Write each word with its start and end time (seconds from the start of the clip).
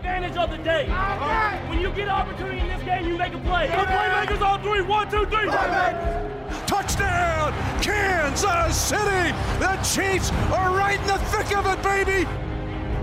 advantage 0.00 0.36
of 0.38 0.50
the 0.50 0.56
day. 0.58 0.86
When 1.68 1.78
you 1.78 1.90
get 1.90 2.08
an 2.08 2.14
opportunity 2.14 2.58
in 2.58 2.68
this 2.68 2.82
game, 2.82 3.06
you 3.06 3.18
make 3.18 3.34
a 3.34 3.38
play. 3.38 3.66
The 3.66 3.74
playmakers 3.74 4.40
on 4.40 4.62
three. 4.62 4.80
One, 4.80 5.10
two, 5.10 5.26
three. 5.26 5.46
Touchdown, 6.66 7.52
Kansas 7.82 8.76
City! 8.76 9.34
The 9.58 9.76
Chiefs 9.82 10.30
are 10.52 10.74
right 10.74 10.98
in 10.98 11.06
the 11.06 11.18
thick 11.18 11.54
of 11.54 11.66
it, 11.66 11.82
baby! 11.82 12.26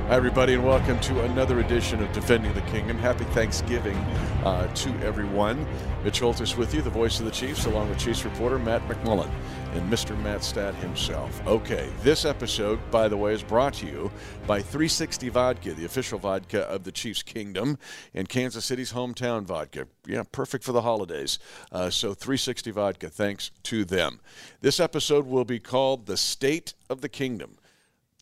Hi, 0.08 0.16
everybody, 0.16 0.54
and 0.54 0.64
welcome 0.64 0.98
to 1.02 1.26
another 1.26 1.60
edition 1.60 2.02
of 2.02 2.10
Defending 2.14 2.54
the 2.54 2.62
Kingdom. 2.62 2.98
Happy 2.98 3.26
Thanksgiving 3.26 3.98
uh, 4.46 4.66
to 4.74 4.90
everyone. 5.00 5.68
Mitch 6.02 6.22
Holthus 6.22 6.56
with 6.56 6.74
you, 6.74 6.82
the 6.82 6.90
voice 6.90 7.20
of 7.20 7.26
the 7.26 7.32
Chiefs, 7.32 7.66
along 7.66 7.90
with 7.90 8.00
Chiefs 8.00 8.24
reporter 8.24 8.58
Matt 8.58 8.82
McMullen 8.88 9.30
and 9.74 9.92
Mr. 9.92 10.18
Matt 10.22 10.46
Stat 10.46 10.74
himself. 10.76 11.46
Okay, 11.46 11.90
this 12.04 12.24
episode, 12.24 12.80
by 12.90 13.10
the 13.10 13.18
way, 13.18 13.34
is 13.34 13.44
brought 13.44 13.74
to 13.74 13.86
you 13.86 14.10
by 14.48 14.62
360 14.62 15.28
Vodka, 15.28 15.74
the 15.74 15.84
official 15.84 16.20
vodka 16.20 16.62
of 16.70 16.86
the 16.86 16.92
Chiefs 16.94 17.22
Kingdom 17.22 17.78
and 18.14 18.30
Kansas 18.30 18.64
City's 18.64 18.94
hometown 18.94 19.44
vodka. 19.44 19.90
Yeah, 20.08 20.24
perfect 20.32 20.64
for 20.64 20.72
the 20.72 20.84
holidays. 20.84 21.38
Uh, 21.70 21.90
so 21.90 22.14
360 22.14 22.72
Vodka, 22.72 23.10
thanks 23.10 23.52
to 23.64 23.84
them. 23.84 24.22
This 24.62 24.80
episode 24.80 25.28
will 25.28 25.44
be 25.44 25.60
called 25.60 26.06
The 26.06 26.16
State 26.16 26.76
of 26.90 27.02
the 27.02 27.10
Kingdom. 27.10 27.58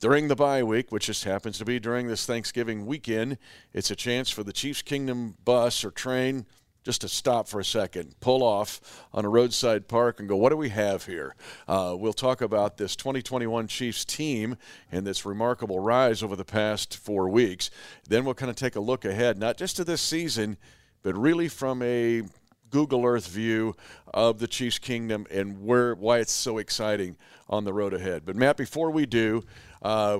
During 0.05 0.27
the 0.27 0.35
bye 0.35 0.61
week, 0.61 0.91
which 0.91 1.07
just 1.07 1.23
happens 1.23 1.57
to 1.57 1.65
be 1.65 1.79
during 1.79 2.05
this 2.05 2.27
Thanksgiving 2.27 2.85
weekend, 2.85 3.39
it's 3.73 3.89
a 3.89 3.95
chance 3.95 4.29
for 4.29 4.43
the 4.43 4.53
Chiefs 4.53 4.83
Kingdom 4.83 5.35
bus 5.43 5.83
or 5.83 5.89
train 5.89 6.45
just 6.83 7.01
to 7.01 7.09
stop 7.09 7.47
for 7.47 7.59
a 7.59 7.65
second, 7.65 8.13
pull 8.19 8.43
off 8.43 9.07
on 9.11 9.25
a 9.25 9.29
roadside 9.29 9.87
park, 9.87 10.19
and 10.19 10.29
go, 10.29 10.35
what 10.35 10.51
do 10.51 10.57
we 10.57 10.69
have 10.69 11.07
here? 11.07 11.35
Uh, 11.67 11.95
we'll 11.97 12.13
talk 12.13 12.41
about 12.41 12.77
this 12.77 12.95
2021 12.95 13.65
Chiefs 13.65 14.05
team 14.05 14.57
and 14.91 15.07
this 15.07 15.25
remarkable 15.25 15.79
rise 15.79 16.21
over 16.21 16.35
the 16.35 16.45
past 16.45 16.95
four 16.95 17.27
weeks. 17.27 17.71
Then 18.07 18.25
we'll 18.25 18.35
kind 18.35 18.51
of 18.51 18.55
take 18.55 18.75
a 18.75 18.79
look 18.79 19.05
ahead, 19.05 19.39
not 19.39 19.57
just 19.57 19.75
to 19.77 19.83
this 19.83 20.03
season, 20.03 20.57
but 21.01 21.17
really 21.17 21.47
from 21.47 21.81
a 21.81 22.21
Google 22.69 23.05
Earth 23.05 23.27
view 23.27 23.75
of 24.13 24.37
the 24.37 24.47
Chiefs 24.47 24.77
Kingdom 24.77 25.25
and 25.31 25.65
where 25.65 25.95
why 25.95 26.19
it's 26.19 26.31
so 26.31 26.59
exciting 26.59 27.17
on 27.47 27.63
the 27.63 27.73
road 27.73 27.93
ahead. 27.93 28.23
But 28.25 28.35
Matt, 28.35 28.57
before 28.57 28.91
we 28.91 29.05
do, 29.05 29.43
uh, 29.81 30.19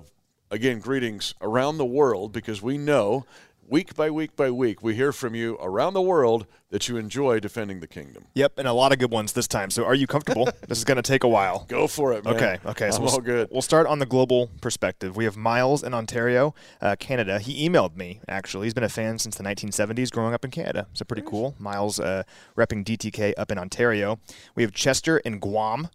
again, 0.52 0.80
greetings 0.80 1.34
around 1.42 1.78
the 1.78 1.86
world 1.86 2.32
because 2.32 2.62
we 2.62 2.78
know 2.78 3.26
week 3.68 3.96
by 3.96 4.10
week 4.10 4.36
by 4.36 4.52
week, 4.52 4.84
we 4.84 4.96
hear 4.96 5.12
from 5.12 5.36
you 5.36 5.58
around 5.62 5.94
the 5.94 6.02
world 6.02 6.46
that 6.70 6.88
you 6.88 6.98
enjoy 6.98 7.40
defending 7.40 7.80
the 7.80 7.88
kingdom. 7.88 8.26
Yep, 8.34 8.54
and 8.58 8.68
a 8.68 8.74
lot 8.74 8.92
of 8.92 9.00
good 9.00 9.12
ones 9.12 9.34
this 9.34 9.48
time. 9.48 9.70
So, 9.70 9.86
are 9.86 9.96
you 9.96 10.08
comfortable? 10.08 10.46
this 10.68 10.78
is 10.78 10.84
going 10.84 10.98
to 10.98 11.02
take 11.02 11.24
a 11.24 11.28
while. 11.28 11.66
Go 11.68 11.88
for 11.88 12.14
it, 12.14 12.26
man. 12.26 12.36
Okay, 12.36 12.58
okay. 12.66 12.92
So 12.92 13.02
we'll, 13.02 13.12
all 13.12 13.20
good. 13.20 13.48
We'll 13.52 13.62
start 13.62 13.88
on 13.88 14.00
the 14.00 14.06
global 14.06 14.50
perspective. 14.62 15.16
We 15.16 15.26
have 15.26 15.38
Miles 15.38 15.84
in 15.84 15.94
Ontario, 15.94 16.54
uh, 16.82 16.96
Canada. 17.00 17.40
He 17.40 17.68
emailed 17.68 17.96
me 17.96 18.20
actually. 18.28 18.68
He's 18.68 18.74
been 18.74 18.84
a 18.84 18.90
fan 18.90 19.20
since 19.20 19.38
the 19.38 19.44
1970s, 19.44 20.12
growing 20.12 20.34
up 20.34 20.44
in 20.44 20.52
Canada. 20.52 20.88
So 20.94 21.06
pretty 21.06 21.24
cool. 21.26 21.56
Miles 21.60 22.00
uh, 22.00 22.24
repping 22.58 22.84
DTK 22.84 23.34
up 23.38 23.52
in 23.52 23.58
Ontario. 23.58 24.20
We 24.56 24.64
have 24.64 24.74
Chester 24.74 25.20
in 25.20 25.40
Guam. 25.40 25.90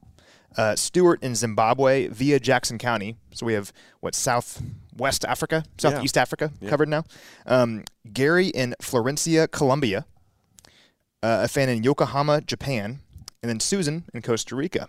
Uh, 0.56 0.74
Stewart 0.74 1.22
in 1.22 1.34
Zimbabwe 1.34 2.08
via 2.08 2.40
Jackson 2.40 2.76
County. 2.76 3.16
So 3.32 3.46
we 3.46 3.54
have 3.54 3.72
what 4.00 4.14
South 4.14 4.62
West 4.96 5.24
Africa, 5.24 5.64
Southeast 5.78 6.16
yeah. 6.16 6.22
Africa 6.22 6.52
yeah. 6.60 6.68
covered 6.68 6.88
now. 6.88 7.04
Um, 7.46 7.84
Gary 8.12 8.48
in 8.48 8.74
Florencia, 8.82 9.50
Colombia. 9.50 10.06
Uh, 11.22 11.42
a 11.44 11.48
fan 11.48 11.68
in 11.68 11.84
Yokohama, 11.84 12.40
Japan. 12.40 13.00
And 13.42 13.48
then 13.48 13.60
Susan 13.60 14.04
in 14.12 14.22
Costa 14.22 14.56
Rica. 14.56 14.88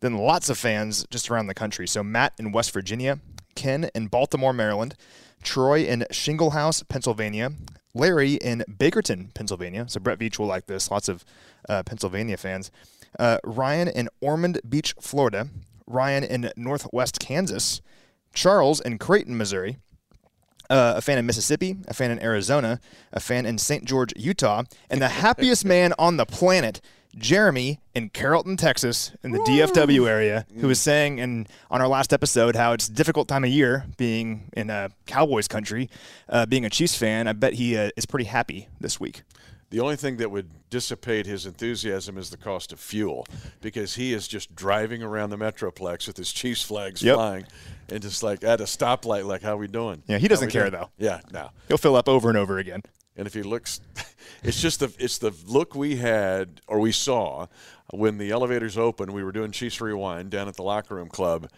Then 0.00 0.16
lots 0.16 0.48
of 0.48 0.58
fans 0.58 1.06
just 1.10 1.30
around 1.30 1.46
the 1.46 1.54
country. 1.54 1.86
So 1.86 2.02
Matt 2.02 2.34
in 2.38 2.52
West 2.52 2.70
Virginia, 2.72 3.18
Ken 3.54 3.90
in 3.94 4.06
Baltimore, 4.06 4.52
Maryland, 4.52 4.94
Troy 5.42 5.84
in 5.84 6.04
Shinglehouse, 6.10 6.86
Pennsylvania, 6.88 7.52
Larry 7.94 8.34
in 8.34 8.64
Bakerton, 8.70 9.32
Pennsylvania. 9.34 9.86
So 9.88 10.00
Brett 10.00 10.18
Veach 10.18 10.38
will 10.38 10.46
like 10.46 10.66
this. 10.66 10.90
Lots 10.90 11.08
of 11.08 11.24
uh, 11.68 11.82
Pennsylvania 11.82 12.36
fans. 12.36 12.70
Uh, 13.18 13.38
Ryan 13.44 13.88
in 13.88 14.08
Ormond 14.20 14.60
Beach, 14.68 14.94
Florida. 15.00 15.48
Ryan 15.86 16.24
in 16.24 16.50
Northwest 16.56 17.20
Kansas. 17.20 17.80
Charles 18.34 18.80
in 18.80 18.98
Creighton, 18.98 19.36
Missouri. 19.36 19.78
Uh, 20.68 20.94
a 20.96 21.00
fan 21.00 21.16
in 21.16 21.24
Mississippi, 21.26 21.76
a 21.86 21.94
fan 21.94 22.10
in 22.10 22.20
Arizona, 22.20 22.80
a 23.12 23.20
fan 23.20 23.46
in 23.46 23.56
St. 23.56 23.84
George, 23.84 24.12
Utah, 24.16 24.64
and 24.90 25.00
the 25.00 25.08
happiest 25.22 25.64
man 25.64 25.94
on 25.96 26.16
the 26.16 26.26
planet, 26.26 26.80
Jeremy 27.16 27.78
in 27.94 28.10
Carrollton, 28.10 28.56
Texas, 28.56 29.12
in 29.22 29.30
the 29.30 29.38
DFW 29.38 30.08
area, 30.08 30.44
who 30.58 30.66
was 30.66 30.80
saying 30.80 31.18
in 31.18 31.46
on 31.70 31.80
our 31.80 31.86
last 31.86 32.12
episode 32.12 32.56
how 32.56 32.72
it's 32.72 32.88
a 32.88 32.92
difficult 32.92 33.28
time 33.28 33.44
of 33.44 33.50
year 33.50 33.86
being 33.96 34.50
in 34.56 34.68
a 34.68 34.90
Cowboys 35.06 35.46
country, 35.46 35.88
uh, 36.28 36.46
being 36.46 36.64
a 36.64 36.70
Chiefs 36.70 36.96
fan. 36.96 37.28
I 37.28 37.32
bet 37.32 37.54
he 37.54 37.76
uh, 37.76 37.90
is 37.96 38.04
pretty 38.04 38.26
happy 38.26 38.68
this 38.80 38.98
week. 38.98 39.22
The 39.70 39.80
only 39.80 39.96
thing 39.96 40.18
that 40.18 40.30
would 40.30 40.48
dissipate 40.70 41.26
his 41.26 41.44
enthusiasm 41.44 42.18
is 42.18 42.30
the 42.30 42.36
cost 42.36 42.72
of 42.72 42.78
fuel 42.78 43.26
because 43.60 43.96
he 43.96 44.12
is 44.12 44.28
just 44.28 44.54
driving 44.54 45.02
around 45.02 45.30
the 45.30 45.36
Metroplex 45.36 46.06
with 46.06 46.16
his 46.16 46.32
Chiefs 46.32 46.62
flags 46.62 47.02
yep. 47.02 47.16
flying 47.16 47.46
and 47.88 48.02
just 48.02 48.22
like 48.22 48.44
at 48.44 48.60
a 48.60 48.64
stoplight, 48.64 49.24
like, 49.26 49.42
how 49.42 49.56
we 49.56 49.66
doing? 49.66 50.02
Yeah, 50.06 50.18
he 50.18 50.28
doesn't 50.28 50.50
care, 50.50 50.70
doing? 50.70 50.82
though. 50.82 50.90
Yeah, 50.98 51.20
no. 51.32 51.50
He'll 51.68 51.78
fill 51.78 51.96
up 51.96 52.08
over 52.08 52.28
and 52.28 52.38
over 52.38 52.58
again. 52.58 52.82
And 53.16 53.26
if 53.26 53.34
he 53.34 53.42
looks, 53.42 53.80
it's 54.42 54.60
just 54.60 54.80
the 54.80 54.92
it's 54.98 55.18
the 55.18 55.32
look 55.46 55.74
we 55.74 55.96
had 55.96 56.60
or 56.66 56.78
we 56.78 56.92
saw 56.92 57.46
when 57.90 58.18
the 58.18 58.30
elevators 58.30 58.76
opened. 58.76 59.12
We 59.12 59.24
were 59.24 59.32
doing 59.32 59.52
Chiefs 59.52 59.80
Rewind 59.80 60.30
down 60.30 60.48
at 60.48 60.54
the 60.54 60.62
locker 60.62 60.96
room 60.96 61.08
club, 61.08 61.48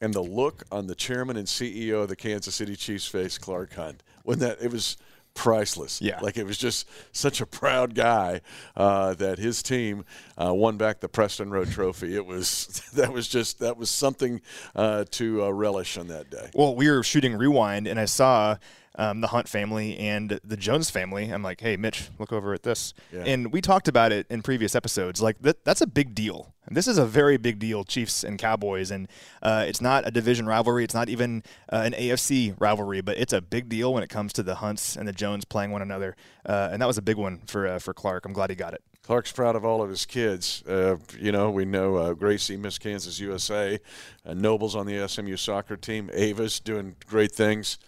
and 0.00 0.12
the 0.12 0.22
look 0.22 0.64
on 0.70 0.86
the 0.86 0.94
chairman 0.94 1.36
and 1.36 1.46
CEO 1.46 2.02
of 2.02 2.08
the 2.08 2.16
Kansas 2.16 2.54
City 2.54 2.76
Chiefs 2.76 3.06
face, 3.06 3.38
Clark 3.38 3.74
Hunt, 3.74 4.02
when 4.24 4.38
that 4.40 4.60
it 4.60 4.70
was 4.70 4.96
priceless. 5.34 6.00
Yeah. 6.00 6.20
Like 6.20 6.36
it 6.36 6.44
was 6.44 6.58
just 6.58 6.88
such 7.12 7.40
a 7.40 7.46
proud 7.46 7.94
guy 7.94 8.40
uh, 8.76 9.14
that 9.14 9.38
his 9.38 9.62
team 9.62 10.04
uh, 10.36 10.52
won 10.54 10.76
back 10.76 11.00
the 11.00 11.08
Preston 11.08 11.50
Road 11.50 11.70
Trophy. 11.70 12.14
It 12.14 12.26
was 12.26 12.82
that 12.94 13.12
was 13.12 13.28
just 13.28 13.58
that 13.60 13.76
was 13.76 13.90
something 13.90 14.40
uh, 14.74 15.04
to 15.12 15.44
uh, 15.44 15.50
relish 15.50 15.96
on 15.96 16.08
that 16.08 16.30
day. 16.30 16.50
Well, 16.54 16.74
we 16.74 16.90
were 16.90 17.02
shooting 17.02 17.34
rewind, 17.36 17.86
and 17.86 17.98
I 17.98 18.06
saw. 18.06 18.56
Um, 18.96 19.22
the 19.22 19.28
Hunt 19.28 19.48
family 19.48 19.96
and 19.96 20.38
the 20.44 20.56
Jones 20.56 20.90
family. 20.90 21.30
I'm 21.30 21.42
like, 21.42 21.60
hey, 21.62 21.76
Mitch, 21.78 22.10
look 22.18 22.32
over 22.32 22.52
at 22.52 22.62
this. 22.62 22.92
Yeah. 23.10 23.24
And 23.24 23.50
we 23.50 23.62
talked 23.62 23.88
about 23.88 24.12
it 24.12 24.26
in 24.28 24.42
previous 24.42 24.74
episodes. 24.74 25.22
Like, 25.22 25.40
that, 25.40 25.64
that's 25.64 25.80
a 25.80 25.86
big 25.86 26.14
deal. 26.14 26.52
This 26.70 26.86
is 26.86 26.96
a 26.96 27.04
very 27.04 27.36
big 27.36 27.58
deal, 27.58 27.84
Chiefs 27.84 28.24
and 28.24 28.38
Cowboys, 28.38 28.90
and 28.90 29.08
uh, 29.42 29.64
it's 29.66 29.80
not 29.80 30.06
a 30.06 30.10
division 30.10 30.46
rivalry. 30.46 30.84
It's 30.84 30.94
not 30.94 31.08
even 31.08 31.42
uh, 31.70 31.82
an 31.84 31.92
AFC 31.92 32.54
rivalry, 32.58 33.00
but 33.00 33.18
it's 33.18 33.32
a 33.32 33.40
big 33.40 33.68
deal 33.68 33.92
when 33.92 34.02
it 34.02 34.08
comes 34.08 34.32
to 34.34 34.42
the 34.42 34.56
Hunts 34.56 34.96
and 34.96 35.06
the 35.06 35.12
Jones 35.12 35.44
playing 35.44 35.70
one 35.70 35.82
another. 35.82 36.16
Uh, 36.46 36.70
and 36.72 36.80
that 36.80 36.86
was 36.86 36.98
a 36.98 37.02
big 37.02 37.16
one 37.16 37.40
for 37.46 37.66
uh, 37.66 37.78
for 37.78 37.92
Clark. 37.92 38.24
I'm 38.24 38.32
glad 38.32 38.50
he 38.50 38.56
got 38.56 38.74
it. 38.74 38.82
Clark's 39.02 39.32
proud 39.32 39.56
of 39.56 39.64
all 39.64 39.82
of 39.82 39.90
his 39.90 40.06
kids. 40.06 40.62
Uh, 40.62 40.96
you 41.18 41.32
know, 41.32 41.50
we 41.50 41.64
know 41.64 41.96
uh, 41.96 42.12
Gracie, 42.14 42.56
Miss 42.56 42.78
Kansas 42.78 43.18
USA, 43.18 43.80
Knobel's 44.24 44.76
on 44.76 44.86
the 44.86 45.08
SMU 45.08 45.36
soccer 45.36 45.76
team, 45.76 46.08
Ava's 46.12 46.60
doing 46.60 46.94
great 47.06 47.32
things. 47.32 47.78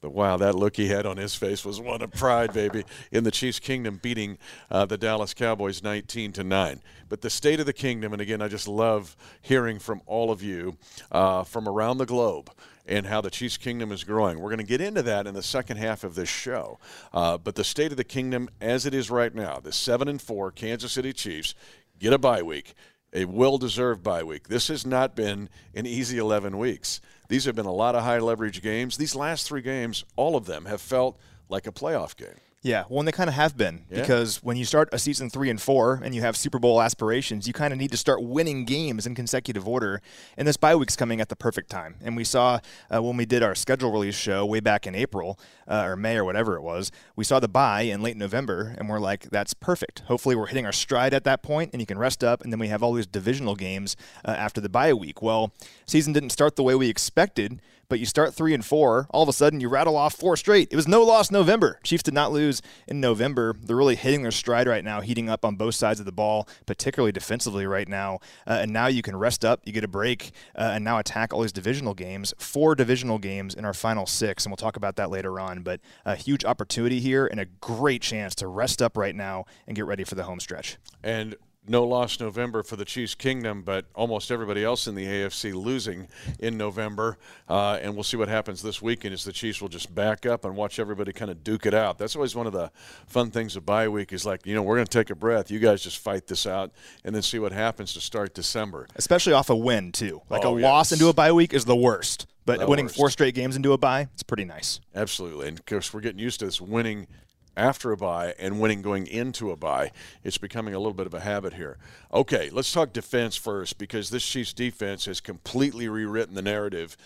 But 0.00 0.12
wow, 0.12 0.36
that 0.36 0.54
look 0.54 0.76
he 0.76 0.88
had 0.88 1.06
on 1.06 1.16
his 1.16 1.34
face 1.34 1.64
was 1.64 1.80
one 1.80 2.02
of 2.02 2.12
pride, 2.12 2.52
baby, 2.52 2.84
in 3.10 3.24
the 3.24 3.30
Chiefs' 3.30 3.58
kingdom 3.58 3.98
beating 4.02 4.36
uh, 4.70 4.84
the 4.84 4.98
Dallas 4.98 5.32
Cowboys 5.32 5.82
19 5.82 6.32
to 6.32 6.44
9. 6.44 6.82
But 7.08 7.22
the 7.22 7.30
state 7.30 7.58
of 7.58 7.64
the 7.64 7.72
kingdom, 7.72 8.12
and 8.12 8.20
again, 8.20 8.42
I 8.42 8.48
just 8.48 8.68
love 8.68 9.16
hearing 9.40 9.78
from 9.78 10.02
all 10.04 10.30
of 10.30 10.42
you 10.42 10.76
uh, 11.10 11.44
from 11.44 11.66
around 11.66 11.98
the 11.98 12.06
globe 12.06 12.50
and 12.86 13.06
how 13.06 13.20
the 13.20 13.30
Chiefs' 13.30 13.56
kingdom 13.56 13.90
is 13.92 14.04
growing. 14.04 14.38
We're 14.38 14.50
going 14.50 14.58
to 14.58 14.64
get 14.64 14.80
into 14.80 15.02
that 15.02 15.26
in 15.26 15.34
the 15.34 15.42
second 15.42 15.78
half 15.78 16.04
of 16.04 16.14
this 16.14 16.28
show. 16.28 16.78
Uh, 17.12 17.38
but 17.38 17.54
the 17.54 17.64
state 17.64 17.90
of 17.90 17.96
the 17.96 18.04
kingdom, 18.04 18.48
as 18.60 18.84
it 18.86 18.94
is 18.94 19.10
right 19.10 19.34
now, 19.34 19.58
the 19.58 19.72
seven 19.72 20.08
and 20.08 20.20
four 20.20 20.50
Kansas 20.50 20.92
City 20.92 21.12
Chiefs 21.12 21.54
get 21.98 22.12
a 22.12 22.18
bye 22.18 22.42
week, 22.42 22.74
a 23.12 23.24
well-deserved 23.24 24.02
bye 24.02 24.22
week. 24.22 24.48
This 24.48 24.68
has 24.68 24.84
not 24.84 25.16
been 25.16 25.48
an 25.74 25.86
easy 25.86 26.18
11 26.18 26.58
weeks. 26.58 27.00
These 27.28 27.44
have 27.46 27.54
been 27.54 27.66
a 27.66 27.72
lot 27.72 27.94
of 27.94 28.02
high 28.02 28.18
leverage 28.18 28.62
games. 28.62 28.96
These 28.96 29.14
last 29.14 29.46
three 29.46 29.62
games, 29.62 30.04
all 30.16 30.36
of 30.36 30.46
them 30.46 30.66
have 30.66 30.80
felt 30.80 31.18
like 31.48 31.66
a 31.66 31.72
playoff 31.72 32.16
game. 32.16 32.40
Yeah, 32.64 32.84
well, 32.88 33.00
and 33.00 33.06
they 33.06 33.12
kind 33.12 33.28
of 33.28 33.34
have 33.34 33.58
been 33.58 33.84
yeah. 33.90 34.00
because 34.00 34.42
when 34.42 34.56
you 34.56 34.64
start 34.64 34.88
a 34.90 34.98
season 34.98 35.28
three 35.28 35.50
and 35.50 35.60
four 35.60 36.00
and 36.02 36.14
you 36.14 36.22
have 36.22 36.34
Super 36.34 36.58
Bowl 36.58 36.80
aspirations, 36.80 37.46
you 37.46 37.52
kind 37.52 37.74
of 37.74 37.78
need 37.78 37.90
to 37.90 37.98
start 37.98 38.22
winning 38.22 38.64
games 38.64 39.06
in 39.06 39.14
consecutive 39.14 39.68
order. 39.68 40.00
And 40.38 40.48
this 40.48 40.56
bye 40.56 40.74
week's 40.74 40.96
coming 40.96 41.20
at 41.20 41.28
the 41.28 41.36
perfect 41.36 41.68
time. 41.68 41.96
And 42.00 42.16
we 42.16 42.24
saw 42.24 42.60
uh, 42.90 43.02
when 43.02 43.18
we 43.18 43.26
did 43.26 43.42
our 43.42 43.54
schedule 43.54 43.92
release 43.92 44.14
show 44.14 44.46
way 44.46 44.60
back 44.60 44.86
in 44.86 44.94
April 44.94 45.38
uh, 45.68 45.82
or 45.84 45.94
May 45.94 46.16
or 46.16 46.24
whatever 46.24 46.56
it 46.56 46.62
was, 46.62 46.90
we 47.16 47.22
saw 47.24 47.38
the 47.38 47.48
bye 47.48 47.82
in 47.82 48.00
late 48.00 48.16
November, 48.16 48.74
and 48.78 48.88
we're 48.88 48.98
like, 48.98 49.28
that's 49.28 49.52
perfect. 49.52 50.00
Hopefully, 50.06 50.34
we're 50.34 50.46
hitting 50.46 50.64
our 50.64 50.72
stride 50.72 51.12
at 51.12 51.24
that 51.24 51.42
point, 51.42 51.68
and 51.74 51.82
you 51.82 51.86
can 51.86 51.98
rest 51.98 52.24
up, 52.24 52.40
and 52.40 52.50
then 52.50 52.58
we 52.58 52.68
have 52.68 52.82
all 52.82 52.94
these 52.94 53.06
divisional 53.06 53.56
games 53.56 53.94
uh, 54.24 54.30
after 54.30 54.62
the 54.62 54.70
bye 54.70 54.94
week. 54.94 55.20
Well, 55.20 55.52
season 55.84 56.14
didn't 56.14 56.30
start 56.30 56.56
the 56.56 56.62
way 56.62 56.74
we 56.74 56.88
expected 56.88 57.60
but 57.88 58.00
you 58.00 58.06
start 58.06 58.34
three 58.34 58.54
and 58.54 58.64
four, 58.64 59.06
all 59.10 59.22
of 59.22 59.28
a 59.28 59.32
sudden 59.32 59.60
you 59.60 59.68
rattle 59.68 59.96
off 59.96 60.14
four 60.14 60.36
straight. 60.36 60.68
It 60.70 60.76
was 60.76 60.88
no 60.88 61.02
loss 61.02 61.30
November. 61.30 61.80
Chiefs 61.82 62.02
did 62.02 62.14
not 62.14 62.32
lose 62.32 62.62
in 62.88 63.00
November. 63.00 63.54
They're 63.60 63.76
really 63.76 63.96
hitting 63.96 64.22
their 64.22 64.30
stride 64.30 64.66
right 64.66 64.84
now, 64.84 65.00
heating 65.00 65.28
up 65.28 65.44
on 65.44 65.56
both 65.56 65.74
sides 65.74 66.00
of 66.00 66.06
the 66.06 66.12
ball, 66.12 66.48
particularly 66.66 67.12
defensively 67.12 67.66
right 67.66 67.88
now. 67.88 68.18
Uh, 68.46 68.58
and 68.62 68.72
now 68.72 68.86
you 68.86 69.02
can 69.02 69.16
rest 69.16 69.44
up, 69.44 69.60
you 69.64 69.72
get 69.72 69.84
a 69.84 69.88
break, 69.88 70.32
uh, 70.56 70.72
and 70.74 70.84
now 70.84 70.98
attack 70.98 71.32
all 71.32 71.42
these 71.42 71.52
divisional 71.52 71.94
games. 71.94 72.34
Four 72.38 72.74
divisional 72.74 73.18
games 73.18 73.54
in 73.54 73.64
our 73.64 73.74
final 73.74 74.06
six, 74.06 74.44
and 74.44 74.50
we'll 74.50 74.56
talk 74.56 74.76
about 74.76 74.96
that 74.96 75.10
later 75.10 75.38
on. 75.38 75.62
But 75.62 75.80
a 76.04 76.16
huge 76.16 76.44
opportunity 76.44 77.00
here 77.00 77.26
and 77.26 77.40
a 77.40 77.46
great 77.46 78.02
chance 78.02 78.34
to 78.36 78.46
rest 78.46 78.80
up 78.82 78.96
right 78.96 79.14
now 79.14 79.44
and 79.66 79.76
get 79.76 79.86
ready 79.86 80.04
for 80.04 80.14
the 80.14 80.24
home 80.24 80.40
stretch. 80.40 80.76
And 81.02 81.36
no 81.66 81.84
loss 81.84 82.20
November 82.20 82.62
for 82.62 82.76
the 82.76 82.84
Chiefs 82.84 83.14
Kingdom, 83.14 83.62
but 83.62 83.86
almost 83.94 84.30
everybody 84.30 84.62
else 84.62 84.86
in 84.86 84.94
the 84.94 85.06
AFC 85.06 85.54
losing 85.54 86.08
in 86.38 86.56
November. 86.58 87.16
Uh, 87.48 87.78
and 87.80 87.94
we'll 87.94 88.02
see 88.04 88.16
what 88.16 88.28
happens 88.28 88.60
this 88.62 88.82
weekend 88.82 89.14
as 89.14 89.24
the 89.24 89.32
Chiefs 89.32 89.62
will 89.62 89.68
just 89.70 89.94
back 89.94 90.26
up 90.26 90.44
and 90.44 90.54
watch 90.56 90.78
everybody 90.78 91.12
kind 91.12 91.30
of 91.30 91.42
duke 91.42 91.64
it 91.66 91.72
out. 91.74 91.96
That's 91.98 92.14
always 92.16 92.34
one 92.34 92.46
of 92.46 92.52
the 92.52 92.70
fun 93.06 93.30
things 93.30 93.56
of 93.56 93.64
bye 93.64 93.88
week 93.88 94.12
is 94.12 94.26
like, 94.26 94.44
you 94.46 94.54
know, 94.54 94.62
we're 94.62 94.76
going 94.76 94.86
to 94.86 94.98
take 94.98 95.10
a 95.10 95.14
breath. 95.14 95.50
You 95.50 95.58
guys 95.58 95.82
just 95.82 95.98
fight 95.98 96.26
this 96.26 96.46
out 96.46 96.70
and 97.04 97.14
then 97.14 97.22
see 97.22 97.38
what 97.38 97.52
happens 97.52 97.92
to 97.94 98.00
start 98.00 98.34
December. 98.34 98.86
Especially 98.96 99.32
off 99.32 99.48
a 99.50 99.56
win, 99.56 99.92
too. 99.92 100.20
Like 100.28 100.44
Oh, 100.44 100.56
a 100.56 100.60
yes. 100.60 100.64
loss 100.64 100.92
into 100.92 101.08
a 101.08 101.12
bye 101.14 101.32
week 101.32 101.54
is 101.54 101.64
the 101.64 101.76
worst. 101.76 102.26
But 102.46 102.58
The 102.60 102.66
winning 102.66 102.84
worst. 102.86 102.96
four 102.96 103.08
straight 103.08 103.34
games 103.34 103.56
into 103.56 103.72
a 103.72 103.78
bye, 103.78 104.08
it's 104.12 104.22
pretty 104.22 104.44
nice. 104.44 104.78
Absolutely. 104.94 105.48
And 105.48 105.58
of 105.58 105.64
course, 105.64 105.94
we're 105.94 106.00
getting 106.02 106.18
used 106.18 106.40
to 106.40 106.44
this 106.44 106.60
winning 106.60 107.06
after 107.56 107.92
a 107.92 107.96
bye 107.96 108.34
and 108.38 108.60
winning 108.60 108.82
going 108.82 109.06
into 109.06 109.50
a 109.50 109.56
bye. 109.56 109.92
It's 110.22 110.38
becoming 110.38 110.74
a 110.74 110.78
little 110.78 110.94
bit 110.94 111.06
of 111.06 111.14
a 111.14 111.20
habit 111.20 111.54
here. 111.54 111.78
Okay, 112.12 112.50
let's 112.50 112.72
talk 112.72 112.92
defense 112.92 113.36
first 113.36 113.78
because 113.78 114.10
this 114.10 114.24
Chiefs 114.26 114.52
defense 114.52 115.04
has 115.06 115.20
completely 115.20 115.88
rewritten 115.88 116.34
the 116.34 116.42
narrative 116.42 116.96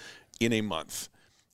in 0.41 0.53
a 0.53 0.61
month. 0.61 1.09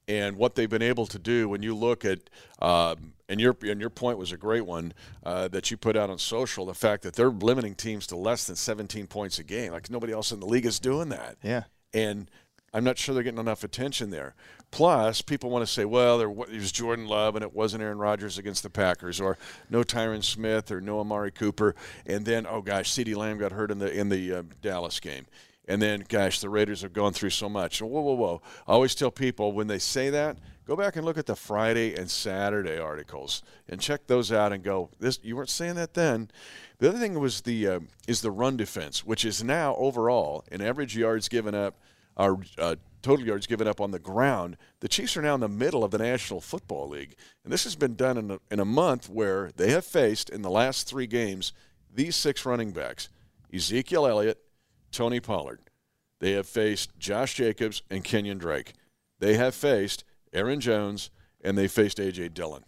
And 0.06 0.36
what 0.36 0.54
they've 0.54 0.68
been 0.68 0.82
able 0.82 1.06
to 1.06 1.18
do 1.18 1.48
when 1.48 1.62
you 1.62 1.74
look 1.74 2.04
at, 2.04 2.28
um, 2.60 3.14
and 3.28 3.40
your 3.40 3.56
and 3.62 3.80
your 3.80 3.88
point 3.88 4.18
was 4.18 4.32
a 4.32 4.36
great 4.36 4.66
one 4.66 4.92
uh, 5.24 5.48
that 5.48 5.70
you 5.70 5.78
put 5.78 5.96
out 5.96 6.10
on 6.10 6.18
social, 6.18 6.66
the 6.66 6.74
fact 6.74 7.02
that 7.04 7.14
they're 7.14 7.30
limiting 7.30 7.74
teams 7.74 8.06
to 8.08 8.16
less 8.16 8.46
than 8.46 8.54
17 8.54 9.06
points 9.06 9.38
a 9.38 9.42
game. 9.44 9.72
Like 9.72 9.88
nobody 9.90 10.12
else 10.12 10.30
in 10.30 10.40
the 10.40 10.46
league 10.46 10.66
is 10.66 10.78
doing 10.78 11.08
that 11.08 11.36
Yeah. 11.42 11.62
and 11.94 12.30
I'm 12.74 12.84
not 12.84 12.98
sure 12.98 13.14
they're 13.14 13.24
getting 13.24 13.38
enough 13.40 13.64
attention 13.64 14.10
there. 14.10 14.34
Plus, 14.74 15.22
people 15.22 15.50
want 15.50 15.64
to 15.64 15.72
say, 15.72 15.84
well, 15.84 16.18
there 16.18 16.28
was 16.28 16.72
Jordan 16.72 17.06
Love 17.06 17.36
and 17.36 17.44
it 17.44 17.54
wasn't 17.54 17.80
Aaron 17.80 17.96
Rodgers 17.96 18.38
against 18.38 18.64
the 18.64 18.70
Packers, 18.70 19.20
or 19.20 19.38
no 19.70 19.84
Tyron 19.84 20.24
Smith 20.24 20.72
or 20.72 20.80
no 20.80 20.98
Amari 20.98 21.30
Cooper, 21.30 21.76
and 22.06 22.26
then 22.26 22.44
oh 22.44 22.60
gosh, 22.60 22.90
CeeDee 22.90 23.14
Lamb 23.14 23.38
got 23.38 23.52
hurt 23.52 23.70
in 23.70 23.78
the 23.78 23.88
in 23.88 24.08
the 24.08 24.34
uh, 24.34 24.42
Dallas 24.62 24.98
game, 24.98 25.26
and 25.68 25.80
then 25.80 26.04
gosh, 26.08 26.40
the 26.40 26.48
Raiders 26.48 26.82
have 26.82 26.92
gone 26.92 27.12
through 27.12 27.30
so 27.30 27.48
much. 27.48 27.80
Whoa, 27.80 28.00
whoa, 28.00 28.14
whoa! 28.14 28.42
I 28.66 28.72
always 28.72 28.96
tell 28.96 29.12
people 29.12 29.52
when 29.52 29.68
they 29.68 29.78
say 29.78 30.10
that, 30.10 30.38
go 30.66 30.74
back 30.74 30.96
and 30.96 31.04
look 31.04 31.18
at 31.18 31.26
the 31.26 31.36
Friday 31.36 31.94
and 31.94 32.10
Saturday 32.10 32.76
articles 32.76 33.44
and 33.68 33.80
check 33.80 34.08
those 34.08 34.32
out 34.32 34.52
and 34.52 34.64
go, 34.64 34.90
this 34.98 35.20
you 35.22 35.36
weren't 35.36 35.50
saying 35.50 35.76
that 35.76 35.94
then. 35.94 36.32
The 36.78 36.88
other 36.88 36.98
thing 36.98 37.20
was 37.20 37.42
the 37.42 37.68
uh, 37.68 37.80
is 38.08 38.22
the 38.22 38.32
run 38.32 38.56
defense, 38.56 39.06
which 39.06 39.24
is 39.24 39.44
now 39.44 39.76
overall 39.76 40.44
in 40.50 40.60
average 40.60 40.96
yards 40.96 41.28
given 41.28 41.54
up 41.54 41.78
our 42.16 42.38
uh, 42.58 42.74
total 43.04 43.26
yards 43.26 43.46
given 43.46 43.68
up 43.68 43.80
on 43.80 43.90
the 43.90 43.98
ground. 43.98 44.56
The 44.80 44.88
Chiefs 44.88 45.16
are 45.16 45.22
now 45.22 45.34
in 45.34 45.40
the 45.40 45.48
middle 45.48 45.84
of 45.84 45.90
the 45.90 45.98
National 45.98 46.40
Football 46.40 46.88
League, 46.88 47.14
and 47.44 47.52
this 47.52 47.64
has 47.64 47.76
been 47.76 47.94
done 47.94 48.16
in 48.16 48.30
a, 48.32 48.38
in 48.50 48.60
a 48.60 48.64
month 48.64 49.08
where 49.08 49.50
they 49.56 49.70
have 49.70 49.84
faced 49.84 50.30
in 50.30 50.42
the 50.42 50.50
last 50.50 50.88
three 50.88 51.06
games 51.06 51.52
these 51.94 52.16
six 52.16 52.44
running 52.44 52.72
backs: 52.72 53.08
Ezekiel 53.52 54.06
Elliott, 54.06 54.40
Tony 54.90 55.20
Pollard. 55.20 55.60
They 56.18 56.32
have 56.32 56.48
faced 56.48 56.98
Josh 56.98 57.34
Jacobs 57.34 57.82
and 57.90 58.02
Kenyon 58.02 58.38
Drake. 58.38 58.72
They 59.18 59.34
have 59.34 59.54
faced 59.54 60.04
Aaron 60.32 60.60
Jones 60.60 61.10
and 61.42 61.58
they 61.58 61.68
faced 61.68 61.98
AJ 61.98 62.32
Dillon, 62.32 62.64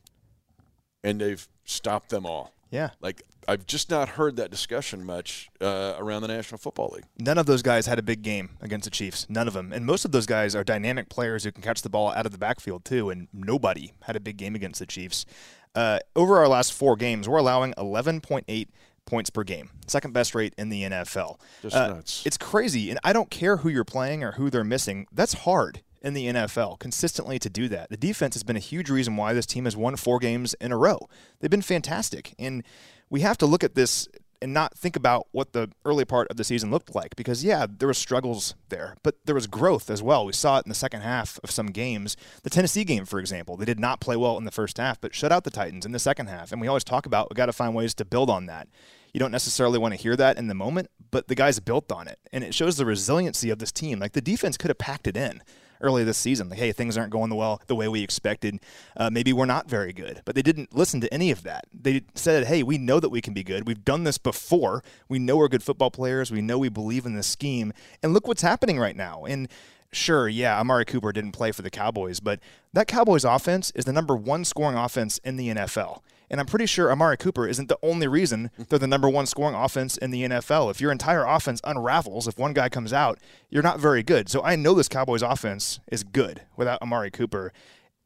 and 1.03 1.19
they've 1.19 1.49
stopped 1.65 2.11
them 2.11 2.27
all. 2.27 2.53
Yeah. 2.71 2.91
Like 3.00 3.23
I've 3.48 3.66
just 3.66 3.90
not 3.90 4.10
heard 4.10 4.37
that 4.37 4.50
discussion 4.50 5.04
much 5.04 5.48
uh, 5.60 5.94
around 5.98 6.22
the 6.22 6.28
National 6.28 6.58
Football 6.58 6.93
League. 6.94 7.04
None 7.19 7.38
of 7.38 7.46
those 7.46 7.62
guys 7.62 7.87
had 7.87 7.98
a 7.98 8.02
big 8.02 8.22
game 8.22 8.50
against 8.60 8.84
the 8.84 8.90
Chiefs. 8.90 9.26
None 9.28 9.46
of 9.48 9.54
them. 9.54 9.72
And 9.72 9.87
most 9.87 10.04
of 10.04 10.12
those 10.12 10.26
guys 10.26 10.54
are 10.56 10.64
dynamic 10.64 11.08
players 11.08 11.44
who 11.44 11.52
can 11.52 11.62
catch 11.62 11.82
the 11.82 11.88
ball 11.88 12.12
out 12.12 12.26
of 12.26 12.32
the 12.32 12.38
backfield, 12.38 12.84
too. 12.84 13.10
And 13.10 13.28
nobody 13.32 13.93
had 14.02 14.16
a 14.16 14.20
big 14.20 14.37
game 14.37 14.54
against 14.54 14.81
the 14.81 14.87
Chiefs. 14.87 15.26
Uh, 15.75 15.98
over 16.14 16.38
our 16.38 16.48
last 16.48 16.72
four 16.72 16.96
games, 16.96 17.28
we're 17.28 17.38
allowing 17.38 17.72
11.8 17.75 18.69
points 19.04 19.31
per 19.31 19.44
game, 19.44 19.70
second 19.87 20.12
best 20.12 20.34
rate 20.34 20.52
in 20.58 20.69
the 20.69 20.82
NFL. 20.82 21.38
Just 21.62 21.76
Uh, 21.76 21.88
nuts. 21.88 22.22
It's 22.26 22.37
crazy. 22.38 22.90
And 22.90 22.99
I 23.04 23.12
don't 23.12 23.31
care 23.31 23.58
who 23.58 23.69
you're 23.69 23.84
playing 23.84 24.25
or 24.25 24.32
who 24.32 24.50
they're 24.50 24.64
missing. 24.64 25.06
That's 25.12 25.34
hard 25.34 25.82
in 26.02 26.14
the 26.14 26.26
NFL 26.26 26.78
consistently 26.78 27.38
to 27.38 27.49
do 27.50 27.69
that. 27.69 27.90
The 27.90 27.96
defense 27.96 28.34
has 28.34 28.42
been 28.42 28.56
a 28.56 28.60
huge 28.60 28.90
reason 28.90 29.16
why 29.16 29.32
this 29.32 29.46
team 29.46 29.64
has 29.64 29.76
won 29.76 29.96
four 29.96 30.19
games 30.19 30.54
in 30.60 30.72
a 30.72 30.76
row. 30.76 31.08
They've 31.40 31.50
been 31.50 31.62
fantastic. 31.62 32.34
And 32.38 32.64
we 33.11 33.20
have 33.20 33.38
to 33.38 33.47
look 33.47 33.64
at 33.64 33.75
this 33.75 34.08
and 34.43 34.53
not 34.53 34.76
think 34.76 34.97
about 34.97 35.26
what 35.32 35.53
the 35.53 35.70
early 35.85 36.05
part 36.05 36.29
of 36.29 36.37
the 36.37 36.44
season 36.44 36.70
looked 36.70 36.94
like 36.94 37.17
because 37.17 37.43
yeah 37.43 37.67
there 37.69 37.88
was 37.88 37.99
struggles 37.99 38.55
there 38.69 38.97
but 39.03 39.17
there 39.25 39.35
was 39.35 39.47
growth 39.47 39.91
as 39.91 40.03
well. 40.03 40.26
We 40.26 40.32
saw 40.32 40.58
it 40.58 40.67
in 40.67 40.69
the 40.69 40.75
second 40.75 41.00
half 41.00 41.41
of 41.43 41.50
some 41.50 41.69
games. 41.69 42.17
The 42.43 42.50
tennessee 42.50 42.85
game 42.85 43.05
for 43.06 43.19
example 43.19 43.56
they 43.56 43.64
did 43.64 43.81
not 43.81 44.00
play 44.00 44.17
well 44.17 44.37
in 44.38 44.44
the 44.44 44.50
first 44.50 44.79
half 44.79 45.00
but 45.00 45.14
shut 45.14 45.32
out 45.32 45.44
the 45.44 45.50
titans 45.50 45.87
in 45.87 45.93
the 45.93 45.99
second 45.99 46.26
half. 46.29 46.53
And 46.53 46.61
we 46.61 46.69
always 46.69 46.85
talk 46.85 47.06
about 47.06 47.31
we 47.31 47.35
got 47.35 47.47
to 47.47 47.53
find 47.53 47.75
ways 47.75 47.94
to 47.94 48.05
build 48.05 48.31
on 48.31 48.47
that. 48.47 48.69
You 49.12 49.20
don't 49.20 49.32
necessarily 49.32 49.79
want 49.79 49.94
to 49.94 50.00
hear 50.00 50.17
that 50.17 50.37
in 50.37 50.49
the 50.49 50.55
moment 50.55 50.91
but 51.11 51.29
the 51.29 51.35
guys 51.35 51.59
built 51.61 51.91
on 51.91 52.09
it. 52.09 52.19
And 52.32 52.44
it 52.44 52.55
shows 52.55 52.76
the 52.76 52.85
resiliency 52.85 53.50
of 53.50 53.59
this 53.59 53.73
team. 53.73 53.99
Like 53.99 54.12
the 54.12 54.20
defense 54.20 54.56
could 54.56 54.70
have 54.70 54.79
packed 54.79 55.06
it 55.06 55.17
in 55.17 55.43
early 55.81 56.05
this 56.05 56.19
season. 56.19 56.49
Like, 56.49 56.58
hey, 56.58 56.73
things 56.73 56.96
aren't 56.96 57.12
going 57.12 57.31
the 57.31 57.37
well 57.37 57.61
the 57.67 57.75
way 57.75 57.88
we 57.88 58.02
expected. 58.02 58.61
Uh, 58.96 59.11
maybe 59.11 59.32
we're 59.32 59.46
not 59.46 59.69
very 59.69 59.93
good, 59.93 60.23
but 60.25 60.34
they 60.34 60.43
didn't 60.43 60.75
listen 60.75 61.00
to 61.00 61.12
any 61.12 61.31
of 61.31 61.43
that. 61.43 61.67
They 61.73 62.02
said, 62.14 62.46
hey, 62.46 62.62
we 62.62 62.78
know 62.78 63.00
that 63.00 63.11
we 63.11 63.20
can 63.20 63.34
be 63.34 63.44
good. 63.44 63.67
We've 63.67 63.84
done 63.84 64.05
this 64.05 64.19
before. 64.19 64.82
We 65.08 65.19
know 65.19 65.37
we're 65.37 65.49
good 65.49 65.62
football 65.62 65.90
players. 65.90 66.31
We 66.31 66.40
know 66.40 66.58
we 66.58 66.69
believe 66.69 67.06
in 67.06 67.14
this 67.14 67.26
scheme. 67.26 67.73
And 68.02 68.12
look 68.12 68.26
what's 68.26 68.43
happening 68.43 68.78
right 68.78 68.96
now. 68.96 69.25
And 69.25 69.49
sure, 69.93 70.28
yeah, 70.28 70.58
Amari 70.58 70.84
Cooper 70.84 71.12
didn't 71.12 71.32
play 71.32 71.52
for 71.52 71.62
the 71.62 71.70
Cowboys, 71.70 72.20
but 72.20 72.40
that 72.73 72.87
Cowboys 72.87 73.25
offense 73.25 73.73
is 73.75 73.84
the 73.84 73.93
number 73.93 74.17
one 74.17 74.44
scoring 74.44 74.76
offense 74.76 75.19
in 75.19 75.37
the 75.37 75.49
NFL. 75.49 76.00
And 76.31 76.40
I'm 76.40 76.46
pretty 76.46 76.67
sure 76.67 76.90
Amari 76.90 77.17
Cooper 77.17 77.46
isn't 77.46 77.69
the 77.69 77.78
only 77.82 78.08
reason 78.08 78.50
they're 78.69 78.78
the 78.78 78.87
number 78.87 79.08
one 79.08 79.26
scoring 79.26 79.55
offense 79.55 79.96
in 79.96 80.11
the 80.11 80.23
NFL. 80.23 80.70
If 80.70 80.81
your 80.81 80.90
entire 80.90 81.25
offense 81.25 81.61
unravels, 81.64 82.26
if 82.26 82.38
one 82.38 82.52
guy 82.52 82.69
comes 82.69 82.93
out, 82.93 83.19
you're 83.49 83.62
not 83.62 83.78
very 83.78 84.02
good. 84.02 84.28
So 84.28 84.43
I 84.43 84.56
know 84.56 84.75
this 84.75 84.88
Cowboys 84.88 85.23
offense 85.23 85.81
is 85.90 86.02
good 86.02 86.43
without 86.56 86.82
Amari 86.82 87.11
Cooper. 87.11 87.52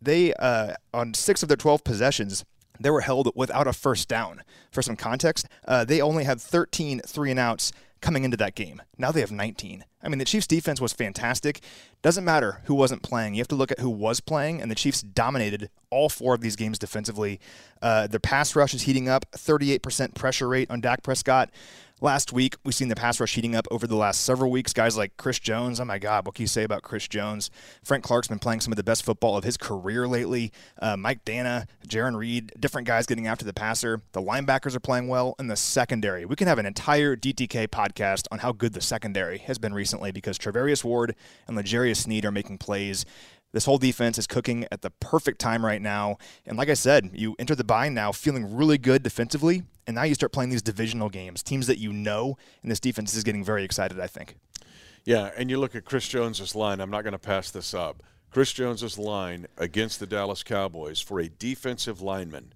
They, 0.02 0.32
uh, 0.34 0.74
on 0.92 1.14
six 1.14 1.42
of 1.42 1.48
their 1.48 1.56
12 1.56 1.84
possessions, 1.84 2.44
they 2.78 2.90
were 2.90 3.02
held 3.02 3.30
without 3.34 3.66
a 3.66 3.72
first 3.72 4.08
down. 4.08 4.42
For 4.70 4.82
some 4.82 4.96
context, 4.96 5.46
uh, 5.68 5.84
they 5.84 6.00
only 6.00 6.24
had 6.24 6.40
13 6.40 7.00
three 7.06 7.30
and 7.30 7.38
outs 7.38 7.72
coming 8.00 8.24
into 8.24 8.36
that 8.38 8.54
game. 8.54 8.82
Now 8.98 9.12
they 9.12 9.20
have 9.20 9.30
19. 9.30 9.84
I 10.02 10.08
mean, 10.08 10.18
the 10.18 10.24
Chiefs' 10.24 10.46
defense 10.46 10.80
was 10.80 10.92
fantastic. 10.92 11.60
Doesn't 12.02 12.24
matter 12.24 12.62
who 12.64 12.74
wasn't 12.74 13.02
playing. 13.02 13.34
You 13.34 13.40
have 13.40 13.48
to 13.48 13.54
look 13.54 13.70
at 13.70 13.80
who 13.80 13.90
was 13.90 14.20
playing, 14.20 14.62
and 14.62 14.70
the 14.70 14.74
Chiefs 14.74 15.02
dominated 15.02 15.70
all 15.90 16.08
four 16.08 16.34
of 16.34 16.40
these 16.40 16.56
games 16.56 16.78
defensively. 16.78 17.40
Uh, 17.82 18.06
their 18.06 18.20
pass 18.20 18.56
rush 18.56 18.72
is 18.72 18.82
heating 18.82 19.08
up, 19.08 19.30
38% 19.32 20.14
pressure 20.14 20.48
rate 20.48 20.70
on 20.70 20.80
Dak 20.80 21.02
Prescott. 21.02 21.50
Last 22.02 22.32
week, 22.32 22.56
we've 22.64 22.74
seen 22.74 22.88
the 22.88 22.96
pass 22.96 23.20
rush 23.20 23.34
heating 23.34 23.54
up 23.54 23.68
over 23.70 23.86
the 23.86 23.94
last 23.94 24.22
several 24.22 24.50
weeks. 24.50 24.72
Guys 24.72 24.96
like 24.96 25.18
Chris 25.18 25.38
Jones, 25.38 25.78
oh 25.80 25.84
my 25.84 25.98
God, 25.98 26.24
what 26.24 26.34
can 26.34 26.44
you 26.44 26.46
say 26.46 26.62
about 26.62 26.80
Chris 26.80 27.06
Jones? 27.06 27.50
Frank 27.84 28.02
Clark's 28.04 28.26
been 28.26 28.38
playing 28.38 28.62
some 28.62 28.72
of 28.72 28.78
the 28.78 28.82
best 28.82 29.04
football 29.04 29.36
of 29.36 29.44
his 29.44 29.58
career 29.58 30.08
lately. 30.08 30.50
Uh, 30.80 30.96
Mike 30.96 31.26
Danna, 31.26 31.66
Jarran 31.86 32.16
Reed, 32.16 32.52
different 32.58 32.86
guys 32.86 33.04
getting 33.04 33.26
after 33.26 33.44
the 33.44 33.52
passer. 33.52 34.00
The 34.12 34.22
linebackers 34.22 34.74
are 34.74 34.80
playing 34.80 35.08
well, 35.08 35.34
and 35.38 35.50
the 35.50 35.56
secondary. 35.56 36.24
We 36.24 36.36
can 36.36 36.48
have 36.48 36.58
an 36.58 36.64
entire 36.64 37.16
DTK 37.16 37.68
podcast 37.68 38.26
on 38.32 38.38
how 38.38 38.52
good 38.52 38.72
the 38.72 38.80
secondary 38.80 39.36
has 39.36 39.58
been 39.58 39.74
recently 39.74 40.10
because 40.10 40.38
Charvarius 40.38 40.82
Ward 40.82 41.14
and 41.46 41.54
L'Jarius 41.54 41.96
Sneed 41.96 42.24
are 42.24 42.32
making 42.32 42.56
plays. 42.56 43.04
This 43.52 43.66
whole 43.66 43.78
defense 43.78 44.16
is 44.16 44.26
cooking 44.26 44.64
at 44.72 44.80
the 44.80 44.90
perfect 44.90 45.38
time 45.38 45.66
right 45.66 45.82
now. 45.82 46.16
And 46.46 46.56
like 46.56 46.70
I 46.70 46.74
said, 46.74 47.10
you 47.12 47.34
enter 47.38 47.54
the 47.54 47.64
bye 47.64 47.90
now 47.90 48.10
feeling 48.12 48.56
really 48.56 48.78
good 48.78 49.02
defensively, 49.02 49.64
and 49.86 49.94
now 49.94 50.02
you 50.02 50.14
start 50.14 50.32
playing 50.32 50.50
these 50.50 50.62
divisional 50.62 51.08
games, 51.08 51.42
teams 51.42 51.66
that 51.66 51.78
you 51.78 51.92
know, 51.92 52.36
and 52.62 52.70
this 52.70 52.80
defense 52.80 53.14
is 53.14 53.24
getting 53.24 53.44
very 53.44 53.64
excited, 53.64 53.98
I 54.00 54.06
think. 54.06 54.36
Yeah, 55.04 55.30
and 55.36 55.50
you 55.50 55.58
look 55.58 55.74
at 55.74 55.84
Chris 55.84 56.06
Jones's 56.08 56.54
line. 56.54 56.80
I'm 56.80 56.90
not 56.90 57.02
going 57.02 57.12
to 57.12 57.18
pass 57.18 57.50
this 57.50 57.72
up. 57.74 58.02
Chris 58.30 58.52
Jones's 58.52 58.98
line 58.98 59.46
against 59.56 59.98
the 59.98 60.06
Dallas 60.06 60.42
Cowboys 60.42 61.00
for 61.00 61.18
a 61.20 61.28
defensive 61.28 62.00
lineman. 62.00 62.52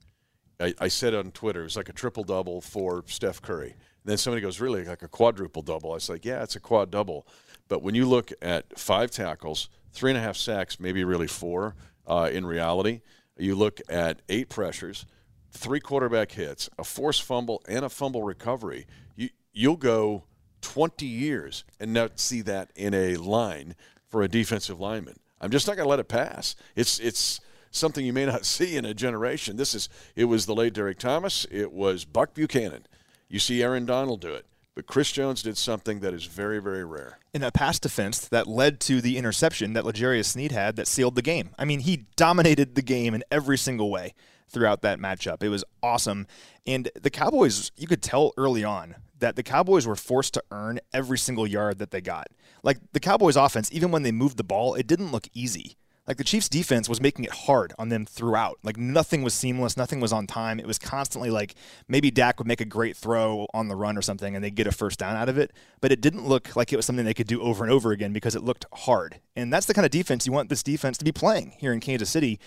I, 0.61 0.75
I 0.79 0.89
said 0.89 1.15
on 1.15 1.33
Twitter 1.33 1.63
it 1.63 1.65
was 1.65 1.77
like 1.77 1.89
a 1.89 1.93
triple 1.93 2.23
double 2.23 2.61
for 2.61 3.03
Steph 3.07 3.43
Curry. 3.43 3.71
And 3.71 4.11
then 4.11 4.19
somebody 4.19 4.41
goes, 4.41 4.61
really 4.61 4.85
like 4.85 5.03
a 5.03 5.09
quadruple 5.09 5.63
double. 5.63 5.93
I 5.93 5.95
was 5.95 6.09
like, 6.09 6.25
yeah, 6.25 6.43
it's 6.43 6.55
a 6.55 6.61
quad 6.61 6.91
double. 6.91 7.27
But 7.69 7.83
when 7.83 7.95
you 7.95 8.07
look 8.07 8.31
at 8.43 8.79
five 8.79 9.11
tackles, 9.11 9.69
three 9.93 10.11
and 10.11 10.19
a 10.19 10.21
half 10.21 10.37
sacks, 10.37 10.79
maybe 10.79 11.03
really 11.03 11.27
four 11.27 11.75
uh, 12.07 12.29
in 12.31 12.47
reality, 12.47 13.01
you 13.37 13.55
look 13.55 13.81
at 13.89 14.23
eight 14.29 14.49
pressures, 14.49 15.07
three 15.55 15.81
quarterback 15.81 16.33
hits, 16.33 16.69
a 16.79 16.85
forced 16.85 17.23
fumble, 17.23 17.63
and 17.67 17.85
a 17.85 17.89
fumble 17.89 18.23
recovery. 18.23 18.87
You 19.17 19.31
you'll 19.53 19.77
go 19.77 20.25
20 20.61 21.07
years 21.07 21.65
and 21.79 21.93
not 21.93 22.19
see 22.19 22.43
that 22.43 22.71
in 22.75 22.93
a 22.93 23.17
line 23.17 23.75
for 24.09 24.23
a 24.23 24.29
defensive 24.29 24.81
lineman. 24.81 25.17
I'm 25.41 25.51
just 25.51 25.67
not 25.67 25.77
going 25.77 25.87
to 25.87 25.91
let 25.91 26.01
it 26.01 26.09
pass. 26.09 26.57
It's 26.75 26.99
it's 26.99 27.41
something 27.71 28.05
you 28.05 28.13
may 28.13 28.27
not 28.27 28.45
see 28.47 28.77
in 28.77 28.85
a 28.85 28.95
generation. 28.95 29.57
This 29.57 29.75
is 29.75 29.89
it 30.17 30.25
was 30.25 30.47
the 30.47 30.55
late 30.55 30.75
Derrick 30.75 30.99
Thomas. 30.99 31.47
It 31.51 31.73
was 31.73 32.05
Buck 32.05 32.35
Buchanan. 32.35 32.87
You 33.29 33.39
see 33.39 33.63
Aaron 33.63 33.87
Donald 33.87 34.21
do 34.21 34.33
it. 34.33 34.47
But 34.75 34.87
Chris 34.87 35.13
Jones 35.13 35.41
did 35.41 35.57
something 35.57 36.01
that 36.01 36.13
is 36.13 36.25
very, 36.25 36.61
very 36.61 36.85
rare. 36.85 37.21
In 37.33 37.45
a 37.45 37.53
pass 37.53 37.79
defense 37.79 38.27
that 38.27 38.49
led 38.49 38.81
to 38.81 39.01
the 39.01 39.17
interception 39.17 39.73
that 39.75 39.87
L'Jarius 39.87 40.25
Sneed 40.27 40.51
had 40.51 40.75
that 40.75 40.89
sealed 40.89 41.15
the 41.15 41.23
game. 41.23 41.51
I 41.57 41.65
mean, 41.65 41.81
he 41.81 42.07
dominated 42.17 42.75
the 42.75 42.83
game 42.83 43.15
in 43.15 43.23
every 43.31 43.57
single 43.57 43.89
way 43.89 44.15
throughout 44.55 44.81
that 44.83 44.99
matchup. 44.99 45.43
It 45.43 45.51
was 45.51 45.65
awesome. 45.83 46.27
And 46.67 46.91
the 47.01 47.11
Cowboys, 47.11 47.71
you 47.77 47.87
could 47.87 48.03
tell 48.03 48.33
early 48.39 48.65
on 48.65 48.95
that 49.19 49.37
the 49.37 49.43
Cowboys 49.43 49.87
were 49.87 49.97
forced 49.97 50.35
to 50.35 50.43
earn 50.51 50.81
every 50.93 51.19
single 51.19 51.47
yard 51.47 51.79
that 51.79 51.91
they 51.91 52.01
got. 52.01 52.29
Like 52.63 52.79
the 52.93 53.01
Cowboys 53.01 53.37
offense, 53.37 53.71
even 53.73 53.91
when 53.91 54.03
they 54.03 54.13
moved 54.13 54.39
the 54.39 54.45
ball, 54.45 54.75
it 54.75 54.87
didn't 54.87 55.13
look 55.13 55.29
easy. 55.35 55.77
Like 56.07 56.19
the 56.19 56.25
Chiefs 56.25 56.51
defense 56.51 56.87
was 56.87 57.01
making 57.01 57.25
it 57.25 57.31
hard 57.31 57.73
on 57.79 57.89
them 57.89 58.05
throughout. 58.05 58.59
Like 58.63 58.77
nothing 58.77 59.23
was 59.23 59.33
seamless, 59.33 59.77
nothing 59.77 60.01
was 60.01 60.13
on 60.13 60.27
time. 60.27 60.61
It 60.61 60.67
was 60.67 60.79
constantly 60.79 61.31
like 61.31 61.55
maybe 61.89 62.11
Dak 62.11 62.39
would 62.39 62.47
make 62.47 62.61
a 62.61 62.67
great 62.67 62.95
throw 62.95 63.47
on 63.55 63.69
the 63.69 63.77
run 63.77 63.97
or 63.97 64.03
something 64.03 64.35
and 64.35 64.45
they'd 64.45 64.55
get 64.55 64.67
a 64.67 64.73
first 64.73 64.99
down 64.99 65.17
out 65.17 65.31
of 65.31 65.39
it, 65.39 65.53
but 65.81 65.93
it 65.93 66.03
didn't 66.03 66.27
look 66.27 66.57
like 66.57 66.73
it 66.73 66.77
was 66.77 66.85
something 66.85 67.07
they 67.07 67.15
could 67.15 67.27
do 67.27 67.41
over 67.41 67.65
and 67.65 67.73
over 67.73 67.91
again 67.91 68.13
because 68.13 68.35
it 68.35 68.43
looked 68.43 68.67
hard. 68.73 69.21
And 69.35 69.51
that's 69.51 69.65
the 69.65 69.73
kind 69.73 69.87
of 69.87 69.91
defense 69.91 70.27
you 70.27 70.33
want 70.33 70.51
this 70.51 70.63
defense 70.63 70.99
to 70.99 71.05
be 71.05 71.13
playing 71.13 71.55
here 71.59 71.73
in 71.73 71.81
Kansas 71.81 72.11
City. 72.11 72.39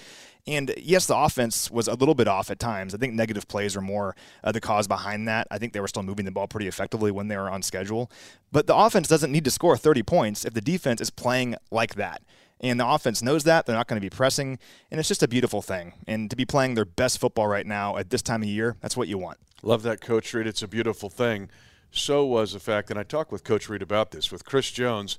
And 0.47 0.73
yes, 0.77 1.05
the 1.05 1.17
offense 1.17 1.69
was 1.69 1.87
a 1.87 1.93
little 1.93 2.15
bit 2.15 2.27
off 2.27 2.49
at 2.49 2.57
times. 2.59 2.95
I 2.95 2.97
think 2.97 3.13
negative 3.13 3.47
plays 3.47 3.75
were 3.75 3.81
more 3.81 4.15
uh, 4.43 4.51
the 4.53 4.61
cause 4.61 4.87
behind 4.87 5.27
that. 5.27 5.47
I 5.51 5.57
think 5.57 5.73
they 5.73 5.81
were 5.81 5.87
still 5.89 6.03
moving 6.03 6.25
the 6.25 6.31
ball 6.31 6.47
pretty 6.47 6.67
effectively 6.67 7.11
when 7.11 7.27
they 7.27 7.35
were 7.35 7.49
on 7.49 7.61
schedule. 7.61 8.09
But 8.51 8.65
the 8.65 8.75
offense 8.75 9.07
doesn't 9.07 9.31
need 9.31 9.43
to 9.43 9.51
score 9.51 9.75
30 9.75 10.03
points 10.03 10.45
if 10.45 10.53
the 10.53 10.61
defense 10.61 11.01
is 11.01 11.09
playing 11.09 11.55
like 11.69 11.95
that. 11.95 12.21
And 12.59 12.79
the 12.79 12.87
offense 12.87 13.21
knows 13.21 13.43
that. 13.43 13.65
They're 13.65 13.75
not 13.75 13.87
going 13.87 14.01
to 14.01 14.05
be 14.05 14.09
pressing. 14.09 14.57
And 14.89 14.99
it's 14.99 15.09
just 15.09 15.21
a 15.21 15.27
beautiful 15.27 15.61
thing. 15.61 15.93
And 16.07 16.29
to 16.29 16.35
be 16.35 16.45
playing 16.45 16.73
their 16.73 16.85
best 16.85 17.19
football 17.19 17.47
right 17.47 17.65
now 17.65 17.97
at 17.97 18.09
this 18.09 18.21
time 18.21 18.41
of 18.41 18.47
year, 18.47 18.77
that's 18.81 18.97
what 18.97 19.07
you 19.07 19.17
want. 19.17 19.37
Love 19.61 19.83
that, 19.83 20.01
Coach 20.01 20.33
Reid. 20.33 20.47
It's 20.47 20.63
a 20.63 20.67
beautiful 20.67 21.09
thing. 21.09 21.49
So 21.91 22.25
was 22.25 22.53
the 22.53 22.59
fact, 22.59 22.89
and 22.89 22.99
I 22.99 23.03
talked 23.03 23.31
with 23.31 23.43
Coach 23.43 23.69
Reid 23.69 23.81
about 23.81 24.11
this, 24.11 24.31
with 24.31 24.45
Chris 24.45 24.71
Jones 24.71 25.17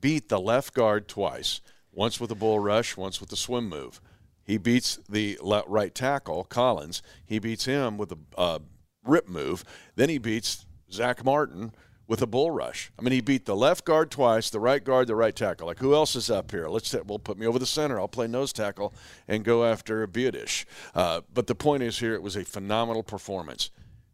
beat 0.00 0.28
the 0.28 0.40
left 0.40 0.74
guard 0.74 1.08
twice, 1.08 1.60
once 1.92 2.20
with 2.20 2.30
a 2.30 2.34
bull 2.34 2.58
rush, 2.58 2.96
once 2.96 3.20
with 3.20 3.32
a 3.32 3.36
swim 3.36 3.68
move. 3.68 4.00
He 4.48 4.56
beats 4.56 4.98
the 5.06 5.38
right 5.68 5.94
tackle, 5.94 6.44
Collins. 6.44 7.02
He 7.26 7.38
beats 7.38 7.66
him 7.66 7.98
with 7.98 8.12
a 8.12 8.18
uh, 8.38 8.58
rip 9.04 9.28
move. 9.28 9.62
Then 9.94 10.08
he 10.08 10.16
beats 10.16 10.64
Zack 10.90 11.22
Martin 11.22 11.72
with 12.06 12.22
a 12.22 12.26
bull 12.26 12.50
rush. 12.50 12.90
I 12.98 13.02
mean, 13.02 13.12
he 13.12 13.20
beat 13.20 13.44
the 13.44 13.54
left 13.54 13.84
guard 13.84 14.10
twice, 14.10 14.48
the 14.48 14.58
right 14.58 14.82
guard, 14.82 15.06
the 15.06 15.14
right 15.14 15.36
tackle. 15.36 15.66
Like, 15.66 15.80
who 15.80 15.92
else 15.92 16.16
is 16.16 16.30
up 16.30 16.50
here? 16.50 16.66
Let's 16.66 16.94
we'll 17.04 17.18
put 17.18 17.36
me 17.36 17.46
over 17.46 17.58
the 17.58 17.66
center. 17.66 18.00
I'll 18.00 18.08
play 18.08 18.26
nose 18.26 18.54
tackle 18.54 18.94
and 19.28 19.44
go 19.44 19.66
after 19.66 20.06
Biadasz. 20.08 20.64
Uh, 20.94 21.20
but 21.34 21.46
the 21.46 21.54
point 21.54 21.82
is 21.82 21.98
here, 21.98 22.14
it 22.14 22.22
was 22.22 22.34
a 22.34 22.44
phenomenal 22.44 23.02
performance. 23.02 23.68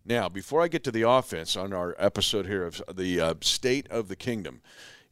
Now, 0.04 0.28
before 0.28 0.62
I 0.62 0.66
get 0.66 0.82
to 0.82 0.90
the 0.90 1.08
offense 1.08 1.56
on 1.56 1.72
our 1.72 1.94
episode 1.96 2.46
here 2.46 2.66
of 2.66 2.82
the 2.92 3.20
uh, 3.20 3.34
state 3.40 3.86
of 3.88 4.08
the 4.08 4.16
kingdom, 4.16 4.62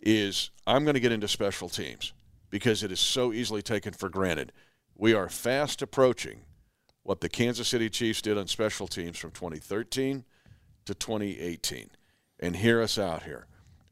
is 0.00 0.50
I'm 0.67 0.83
going 0.83 0.95
to 0.95 1.00
get 1.00 1.12
into 1.12 1.29
special 1.29 1.69
teams 1.69 2.12
because 2.50 2.83
it 2.83 2.91
is 2.91 2.99
so 2.99 3.33
easily 3.33 3.62
taken 3.62 3.93
for 3.93 4.09
granted. 4.09 4.50
We 4.97 5.15
are 5.15 5.29
fast 5.29 5.83
approaching 5.83 6.41
what 7.03 7.21
the 7.21 7.29
Kansas 7.29 7.69
City 7.69 7.91
Chiefs 7.91 8.23
did 8.23 8.39
on 8.39 8.47
special 8.47 8.87
teams 8.87 9.19
from 9.19 9.31
2013 9.31 10.25
to 10.85 10.95
2018 10.95 11.91
and 12.39 12.57
hear 12.57 12.81
us 12.81 12.99
out 12.99 13.25
here. 13.25 13.47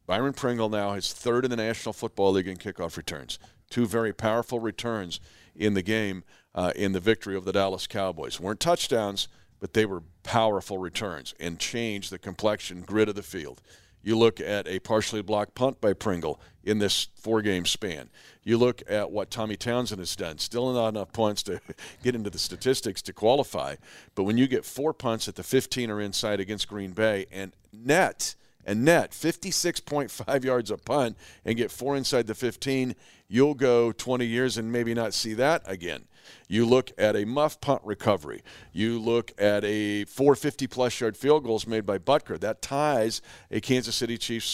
Byron 0.06 0.32
Pringle 0.32 0.68
now 0.68 0.92
is 0.92 1.12
third 1.12 1.44
in 1.44 1.50
the 1.50 1.56
National 1.56 1.92
Football 1.92 2.32
League 2.32 2.48
in 2.48 2.56
kickoff 2.56 2.96
returns. 2.96 3.38
Two 3.70 3.86
very 3.86 4.12
powerful 4.12 4.58
returns 4.58 5.20
in 5.54 5.74
the 5.74 5.82
game 5.82 6.24
uh, 6.54 6.72
in 6.74 6.92
the 6.92 7.00
victory 7.00 7.36
of 7.36 7.44
the 7.44 7.52
Dallas 7.52 7.86
Cowboys. 7.86 8.40
Weren't 8.40 8.60
touchdowns, 8.60 9.28
but 9.60 9.72
they 9.72 9.86
were 9.86 10.02
powerful 10.22 10.78
returns 10.78 11.34
and 11.38 11.58
changed 11.58 12.10
the 12.10 12.18
complexion, 12.18 12.82
grid 12.82 13.08
of 13.08 13.14
the 13.14 13.22
field. 13.22 13.60
You 14.02 14.16
look 14.16 14.40
at 14.40 14.66
a 14.66 14.78
partially 14.78 15.22
blocked 15.22 15.54
punt 15.54 15.80
by 15.80 15.92
Pringle 15.92 16.40
in 16.64 16.78
this 16.78 17.08
four 17.14 17.42
game 17.42 17.66
span. 17.66 18.10
You 18.42 18.56
look 18.56 18.82
at 18.88 19.10
what 19.10 19.30
Tommy 19.30 19.56
Townsend 19.56 19.98
has 19.98 20.16
done. 20.16 20.38
Still 20.38 20.72
not 20.72 20.88
enough 20.88 21.12
points 21.12 21.42
to 21.44 21.60
get 22.02 22.14
into 22.14 22.30
the 22.30 22.38
statistics 22.38 23.02
to 23.02 23.12
qualify. 23.12 23.76
But 24.14 24.24
when 24.24 24.38
you 24.38 24.48
get 24.48 24.64
four 24.64 24.92
punts 24.92 25.28
at 25.28 25.36
the 25.36 25.42
15 25.42 25.90
or 25.90 26.00
inside 26.00 26.40
against 26.40 26.68
Green 26.68 26.92
Bay 26.92 27.26
and 27.30 27.54
net 27.72 28.34
and 28.64 28.84
net 28.84 29.12
56.5 29.12 30.44
yards 30.44 30.70
a 30.70 30.76
punt 30.76 31.16
and 31.44 31.56
get 31.56 31.70
four 31.70 31.96
inside 31.96 32.26
the 32.26 32.34
15, 32.34 32.94
you'll 33.28 33.54
go 33.54 33.92
20 33.92 34.24
years 34.26 34.56
and 34.56 34.70
maybe 34.70 34.94
not 34.94 35.14
see 35.14 35.34
that 35.34 35.62
again. 35.64 36.04
You 36.48 36.66
look 36.66 36.90
at 36.98 37.16
a 37.16 37.24
muff 37.24 37.60
punt 37.60 37.82
recovery. 37.84 38.42
You 38.72 38.98
look 38.98 39.32
at 39.38 39.64
a 39.64 40.04
450 40.04 40.66
plus 40.66 41.00
yard 41.00 41.16
field 41.16 41.44
goals 41.44 41.66
made 41.66 41.86
by 41.86 41.98
Butker. 41.98 42.38
That 42.38 42.60
ties 42.60 43.22
a 43.50 43.60
Kansas 43.60 43.94
City 43.94 44.18
Chiefs 44.18 44.46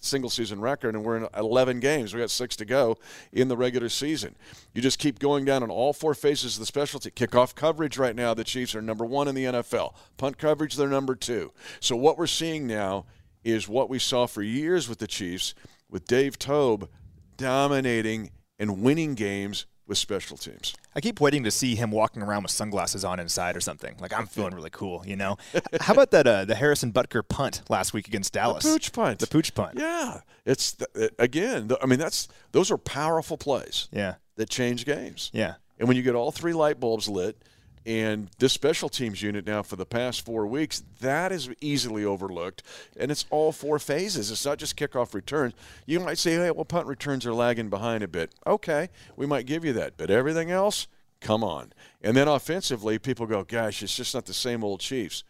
single 0.00 0.30
season 0.30 0.60
record, 0.60 0.94
and 0.94 1.04
we're 1.04 1.16
in 1.16 1.28
11 1.36 1.80
games. 1.80 2.14
We 2.14 2.20
got 2.20 2.30
six 2.30 2.56
to 2.56 2.64
go 2.64 2.96
in 3.32 3.48
the 3.48 3.56
regular 3.56 3.88
season. 3.88 4.36
You 4.74 4.82
just 4.82 4.98
keep 4.98 5.18
going 5.18 5.44
down 5.44 5.62
on 5.62 5.70
all 5.70 5.92
four 5.92 6.14
phases 6.14 6.56
of 6.56 6.60
the 6.60 6.66
specialty. 6.66 7.10
Kickoff 7.10 7.54
coverage 7.54 7.98
right 7.98 8.14
now, 8.14 8.34
the 8.34 8.44
Chiefs 8.44 8.74
are 8.74 8.82
number 8.82 9.04
one 9.04 9.28
in 9.28 9.34
the 9.34 9.44
NFL. 9.44 9.94
Punt 10.16 10.38
coverage, 10.38 10.76
they're 10.76 10.88
number 10.88 11.14
two. 11.14 11.52
So 11.80 11.96
what 11.96 12.18
we're 12.18 12.26
seeing 12.26 12.66
now 12.66 13.06
is 13.44 13.68
what 13.68 13.88
we 13.88 13.98
saw 13.98 14.26
for 14.26 14.42
years 14.42 14.88
with 14.88 14.98
the 14.98 15.06
Chiefs, 15.06 15.54
with 15.88 16.06
Dave 16.06 16.38
Toub 16.38 16.88
dominating 17.36 18.30
and 18.58 18.82
winning 18.82 19.14
games 19.14 19.66
with 19.86 19.98
special 19.98 20.36
teams. 20.36 20.74
I 20.94 21.00
keep 21.00 21.20
waiting 21.20 21.42
to 21.44 21.50
see 21.50 21.74
him 21.74 21.90
walking 21.90 22.22
around 22.22 22.44
with 22.44 22.52
sunglasses 22.52 23.04
on 23.04 23.18
inside 23.18 23.56
or 23.56 23.60
something. 23.60 23.96
Like 23.98 24.16
I'm 24.16 24.26
feeling 24.26 24.54
really 24.54 24.70
cool, 24.70 25.02
you 25.04 25.16
know. 25.16 25.36
How 25.80 25.92
about 25.92 26.12
that? 26.12 26.26
Uh, 26.26 26.44
the 26.44 26.54
Harrison 26.54 26.92
Butker 26.92 27.26
punt 27.26 27.62
last 27.68 27.92
week 27.92 28.06
against 28.06 28.32
Dallas. 28.32 28.62
The 28.62 28.70
pooch 28.70 28.92
punt. 28.92 29.18
The 29.18 29.26
pooch 29.26 29.52
punt. 29.52 29.78
Yeah, 29.78 30.20
it's 30.46 30.72
the, 30.72 31.10
again. 31.18 31.68
The, 31.68 31.78
I 31.82 31.86
mean, 31.86 31.98
that's 31.98 32.28
those 32.52 32.70
are 32.70 32.78
powerful 32.78 33.36
plays. 33.36 33.88
Yeah, 33.90 34.14
that 34.36 34.48
change 34.48 34.86
games. 34.86 35.30
Yeah, 35.34 35.54
and 35.78 35.88
when 35.88 35.96
you 35.96 36.02
get 36.04 36.14
all 36.14 36.30
three 36.30 36.52
light 36.52 36.78
bulbs 36.78 37.08
lit, 37.08 37.42
and 37.86 38.28
this 38.38 38.52
special 38.52 38.90
teams 38.90 39.22
unit 39.22 39.46
now 39.46 39.62
for 39.62 39.76
the 39.76 39.86
past 39.86 40.24
four 40.24 40.46
weeks, 40.46 40.82
that 41.00 41.32
is 41.32 41.48
easily 41.60 42.04
overlooked. 42.04 42.62
And 42.96 43.10
it's 43.10 43.24
all 43.30 43.52
four 43.52 43.78
phases. 43.78 44.30
It's 44.30 44.44
not 44.44 44.58
just 44.58 44.76
kickoff 44.76 45.14
returns. 45.14 45.54
You 45.86 46.00
might 46.00 46.18
say, 46.18 46.32
hey, 46.34 46.50
well, 46.50 46.66
punt 46.66 46.86
returns 46.86 47.24
are 47.24 47.32
lagging 47.32 47.70
behind 47.70 48.04
a 48.04 48.08
bit. 48.08 48.34
Okay, 48.46 48.90
we 49.16 49.26
might 49.26 49.46
give 49.46 49.64
you 49.64 49.72
that. 49.74 49.96
But 49.96 50.10
everything 50.10 50.50
else, 50.50 50.88
come 51.20 51.42
on. 51.42 51.72
And 52.02 52.16
then 52.16 52.28
offensively, 52.28 52.98
people 52.98 53.26
go, 53.26 53.44
gosh, 53.44 53.82
it's 53.82 53.96
just 53.96 54.14
not 54.14 54.26
the 54.26 54.34
same 54.34 54.62
old 54.62 54.80
Chiefs. 54.80 55.24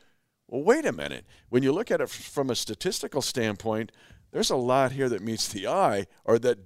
Well, 0.49 0.65
wait 0.65 0.85
a 0.85 0.93
minute. 0.93 1.27
When 1.51 1.63
you 1.63 1.73
look 1.73 1.93
at 1.93 2.01
it 2.01 2.11
from 2.11 2.51
a 2.51 2.57
statistical 2.57 3.23
standpoint, 3.23 3.93
there's 4.33 4.51
a 4.51 4.57
lot 4.57 4.93
here 4.93 5.09
that 5.09 5.23
meets 5.23 5.47
the 5.47 5.69
eye 5.69 6.07
or 6.25 6.39
that 6.41 6.59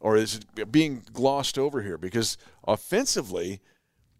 or 0.00 0.16
is 0.16 0.40
being 0.70 1.02
glossed 1.12 1.58
over 1.58 1.82
here 1.82 1.98
because 1.98 2.36
offensively– 2.66 3.60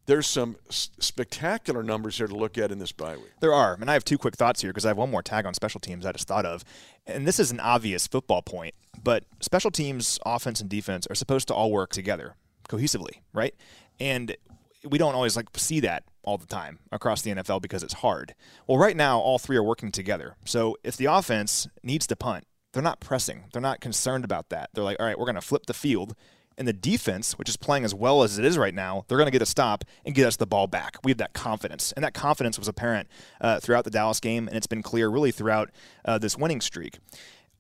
there's 0.09 0.27
some 0.27 0.57
spectacular 0.71 1.83
numbers 1.83 2.17
here 2.17 2.27
to 2.27 2.35
look 2.35 2.57
at 2.57 2.73
in 2.73 2.79
this 2.79 2.93
bye 2.93 3.17
week. 3.17 3.31
There 3.41 3.53
are, 3.53 3.75
and 3.79 3.91
I 3.91 3.93
have 3.93 4.05
two 4.05 4.17
quick 4.17 4.37
thoughts 4.37 4.63
here 4.63 4.71
because 4.71 4.87
I 4.87 4.89
have 4.89 4.97
one 4.97 5.11
more 5.11 5.23
tag 5.23 5.45
on 5.45 5.53
special 5.53 5.81
teams 5.81 6.07
I 6.07 6.13
just 6.13 6.27
thought 6.27 6.47
of, 6.47 6.65
and 7.07 7.27
this 7.27 7.39
is 7.39 7.51
an 7.51 7.61
obvious 7.61 8.07
football 8.07 8.41
point, 8.41 8.75
but 9.05 9.25
special 9.41 9.71
teams, 9.71 10.19
offense 10.25 10.63
and 10.63 10.71
defense 10.71 11.07
are 11.09 11.15
supposed 11.15 11.47
to 11.49 11.55
all 11.55 11.71
work 11.71 11.93
together 11.93 12.37
cohesively, 12.71 13.21
right? 13.35 13.55
And 14.01 14.35
we 14.83 14.97
don't 14.97 15.15
always 15.15 15.37
like 15.37 15.49
see 15.57 15.81
that 15.81 16.05
all 16.23 16.39
the 16.39 16.47
time 16.47 16.79
across 16.91 17.21
the 17.21 17.31
NFL 17.33 17.61
because 17.61 17.83
it's 17.83 17.95
hard. 17.95 18.35
Well, 18.67 18.79
right 18.79 18.97
now 18.97 19.19
all 19.19 19.39
three 19.39 19.59
are 19.59 19.63
working 19.63 19.93
together. 19.93 20.37
So 20.47 20.79
if 20.83 20.97
the 20.97 21.05
offense 21.05 21.69
needs 21.83 22.07
to 22.07 22.17
punt, 22.17 22.47
they're 22.73 22.83
not 22.83 23.01
pressing. 23.01 23.45
They're 23.53 23.61
not 23.61 23.83
concerned 23.83 24.25
about 24.25 24.49
that. 24.49 24.71
They're 24.73 24.85
like, 24.85 24.97
all 25.01 25.07
right, 25.07 25.19
we're 25.19 25.27
going 25.27 25.35
to 25.35 25.43
flip 25.43 25.67
the 25.67 25.75
field 25.75 26.15
and 26.59 26.69
the 26.69 26.73
defense, 26.73 27.39
which 27.39 27.49
is 27.49 27.57
playing 27.57 27.85
as 27.85 27.95
well 27.95 28.23
as 28.23 28.39
it 28.39 28.45
is 28.45 28.59
right 28.59 28.75
now, 28.75 29.05
they're 29.09 29.17
going 29.17 29.27
to 29.27 29.33
get 29.33 29.43
a 29.43 29.47
stop 29.47 29.85
and 30.05 30.15
get 30.15 30.27
us 30.27 30.37
the 30.37 30.47
ball 30.47 30.67
back. 30.67 30.99
We 31.05 31.11
have 31.11 31.19
that 31.19 31.33
confidence, 31.33 31.93
and 31.93 32.05
that 32.05 32.15
confidence 32.15 32.59
was 32.59 32.69
apparent 32.69 33.09
uh, 33.41 33.61
throughout 33.61 33.85
the 33.85 33.91
Dallas 33.91 34.21
game, 34.21 34.49
and 34.49 34.57
it's 34.57 34.67
been 34.67 34.83
clear 34.83 35.09
really 35.09 35.31
throughout 35.31 35.71
uh, 36.05 36.19
this 36.19 36.37
winning 36.37 36.61
streak. 36.61 36.99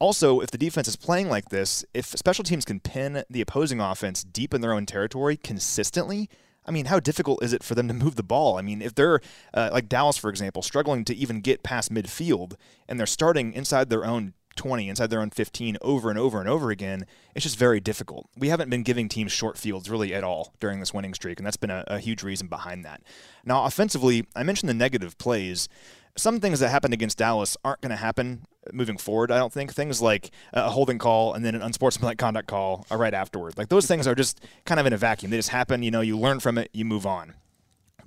Also, 0.00 0.40
if 0.40 0.50
the 0.50 0.59
defense 0.59 0.87
is 0.87 0.97
playing 0.97 1.28
like 1.28 1.49
this, 1.49 1.85
if 1.95 2.07
special 2.07 2.45
teams 2.45 2.64
can 2.64 2.81
pin 2.81 3.25
the 3.31 3.40
opposing 3.40 3.81
offense 3.81 4.23
deep 4.23 4.55
in 4.55 4.61
their 4.61 4.73
own 4.73 4.87
territory 4.87 5.37
consistently, 5.37 6.28
I 6.64 6.71
mean, 6.71 6.85
how 6.85 7.00
difficult 7.00 7.43
is 7.43 7.52
it 7.52 7.62
for 7.62 7.75
them 7.75 7.88
to 7.88 7.95
move 8.05 8.17
the 8.17 8.23
ball? 8.23 8.59
I 8.59 8.62
mean, 8.62 8.83
if 8.83 8.95
they're 8.95 9.21
uh, 9.55 9.71
like 9.73 9.88
Dallas, 9.88 10.19
for 10.19 10.31
example, 10.31 10.62
struggling 10.62 11.05
to 11.07 11.17
even 11.17 11.40
get 11.40 11.62
past 11.62 11.93
midfield 11.93 12.55
and 12.88 12.99
they're 12.99 13.07
starting 13.07 13.55
inside 13.55 13.88
their 13.88 14.05
own 14.05 14.35
20 14.59 14.88
inside 14.88 15.09
their 15.09 15.23
own 15.23 15.31
15 15.31 15.79
over 15.81 16.11
and 16.11 16.19
over 16.19 16.41
and 16.41 16.49
over 16.49 16.71
again, 16.71 17.07
it's 17.35 17.45
just 17.45 17.57
very 17.57 17.81
difficult. 17.81 18.29
We 18.37 18.50
haven't 18.50 18.69
been 18.69 18.83
giving 18.83 19.09
teams 19.09 19.33
short 19.33 19.57
fields 19.57 19.88
really 19.88 20.12
at 20.12 20.25
all 20.25 20.53
during 20.61 20.81
this 20.81 20.93
winning 20.93 21.15
streak, 21.15 21.38
and 21.38 21.47
that's 21.47 21.57
been 21.57 21.71
a, 21.71 21.85
a 21.87 21.99
huge 21.99 22.23
reason 22.23 22.49
behind 22.49 22.85
that. 22.85 23.03
Now, 23.45 23.65
offensively, 23.65 24.27
I 24.37 24.43
mentioned 24.43 24.69
the 24.69 24.75
negative 24.75 25.17
plays. 25.17 25.69
some 26.17 26.41
things 26.41 26.61
that 26.61 26.69
happened 26.69 26.93
against 26.93 27.17
Dallas 27.17 27.57
aren't 27.65 27.81
going 27.81 27.91
to 27.91 27.97
happen 27.97 28.43
moving 28.73 28.99
forward. 28.99 29.31
I 29.31 29.38
don't 29.38 29.53
think 29.53 29.73
things 29.73 30.03
like 30.03 30.31
a 30.53 30.69
holding 30.69 30.99
call 30.99 31.33
and 31.33 31.45
then 31.45 31.55
an 31.55 31.62
unsportsmanlike 31.62 32.19
conduct 32.25 32.49
call 32.49 32.85
uh, 32.91 32.97
right 32.97 33.15
afterward. 33.15 33.57
Like 33.57 33.71
those 33.71 33.87
things 33.87 34.07
are 34.07 34.15
just 34.15 34.41
kind 34.67 34.79
of 34.79 34.85
in 34.85 34.93
a 34.93 34.99
vacuum. 34.99 35.31
They 35.31 35.38
just 35.38 35.49
happen. 35.49 35.83
You 35.83 35.91
know, 35.91 36.03
you 36.03 36.19
learn 36.19 36.41
from 36.41 36.59
it, 36.59 36.69
you 36.73 36.85
move 36.85 37.07
on 37.07 37.35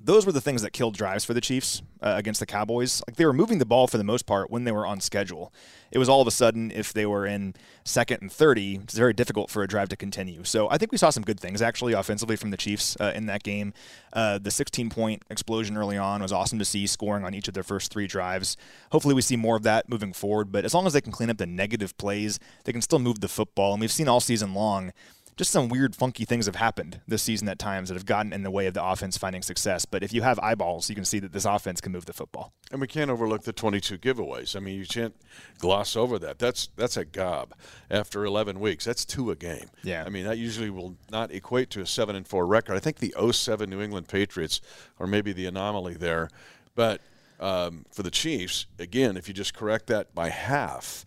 those 0.03 0.25
were 0.25 0.31
the 0.31 0.41
things 0.41 0.61
that 0.61 0.73
killed 0.73 0.95
drives 0.95 1.23
for 1.23 1.33
the 1.33 1.41
Chiefs 1.41 1.81
uh, 2.01 2.13
against 2.17 2.39
the 2.39 2.45
Cowboys. 2.45 3.03
Like 3.07 3.17
they 3.17 3.25
were 3.25 3.33
moving 3.33 3.59
the 3.59 3.65
ball 3.65 3.87
for 3.87 3.97
the 3.97 4.03
most 4.03 4.25
part 4.25 4.49
when 4.49 4.63
they 4.63 4.71
were 4.71 4.85
on 4.85 4.99
schedule. 4.99 5.53
It 5.91 5.97
was 5.97 6.09
all 6.09 6.21
of 6.21 6.27
a 6.27 6.31
sudden 6.31 6.71
if 6.71 6.93
they 6.93 7.05
were 7.05 7.25
in 7.25 7.53
second 7.83 8.19
and 8.21 8.31
30, 8.31 8.81
it's 8.83 8.97
very 8.97 9.13
difficult 9.13 9.49
for 9.49 9.61
a 9.61 9.67
drive 9.67 9.89
to 9.89 9.95
continue. 9.95 10.43
So 10.43 10.69
I 10.69 10.77
think 10.77 10.91
we 10.91 10.97
saw 10.97 11.09
some 11.09 11.23
good 11.23 11.39
things 11.39 11.61
actually 11.61 11.93
offensively 11.93 12.35
from 12.35 12.49
the 12.49 12.57
Chiefs 12.57 12.97
uh, 12.99 13.11
in 13.13 13.25
that 13.27 13.43
game. 13.43 13.73
Uh, 14.13 14.37
the 14.37 14.51
16 14.51 14.89
point 14.89 15.23
explosion 15.29 15.77
early 15.77 15.97
on 15.97 16.21
was 16.21 16.31
awesome 16.31 16.59
to 16.59 16.65
see, 16.65 16.87
scoring 16.87 17.25
on 17.25 17.33
each 17.33 17.47
of 17.47 17.53
their 17.53 17.63
first 17.63 17.91
three 17.91 18.07
drives. 18.07 18.57
Hopefully 18.91 19.13
we 19.13 19.21
see 19.21 19.35
more 19.35 19.55
of 19.55 19.63
that 19.63 19.89
moving 19.89 20.13
forward. 20.13 20.51
But 20.51 20.65
as 20.65 20.73
long 20.73 20.87
as 20.87 20.93
they 20.93 21.01
can 21.01 21.11
clean 21.11 21.29
up 21.29 21.37
the 21.37 21.45
negative 21.45 21.95
plays, 21.97 22.39
they 22.63 22.71
can 22.71 22.81
still 22.81 22.99
move 22.99 23.19
the 23.19 23.27
football. 23.27 23.73
And 23.73 23.81
we've 23.81 23.91
seen 23.91 24.07
all 24.07 24.19
season 24.19 24.53
long 24.53 24.93
just 25.37 25.51
some 25.51 25.69
weird, 25.69 25.95
funky 25.95 26.25
things 26.25 26.45
have 26.45 26.55
happened 26.55 27.01
this 27.07 27.23
season 27.23 27.47
at 27.49 27.57
times 27.57 27.89
that 27.89 27.95
have 27.95 28.05
gotten 28.05 28.33
in 28.33 28.43
the 28.43 28.51
way 28.51 28.67
of 28.67 28.73
the 28.73 28.83
offense 28.83 29.17
finding 29.17 29.41
success. 29.41 29.85
But 29.85 30.03
if 30.03 30.13
you 30.13 30.21
have 30.21 30.39
eyeballs, 30.39 30.89
you 30.89 30.95
can 30.95 31.05
see 31.05 31.19
that 31.19 31.31
this 31.31 31.45
offense 31.45 31.81
can 31.81 31.91
move 31.91 32.05
the 32.05 32.13
football. 32.13 32.53
And 32.71 32.81
we 32.81 32.87
can't 32.87 33.09
overlook 33.09 33.43
the 33.43 33.53
22 33.53 33.97
giveaways. 33.97 34.55
I 34.55 34.59
mean, 34.59 34.77
you 34.77 34.85
can't 34.85 35.15
gloss 35.57 35.95
over 35.95 36.19
that. 36.19 36.39
That's 36.39 36.69
that's 36.75 36.97
a 36.97 37.05
gob 37.05 37.53
after 37.89 38.25
11 38.25 38.59
weeks. 38.59 38.85
That's 38.85 39.05
two 39.05 39.31
a 39.31 39.35
game. 39.35 39.69
Yeah. 39.83 40.03
I 40.05 40.09
mean, 40.09 40.25
that 40.25 40.37
usually 40.37 40.69
will 40.69 40.95
not 41.09 41.31
equate 41.31 41.69
to 41.71 41.81
a 41.81 41.85
seven 41.85 42.15
and 42.15 42.27
four 42.27 42.45
record. 42.45 42.75
I 42.75 42.79
think 42.79 42.97
the 42.97 43.13
07 43.31 43.69
New 43.69 43.81
England 43.81 44.07
Patriots 44.07 44.61
are 44.99 45.07
maybe 45.07 45.33
the 45.33 45.45
anomaly 45.45 45.95
there, 45.95 46.29
but 46.75 47.01
um, 47.39 47.85
for 47.91 48.03
the 48.03 48.11
Chiefs, 48.11 48.67
again, 48.77 49.17
if 49.17 49.27
you 49.27 49.33
just 49.33 49.53
correct 49.53 49.87
that 49.87 50.13
by 50.13 50.29
half 50.29 51.03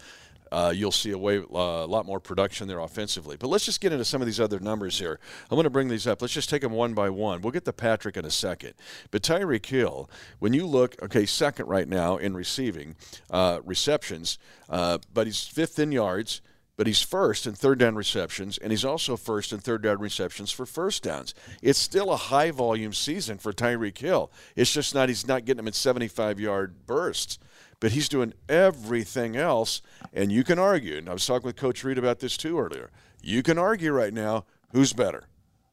uh, 0.54 0.70
you'll 0.70 0.92
see 0.92 1.10
a 1.10 1.18
way 1.18 1.38
uh, 1.38 1.84
lot 1.84 2.06
more 2.06 2.20
production 2.20 2.68
there 2.68 2.78
offensively. 2.78 3.36
But 3.36 3.48
let's 3.48 3.64
just 3.64 3.80
get 3.80 3.92
into 3.92 4.04
some 4.04 4.22
of 4.22 4.26
these 4.26 4.38
other 4.38 4.60
numbers 4.60 5.00
here. 5.00 5.18
I'm 5.50 5.56
going 5.56 5.64
to 5.64 5.70
bring 5.70 5.88
these 5.88 6.06
up. 6.06 6.22
Let's 6.22 6.32
just 6.32 6.48
take 6.48 6.62
them 6.62 6.70
one 6.70 6.94
by 6.94 7.10
one. 7.10 7.42
We'll 7.42 7.50
get 7.50 7.64
to 7.64 7.72
Patrick 7.72 8.16
in 8.16 8.24
a 8.24 8.30
second. 8.30 8.74
But 9.10 9.22
Tyreek 9.22 9.66
Hill, 9.66 10.08
when 10.38 10.52
you 10.52 10.64
look, 10.64 10.94
okay, 11.02 11.26
second 11.26 11.66
right 11.66 11.88
now 11.88 12.18
in 12.18 12.36
receiving 12.36 12.94
uh, 13.32 13.62
receptions, 13.64 14.38
uh, 14.70 14.98
but 15.12 15.26
he's 15.26 15.42
fifth 15.42 15.80
in 15.80 15.90
yards 15.90 16.40
but 16.76 16.88
he's 16.88 17.02
first 17.02 17.46
in 17.46 17.54
third 17.54 17.78
down 17.78 17.94
receptions, 17.94 18.58
and 18.58 18.72
he's 18.72 18.84
also 18.84 19.16
first 19.16 19.52
in 19.52 19.60
third 19.60 19.82
down 19.82 20.00
receptions 20.00 20.50
for 20.50 20.66
first 20.66 21.04
downs. 21.04 21.32
It's 21.62 21.78
still 21.78 22.10
a 22.10 22.16
high 22.16 22.50
volume 22.50 22.92
season 22.92 23.38
for 23.38 23.52
Tyreek 23.52 23.96
Hill. 23.96 24.32
It's 24.56 24.72
just 24.72 24.92
not 24.92 25.08
he's 25.08 25.24
not 25.24 25.44
getting 25.44 25.58
them 25.58 25.68
in 25.68 25.72
75 25.72 26.40
yard 26.40 26.84
bursts 26.84 27.38
but 27.84 27.92
he's 27.92 28.08
doing 28.08 28.32
everything 28.48 29.36
else. 29.36 29.82
And 30.10 30.32
you 30.32 30.42
can 30.42 30.58
argue, 30.58 30.96
and 30.96 31.06
I 31.06 31.12
was 31.12 31.26
talking 31.26 31.44
with 31.44 31.56
Coach 31.56 31.84
Reid 31.84 31.98
about 31.98 32.18
this 32.18 32.38
too 32.38 32.58
earlier. 32.58 32.90
You 33.22 33.42
can 33.42 33.58
argue 33.58 33.92
right 33.92 34.14
now 34.14 34.46
who's 34.72 34.94
better. 34.94 35.24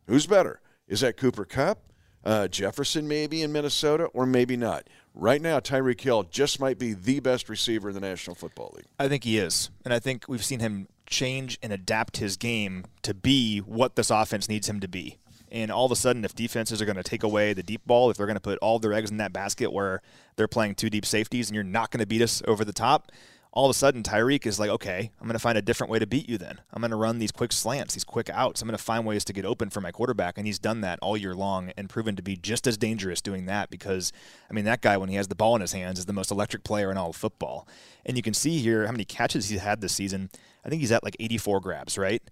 Who's 0.08 0.27
better? 0.27 0.60
Is 0.89 1.00
that 1.00 1.15
Cooper 1.15 1.46
Kupp, 1.46 1.80
uh, 2.25 2.50
Jefferson 2.50 3.08
maybe 3.08 3.41
in 3.41 3.53
Minnesota, 3.53 4.08
or 4.08 4.25
maybe 4.25 4.58
not? 4.58 4.89
Right 5.13 5.41
now, 5.41 5.62
Tyreek 5.62 6.01
Hill 6.01 6.24
just 6.24 6.60
might 6.60 6.77
be 6.77 6.91
the 6.91 7.22
best 7.22 7.48
receiver 7.48 7.88
in 7.88 7.96
the 7.96 8.01
National 8.01 8.36
Football 8.36 8.74
League. 8.75 8.88
I 9.00 9.08
think 9.08 9.24
he 9.24 9.38
is. 9.38 9.70
And 9.86 9.94
I 9.94 10.00
think 10.00 10.25
we've 10.27 10.44
seen 10.44 10.60
him 10.60 10.89
change 11.06 11.60
and 11.63 11.72
adapt 11.72 12.18
his 12.18 12.36
game 12.36 12.84
to 13.03 13.13
be 13.13 13.60
what 13.60 13.96
this 13.96 14.10
offense 14.10 14.50
needs 14.50 14.68
him 14.68 14.82
to 14.82 14.89
be. 14.89 15.18
And 15.51 15.70
all 15.70 15.86
of 15.86 15.91
a 15.91 15.96
sudden, 15.96 16.24
if 16.24 16.34
defenses 16.34 16.81
are 16.81 16.86
going 16.86 16.96
to 16.96 17.03
take 17.03 17.24
away 17.24 17.53
the 17.53 17.63
deep 17.63 17.86
ball, 17.86 18.10
if 18.10 18.17
they're 18.17 18.25
going 18.25 18.36
to 18.36 18.41
put 18.41 18.58
all 18.60 18.79
their 18.79 18.93
eggs 18.93 19.12
in 19.12 19.17
that 19.17 19.34
basket 19.34 19.72
where 19.72 20.01
they're 20.38 20.48
playing 20.48 20.75
two 20.75 20.89
deep 20.89 21.05
safeties 21.05 21.50
and 21.50 21.55
you're 21.55 21.63
not 21.63 21.91
going 21.91 22.00
to 22.00 22.05
beat 22.05 22.22
us 22.22 22.41
over 22.48 22.63
the 22.63 22.72
top, 22.72 23.12
all 23.53 23.65
of 23.65 23.70
a 23.70 23.74
sudden 23.74 24.01
Tyreek 24.01 24.46
is 24.46 24.60
like, 24.62 24.70
okay, 24.70 25.12
I'm 25.20 25.27
going 25.27 25.34
to 25.34 25.39
find 25.39 25.58
a 25.58 25.62
different 25.62 25.91
way 25.91 26.00
to 26.00 26.08
beat 26.08 26.29
you 26.29 26.38
then. 26.38 26.62
I'm 26.72 26.81
going 26.81 26.91
to 26.91 26.98
run 26.98 27.20
these 27.20 27.34
quick 27.34 27.51
slants, 27.51 27.93
these 27.96 28.05
quick 28.05 28.29
outs. 28.29 28.62
I'm 28.62 28.67
going 28.67 28.77
to 28.77 28.84
find 28.84 29.05
ways 29.05 29.25
to 29.25 29.34
get 29.34 29.43
open 29.43 29.70
for 29.70 29.81
my 29.81 29.91
quarterback. 29.91 30.38
And 30.38 30.48
he's 30.48 30.58
done 30.58 30.79
that 30.81 31.00
all 31.01 31.17
year 31.17 31.36
long 31.36 31.74
and 31.75 31.89
proven 31.89 32.15
to 32.15 32.22
be 32.22 32.38
just 32.38 32.65
as 32.65 32.77
dangerous 32.77 33.22
doing 33.22 33.48
that 33.48 33.70
because, 33.70 34.13
I 34.50 34.53
mean, 34.53 34.63
that 34.65 34.81
guy, 34.81 34.96
when 34.96 35.10
he 35.10 35.15
has 35.15 35.27
the 35.27 35.36
ball 35.36 35.55
in 35.55 35.62
his 35.62 35.74
hands, 35.74 36.00
is 36.00 36.05
the 36.05 36.13
most 36.13 36.31
electric 36.31 36.63
player 36.63 36.89
in 36.91 36.98
all 36.98 37.10
of 37.10 37.17
football. 37.17 37.67
And 38.05 38.15
you 38.15 38.24
can 38.24 38.34
see 38.34 38.60
here 38.60 38.86
how 38.86 38.93
many 38.93 39.03
catches 39.03 39.50
he's 39.50 39.60
had 39.60 39.81
this 39.81 39.93
season. 39.93 40.29
I 40.63 40.70
think 40.70 40.79
he's 40.79 40.93
at 40.93 41.03
like 41.03 41.17
84 41.20 41.60
grabs, 41.60 41.98
right? 41.98 42.24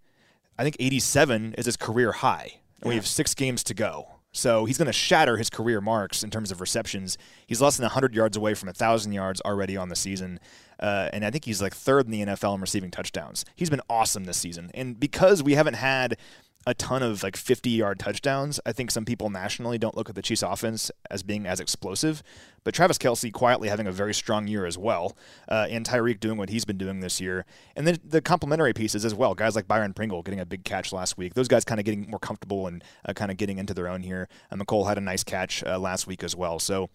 I 0.57 0.63
think 0.63 0.77
87 0.79 1.55
is 1.57 1.65
his 1.65 1.75
career 1.75 2.13
high. 2.13 2.61
And 2.81 2.89
we 2.89 2.95
have 2.95 3.07
six 3.07 3.33
games 3.33 3.63
to 3.65 3.73
go. 3.73 4.07
So 4.31 4.65
he's 4.65 4.77
going 4.77 4.85
to 4.85 4.93
shatter 4.93 5.37
his 5.37 5.49
career 5.49 5.81
marks 5.81 6.23
in 6.23 6.29
terms 6.29 6.51
of 6.51 6.61
receptions. 6.61 7.17
He's 7.47 7.61
less 7.61 7.77
than 7.77 7.83
100 7.85 8.13
yards 8.13 8.37
away 8.37 8.53
from 8.53 8.67
1,000 8.67 9.11
yards 9.11 9.41
already 9.41 9.75
on 9.75 9.89
the 9.89 9.95
season. 9.95 10.39
Uh, 10.79 11.09
and 11.11 11.25
I 11.25 11.31
think 11.31 11.45
he's 11.45 11.61
like 11.61 11.75
third 11.75 12.05
in 12.05 12.11
the 12.11 12.21
NFL 12.21 12.55
in 12.55 12.61
receiving 12.61 12.91
touchdowns. 12.91 13.43
He's 13.55 13.69
been 13.69 13.81
awesome 13.89 14.25
this 14.25 14.37
season. 14.37 14.69
And 14.73 14.99
because 14.99 15.41
we 15.41 15.55
haven't 15.55 15.73
had 15.73 16.17
a 16.67 16.73
ton 16.73 17.01
of 17.01 17.23
like 17.23 17.37
50 17.37 17.69
yard 17.69 17.99
touchdowns. 17.99 18.59
I 18.65 18.73
think 18.73 18.91
some 18.91 19.05
people 19.05 19.29
nationally 19.29 19.77
don't 19.77 19.95
look 19.95 20.09
at 20.09 20.15
the 20.15 20.21
Chiefs 20.21 20.43
offense 20.43 20.91
as 21.09 21.23
being 21.23 21.45
as 21.45 21.59
explosive, 21.59 22.21
but 22.63 22.73
Travis 22.73 22.97
Kelce 22.97 23.31
quietly 23.31 23.69
having 23.69 23.87
a 23.87 23.91
very 23.91 24.13
strong 24.13 24.47
year 24.47 24.65
as 24.65 24.77
well, 24.77 25.15
uh, 25.47 25.67
and 25.69 25.85
Tyreek 25.85 26.19
doing 26.19 26.37
what 26.37 26.49
he's 26.49 26.65
been 26.65 26.77
doing 26.77 26.99
this 26.99 27.21
year. 27.21 27.45
And 27.75 27.87
then 27.87 27.97
the 28.03 28.21
complementary 28.21 28.73
pieces 28.73 29.05
as 29.05 29.15
well. 29.15 29.33
Guys 29.35 29.55
like 29.55 29.67
Byron 29.67 29.93
Pringle 29.93 30.21
getting 30.21 30.39
a 30.39 30.45
big 30.45 30.63
catch 30.63 30.91
last 30.91 31.17
week. 31.17 31.33
Those 31.33 31.47
guys 31.47 31.63
kind 31.63 31.79
of 31.79 31.85
getting 31.85 32.09
more 32.09 32.19
comfortable 32.19 32.67
and 32.67 32.83
uh, 33.05 33.13
kind 33.13 33.31
of 33.31 33.37
getting 33.37 33.57
into 33.57 33.73
their 33.73 33.87
own 33.87 34.03
here. 34.03 34.27
And 34.51 34.61
Mecole 34.61 34.87
had 34.87 34.97
a 34.97 35.01
nice 35.01 35.23
catch 35.23 35.63
uh, 35.63 35.79
last 35.79 36.07
week 36.07 36.23
as 36.23 36.35
well. 36.35 36.59
So 36.59 36.89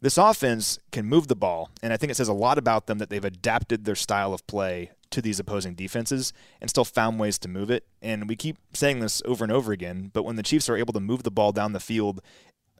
this 0.00 0.16
offense 0.16 0.78
can 0.92 1.04
move 1.04 1.28
the 1.28 1.36
ball, 1.36 1.70
and 1.82 1.92
I 1.92 1.98
think 1.98 2.10
it 2.10 2.14
says 2.14 2.28
a 2.28 2.32
lot 2.32 2.56
about 2.56 2.86
them 2.86 2.98
that 2.98 3.10
they've 3.10 3.24
adapted 3.24 3.84
their 3.84 3.94
style 3.94 4.32
of 4.32 4.46
play 4.46 4.92
to 5.10 5.22
these 5.22 5.40
opposing 5.40 5.74
defenses 5.74 6.32
and 6.60 6.70
still 6.70 6.84
found 6.84 7.18
ways 7.18 7.38
to 7.38 7.48
move 7.48 7.70
it. 7.70 7.84
And 8.02 8.28
we 8.28 8.36
keep 8.36 8.56
saying 8.72 9.00
this 9.00 9.22
over 9.24 9.44
and 9.44 9.52
over 9.52 9.72
again, 9.72 10.10
but 10.12 10.22
when 10.22 10.36
the 10.36 10.42
Chiefs 10.42 10.68
are 10.68 10.76
able 10.76 10.92
to 10.92 11.00
move 11.00 11.22
the 11.22 11.30
ball 11.30 11.52
down 11.52 11.72
the 11.72 11.80
field 11.80 12.20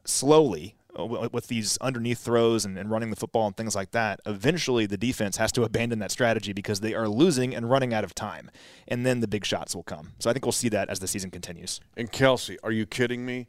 slowly 0.05 0.75
uh, 0.97 1.29
with 1.31 1.47
these 1.47 1.77
underneath 1.77 2.19
throws 2.19 2.65
and, 2.65 2.77
and, 2.77 2.89
running 2.89 3.11
the 3.11 3.15
football 3.15 3.47
and 3.47 3.55
things 3.55 3.75
like 3.75 3.91
that, 3.91 4.19
eventually 4.25 4.85
the 4.85 4.97
defense 4.97 5.37
has 5.37 5.51
to 5.53 5.63
abandon 5.63 5.99
that 5.99 6.11
strategy 6.11 6.53
because 6.53 6.79
they 6.79 6.93
are 6.93 7.07
losing 7.07 7.55
and 7.55 7.69
running 7.69 7.93
out 7.93 8.03
of 8.03 8.13
time. 8.13 8.51
And 8.87 9.05
then 9.05 9.19
the 9.19 9.27
big 9.27 9.45
shots 9.45 9.75
will 9.75 9.83
come. 9.83 10.13
So 10.19 10.29
I 10.29 10.33
think 10.33 10.45
we'll 10.45 10.51
see 10.51 10.69
that 10.69 10.89
as 10.89 10.99
the 10.99 11.07
season 11.07 11.31
continues. 11.31 11.79
And 11.95 12.11
Kelce, 12.11 12.57
are 12.63 12.71
you 12.71 12.85
kidding 12.85 13.25
me? 13.25 13.47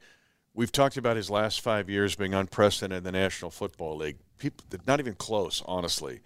We've 0.54 0.72
talked 0.72 0.98
about 0.98 1.16
his 1.16 1.30
last 1.30 1.62
five 1.62 1.88
years 1.88 2.14
being 2.14 2.34
unprecedented 2.34 2.98
in 2.98 3.04
the 3.04 3.12
National 3.12 3.50
Football 3.50 3.96
League. 3.96 4.18
People, 4.38 4.66
not 4.86 5.00
even 5.00 5.14
close, 5.14 5.62
honestly. 5.64 6.20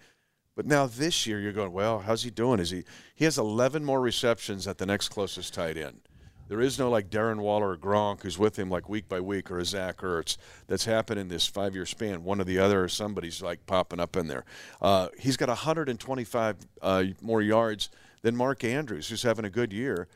But 0.57 0.65
now 0.65 0.87
this 0.87 1.27
year, 1.27 1.39
you're 1.39 1.53
going, 1.53 1.71
well, 1.71 1.99
how's 1.99 2.23
he 2.23 2.31
doing? 2.31 2.59
Is 2.59 2.71
he? 2.71 2.83
He 3.13 3.25
has 3.25 3.37
11 3.37 3.85
more 3.85 4.01
receptions 4.01 4.67
at 4.67 4.79
the 4.79 4.87
next 4.87 5.09
closest 5.09 5.53
tight 5.53 5.77
end. 5.77 6.01
There 6.47 6.59
is 6.59 6.79
no 6.79 6.89
like 6.89 7.11
Darren 7.11 7.37
Waller 7.37 7.73
or 7.73 7.77
Gronk 7.77 8.23
who's 8.23 8.39
with 8.39 8.57
him 8.57 8.67
like 8.67 8.89
week 8.89 9.07
by 9.07 9.19
week 9.19 9.51
or 9.51 9.59
a 9.59 9.65
Zach 9.65 9.97
Ertz. 9.97 10.37
That's 10.65 10.85
happened 10.85 11.19
in 11.19 11.27
this 11.27 11.45
five 11.45 11.75
year 11.75 11.85
span. 11.85 12.23
One 12.23 12.41
or 12.41 12.43
the 12.43 12.57
other 12.57 12.83
or 12.83 12.89
somebody's 12.89 13.39
like 13.39 13.67
popping 13.67 13.99
up 13.99 14.17
in 14.17 14.25
there. 14.25 14.45
Uh, 14.81 15.09
he's 15.19 15.37
got 15.37 15.49
125 15.49 16.55
uh, 16.81 17.03
more 17.21 17.43
yards 17.43 17.91
than 18.23 18.35
Mark 18.35 18.63
Andrews, 18.63 19.09
who's 19.09 19.21
having 19.21 19.45
a 19.45 19.51
good 19.51 19.71
year. 19.71 20.07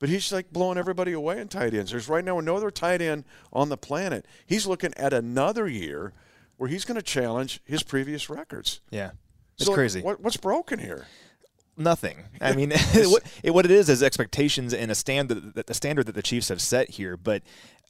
But 0.00 0.08
he's 0.08 0.32
like 0.32 0.52
blowing 0.52 0.76
everybody 0.76 1.12
away 1.12 1.38
in 1.38 1.46
tight 1.46 1.72
ends. 1.72 1.92
There's 1.92 2.08
right 2.08 2.24
now 2.24 2.40
no 2.40 2.56
other 2.56 2.72
tight 2.72 3.00
end 3.00 3.26
on 3.52 3.68
the 3.68 3.76
planet. 3.76 4.26
He's 4.44 4.66
looking 4.66 4.92
at 4.96 5.12
another 5.12 5.68
year 5.68 6.12
where 6.56 6.68
he's 6.68 6.84
going 6.84 6.96
to 6.96 7.02
challenge 7.02 7.60
his 7.64 7.84
previous 7.84 8.28
records. 8.28 8.80
Yeah. 8.90 9.12
It's 9.56 9.66
so 9.66 9.74
crazy. 9.74 10.00
What, 10.00 10.20
what's 10.20 10.36
broken 10.36 10.78
here? 10.78 11.06
Nothing. 11.76 12.24
I 12.40 12.54
mean, 12.54 12.70
what, 12.94 13.22
it, 13.42 13.52
what 13.52 13.64
it 13.64 13.70
is 13.70 13.88
is 13.88 14.02
expectations 14.02 14.72
and 14.72 14.90
a 14.90 14.94
standard 14.94 15.54
that 15.54 15.66
the 15.66 15.74
standard 15.74 16.06
that 16.06 16.14
the 16.14 16.22
Chiefs 16.22 16.48
have 16.48 16.60
set 16.60 16.90
here. 16.90 17.16
But 17.16 17.42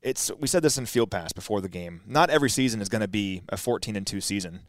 it's 0.02 0.30
we 0.38 0.48
said 0.48 0.62
this 0.62 0.78
in 0.78 0.86
Field 0.86 1.10
Pass 1.10 1.32
before 1.32 1.60
the 1.60 1.68
game. 1.68 2.02
Not 2.06 2.30
every 2.30 2.50
season 2.50 2.80
is 2.80 2.88
going 2.88 3.00
to 3.00 3.08
be 3.08 3.42
a 3.48 3.56
14 3.56 3.96
and 3.96 4.06
two 4.06 4.20
season, 4.20 4.60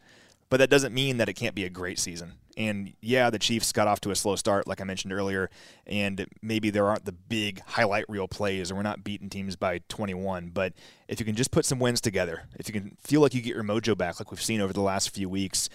but 0.48 0.58
that 0.58 0.70
doesn't 0.70 0.94
mean 0.94 1.16
that 1.18 1.28
it 1.28 1.34
can't 1.34 1.54
be 1.54 1.64
a 1.64 1.70
great 1.70 1.98
season. 1.98 2.34
And 2.58 2.94
yeah, 3.02 3.28
the 3.28 3.38
Chiefs 3.38 3.72
got 3.72 3.86
off 3.86 4.00
to 4.02 4.10
a 4.10 4.16
slow 4.16 4.36
start, 4.36 4.66
like 4.66 4.80
I 4.80 4.84
mentioned 4.84 5.12
earlier, 5.12 5.50
and 5.86 6.26
maybe 6.40 6.70
there 6.70 6.86
aren't 6.86 7.04
the 7.04 7.12
big 7.12 7.60
highlight 7.60 8.06
reel 8.08 8.28
plays, 8.28 8.70
or 8.70 8.76
we're 8.76 8.82
not 8.82 9.04
beating 9.04 9.28
teams 9.28 9.56
by 9.56 9.80
21. 9.88 10.50
But 10.54 10.72
if 11.06 11.20
you 11.20 11.26
can 11.26 11.36
just 11.36 11.50
put 11.50 11.66
some 11.66 11.78
wins 11.78 12.00
together, 12.00 12.44
if 12.58 12.66
you 12.68 12.72
can 12.72 12.96
feel 13.02 13.20
like 13.20 13.34
you 13.34 13.42
get 13.42 13.54
your 13.54 13.64
mojo 13.64 13.96
back, 13.96 14.18
like 14.18 14.30
we've 14.30 14.42
seen 14.42 14.62
over 14.62 14.72
the 14.72 14.80
last 14.80 15.10
few 15.10 15.28
weeks, 15.28 15.68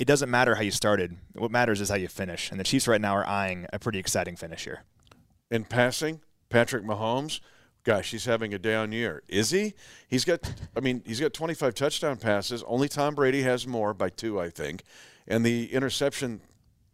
it 0.00 0.06
doesn't 0.06 0.30
matter 0.30 0.54
how 0.54 0.62
you 0.62 0.70
started. 0.70 1.18
What 1.34 1.50
matters 1.50 1.78
is 1.82 1.90
how 1.90 1.96
you 1.96 2.08
finish. 2.08 2.50
And 2.50 2.58
the 2.58 2.64
Chiefs 2.64 2.88
right 2.88 3.00
now 3.00 3.14
are 3.14 3.26
eyeing 3.26 3.66
a 3.70 3.78
pretty 3.78 3.98
exciting 3.98 4.34
finish 4.34 4.64
here. 4.64 4.84
In 5.50 5.62
passing, 5.62 6.22
Patrick 6.48 6.84
Mahomes, 6.84 7.40
gosh, 7.84 8.10
he's 8.10 8.24
having 8.24 8.54
a 8.54 8.58
down 8.58 8.92
year. 8.92 9.22
Is 9.28 9.50
he? 9.50 9.74
He's 10.08 10.24
got, 10.24 10.54
I 10.74 10.80
mean, 10.80 11.02
he's 11.04 11.20
got 11.20 11.34
25 11.34 11.74
touchdown 11.74 12.16
passes. 12.16 12.64
Only 12.66 12.88
Tom 12.88 13.14
Brady 13.14 13.42
has 13.42 13.66
more 13.66 13.92
by 13.92 14.08
two, 14.08 14.40
I 14.40 14.48
think. 14.48 14.84
And 15.28 15.44
the 15.44 15.70
interception, 15.70 16.40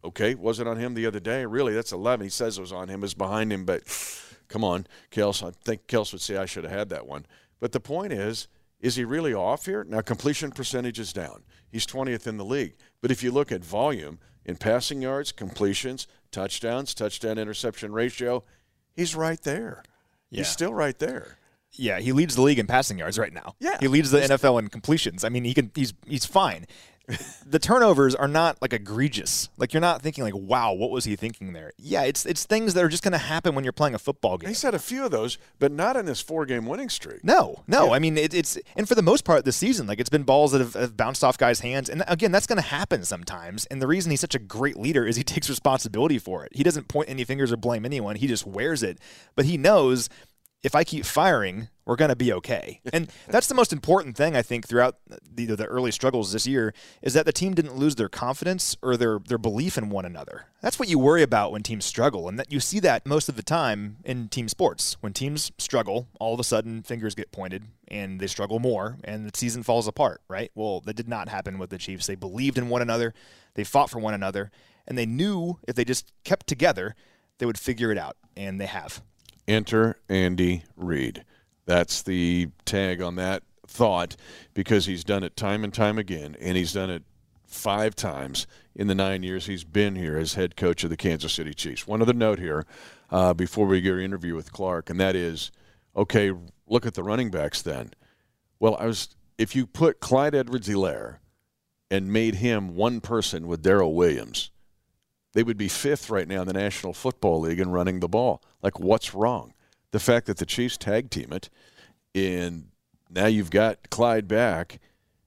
okay, 0.03 0.35
was 0.35 0.59
it 0.59 0.67
on 0.67 0.75
him 0.75 0.93
the 0.93 1.05
other 1.05 1.21
day? 1.21 1.45
Really, 1.45 1.73
that's 1.73 1.93
11. 1.93 2.25
He 2.25 2.29
says 2.29 2.57
it 2.57 2.61
was 2.61 2.73
on 2.73 2.89
him, 2.89 2.99
was 2.99 3.13
behind 3.13 3.53
him, 3.53 3.63
but 3.63 3.83
come 4.49 4.65
on, 4.65 4.85
Kels. 5.11 5.47
I 5.47 5.53
think 5.63 5.87
Kels 5.87 6.11
would 6.11 6.21
say 6.21 6.35
I 6.35 6.45
should 6.45 6.65
have 6.65 6.73
had 6.73 6.89
that 6.89 7.07
one. 7.07 7.25
But 7.61 7.71
the 7.71 7.79
point 7.79 8.11
is, 8.11 8.49
Is 8.79 8.95
he 8.95 9.05
really 9.05 9.33
off 9.33 9.65
here? 9.65 9.83
Now, 9.83 10.01
completion 10.01 10.51
percentage 10.51 10.99
is 10.99 11.11
down. 11.11 11.43
He's 11.71 11.85
20th 11.85 12.27
in 12.27 12.37
the 12.37 12.45
league. 12.45 12.75
But 13.01 13.11
if 13.11 13.23
you 13.23 13.31
look 13.31 13.51
at 13.51 13.63
volume 13.63 14.19
in 14.45 14.55
passing 14.57 15.01
yards, 15.01 15.31
completions, 15.31 16.07
touchdowns, 16.31 16.93
touchdown 16.93 17.37
interception 17.37 17.91
ratio, 17.91 18.43
he's 18.95 19.15
right 19.15 19.41
there. 19.41 19.83
Yeah. 20.29 20.39
He's 20.39 20.49
still 20.49 20.73
right 20.73 20.97
there. 20.97 21.37
Yeah, 21.73 21.99
he 21.99 22.11
leads 22.11 22.35
the 22.35 22.41
league 22.41 22.59
in 22.59 22.67
passing 22.67 22.97
yards 22.97 23.19
right 23.19 23.33
now. 23.33 23.55
Yeah. 23.59 23.77
he 23.79 23.87
leads 23.87 24.11
the 24.11 24.19
NFL 24.19 24.59
in 24.59 24.69
completions. 24.69 25.23
I 25.23 25.29
mean, 25.29 25.43
he 25.43 25.53
can. 25.53 25.71
He's 25.75 25.93
he's 26.05 26.25
fine. 26.25 26.65
The 27.45 27.59
turnovers 27.59 28.13
are 28.15 28.27
not 28.27 28.61
like 28.61 28.73
egregious. 28.73 29.49
Like 29.57 29.73
you're 29.73 29.81
not 29.81 30.01
thinking 30.01 30.23
like, 30.23 30.35
wow, 30.35 30.73
what 30.73 30.91
was 30.91 31.05
he 31.05 31.15
thinking 31.15 31.53
there? 31.53 31.71
Yeah, 31.77 32.03
it's 32.03 32.25
it's 32.25 32.45
things 32.45 32.73
that 32.73 32.83
are 32.83 32.89
just 32.89 33.03
going 33.03 33.13
to 33.13 33.17
happen 33.17 33.55
when 33.55 33.63
you're 33.63 33.73
playing 33.73 33.95
a 33.95 33.99
football 33.99 34.37
game. 34.37 34.49
He's 34.49 34.61
had 34.61 34.73
a 34.73 34.79
few 34.79 35.05
of 35.05 35.11
those, 35.11 35.37
but 35.57 35.71
not 35.71 35.95
in 35.95 36.05
this 36.05 36.19
four-game 36.19 36.65
winning 36.65 36.89
streak. 36.89 37.23
No, 37.23 37.63
no. 37.67 37.93
I 37.93 37.99
mean, 37.99 38.17
it, 38.17 38.33
it's 38.33 38.57
and 38.75 38.87
for 38.87 38.95
the 38.95 39.01
most 39.01 39.23
part 39.23 39.45
this 39.45 39.55
season, 39.55 39.87
like 39.87 39.99
it's 39.99 40.09
been 40.09 40.23
balls 40.23 40.51
that 40.51 40.59
have, 40.59 40.73
have 40.73 40.97
bounced 40.97 41.23
off 41.23 41.37
guys' 41.37 41.61
hands, 41.61 41.89
and 41.89 42.03
again, 42.07 42.31
that's 42.31 42.47
going 42.47 42.61
to 42.61 42.67
happen 42.67 43.03
sometimes. 43.05 43.65
And 43.67 43.81
the 43.81 43.87
reason 43.87 44.11
he's 44.11 44.21
such 44.21 44.35
a 44.35 44.39
great 44.39 44.77
leader 44.77 45.05
is 45.05 45.15
he 45.15 45.23
takes 45.27 45.49
responsibility 45.49 46.19
for 46.19 46.43
it. 46.43 46.55
He 46.55 46.63
doesn't 46.63 46.89
point 46.89 47.09
any 47.09 47.23
fingers 47.23 47.51
or 47.51 47.57
blame 47.57 47.85
anyone. 47.85 48.17
He 48.17 48.27
just 48.27 48.45
wears 48.45 48.83
it, 48.83 48.99
but 49.35 49.45
he 49.45 49.57
knows 49.57 50.09
if 50.63 50.75
I 50.75 50.83
keep 50.83 51.05
firing, 51.05 51.69
we're 51.85 51.95
going 51.95 52.09
to 52.09 52.15
be 52.15 52.33
okay. 52.33 52.81
And 52.93 53.11
that's 53.27 53.47
the 53.47 53.53
most 53.53 53.71
important 53.71 54.17
thing 54.17 54.35
I 54.35 54.41
think 54.41 54.67
throughout 54.67 54.97
the, 55.07 55.45
the 55.45 55.65
early 55.65 55.91
struggles 55.91 56.31
this 56.31 56.47
year 56.47 56.73
is 57.01 57.13
that 57.13 57.25
the 57.25 57.31
team 57.31 57.53
didn't 57.53 57.75
lose 57.75 57.95
their 57.95 58.09
confidence 58.09 58.75
or 58.81 58.97
their 58.97 59.19
their 59.19 59.37
belief 59.37 59.77
in 59.77 59.89
one 59.89 60.05
another. 60.05 60.45
That's 60.61 60.79
what 60.79 60.89
you 60.89 60.97
worry 60.97 61.21
about 61.21 61.51
when 61.51 61.61
teams 61.61 61.85
struggle, 61.85 62.27
and 62.27 62.39
that 62.39 62.51
you 62.51 62.59
see 62.59 62.79
that 62.79 63.05
most 63.05 63.29
of 63.29 63.35
the 63.35 63.43
time 63.43 63.97
in 64.03 64.29
team 64.29 64.47
sports. 64.47 64.97
When 65.01 65.13
teams 65.13 65.51
struggle, 65.59 66.07
all 66.19 66.33
of 66.33 66.39
a 66.39 66.43
sudden 66.43 66.81
fingers 66.81 67.13
get 67.13 67.31
pointed 67.31 67.65
and 67.87 68.19
they 68.19 68.27
struggle 68.27 68.59
more, 68.59 68.97
and 69.03 69.29
the 69.29 69.37
season 69.37 69.61
falls 69.61 69.87
apart. 69.87 70.21
Right? 70.27 70.51
Well, 70.55 70.81
that 70.81 70.95
did 70.95 71.07
not 71.07 71.29
happen 71.29 71.59
with 71.59 71.69
the 71.69 71.77
Chiefs. 71.77 72.07
They 72.07 72.15
believed 72.15 72.57
in 72.57 72.69
one 72.69 72.81
another, 72.81 73.13
they 73.53 73.63
fought 73.63 73.91
for 73.91 73.99
one 73.99 74.15
another, 74.15 74.49
and 74.87 74.97
they 74.97 75.05
knew 75.05 75.59
if 75.67 75.75
they 75.75 75.85
just 75.85 76.11
kept 76.23 76.47
together, 76.47 76.95
they 77.37 77.45
would 77.45 77.59
figure 77.59 77.91
it 77.91 77.97
out, 77.97 78.17
and 78.35 78.59
they 78.59 78.65
have. 78.65 79.03
Enter 79.47 79.99
Andy 80.09 80.63
Reid. 80.75 81.23
That's 81.65 82.01
the 82.01 82.49
tag 82.65 83.01
on 83.01 83.15
that 83.15 83.43
thought 83.65 84.15
because 84.53 84.85
he's 84.85 85.03
done 85.03 85.23
it 85.23 85.35
time 85.35 85.63
and 85.63 85.73
time 85.73 85.97
again, 85.97 86.35
and 86.39 86.57
he's 86.57 86.73
done 86.73 86.89
it 86.89 87.03
five 87.45 87.95
times 87.95 88.47
in 88.75 88.87
the 88.87 88.95
nine 88.95 89.23
years 89.23 89.45
he's 89.45 89.63
been 89.63 89.95
here 89.95 90.17
as 90.17 90.35
head 90.35 90.55
coach 90.55 90.83
of 90.83 90.89
the 90.89 90.97
Kansas 90.97 91.33
City 91.33 91.53
Chiefs. 91.53 91.87
One 91.87 92.01
other 92.01 92.13
note 92.13 92.39
here 92.39 92.65
uh, 93.09 93.33
before 93.33 93.67
we 93.67 93.81
get 93.81 93.93
our 93.93 93.99
interview 93.99 94.35
with 94.35 94.51
Clark, 94.51 94.89
and 94.89 94.99
that 94.99 95.15
is 95.15 95.51
okay, 95.95 96.31
look 96.67 96.85
at 96.85 96.93
the 96.93 97.03
running 97.03 97.31
backs 97.31 97.61
then. 97.61 97.91
Well, 98.59 98.75
I 98.79 98.85
was 98.85 99.15
if 99.37 99.55
you 99.55 99.67
put 99.67 99.99
Clyde 99.99 100.35
Edwards-Helaire 100.35 101.17
and 101.89 102.11
made 102.11 102.35
him 102.35 102.75
one 102.75 103.01
person 103.01 103.47
with 103.47 103.61
Darrel 103.63 103.93
Williams, 103.93 104.51
they 105.37 105.43
would 105.43 105.55
be 105.55 105.67
fifth 105.67 106.09
right 106.09 106.27
now 106.27 106.41
in 106.41 106.47
the 106.47 106.53
National 106.53 106.93
Football 106.93 107.41
League 107.41 107.59
in 107.59 107.69
running 107.69 107.99
the 107.99 108.07
ball. 108.07 108.41
Like, 108.63 108.79
what's 108.79 109.13
wrong? 109.13 109.53
The 109.91 109.99
fact 109.99 110.25
that 110.25 110.37
the 110.37 110.47
Chiefs 110.47 110.77
tag 110.77 111.11
team 111.11 111.31
it, 111.31 111.51
and 112.15 112.69
now 113.07 113.27
you've 113.27 113.51
got 113.51 113.91
Clyde 113.91 114.27
back, 114.27 114.79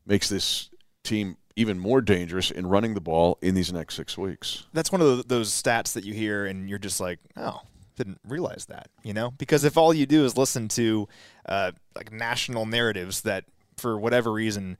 makes 0.04 0.28
this 0.28 0.68
team 1.04 1.36
even 1.54 1.78
more 1.78 2.00
dangerous 2.00 2.50
in 2.50 2.66
running 2.66 2.94
the 2.94 3.00
ball 3.00 3.38
in 3.40 3.54
these 3.54 3.72
next 3.72 3.94
six 3.94 4.18
weeks. 4.18 4.66
That's 4.72 4.90
one 4.90 5.00
of 5.00 5.28
those 5.28 5.52
stats 5.52 5.92
that 5.92 6.02
you 6.02 6.12
hear, 6.12 6.44
and 6.44 6.68
you're 6.68 6.80
just 6.80 6.98
like, 6.98 7.20
oh, 7.36 7.60
didn't 7.94 8.18
realize 8.26 8.66
that, 8.66 8.88
you 9.04 9.14
know? 9.14 9.30
Because 9.38 9.62
if 9.62 9.76
all 9.76 9.94
you 9.94 10.06
do 10.06 10.24
is 10.24 10.36
listen 10.36 10.66
to 10.70 11.06
uh, 11.46 11.70
like 11.94 12.10
national 12.10 12.66
narratives 12.66 13.20
that, 13.20 13.44
for 13.76 13.96
whatever 13.96 14.32
reason, 14.32 14.76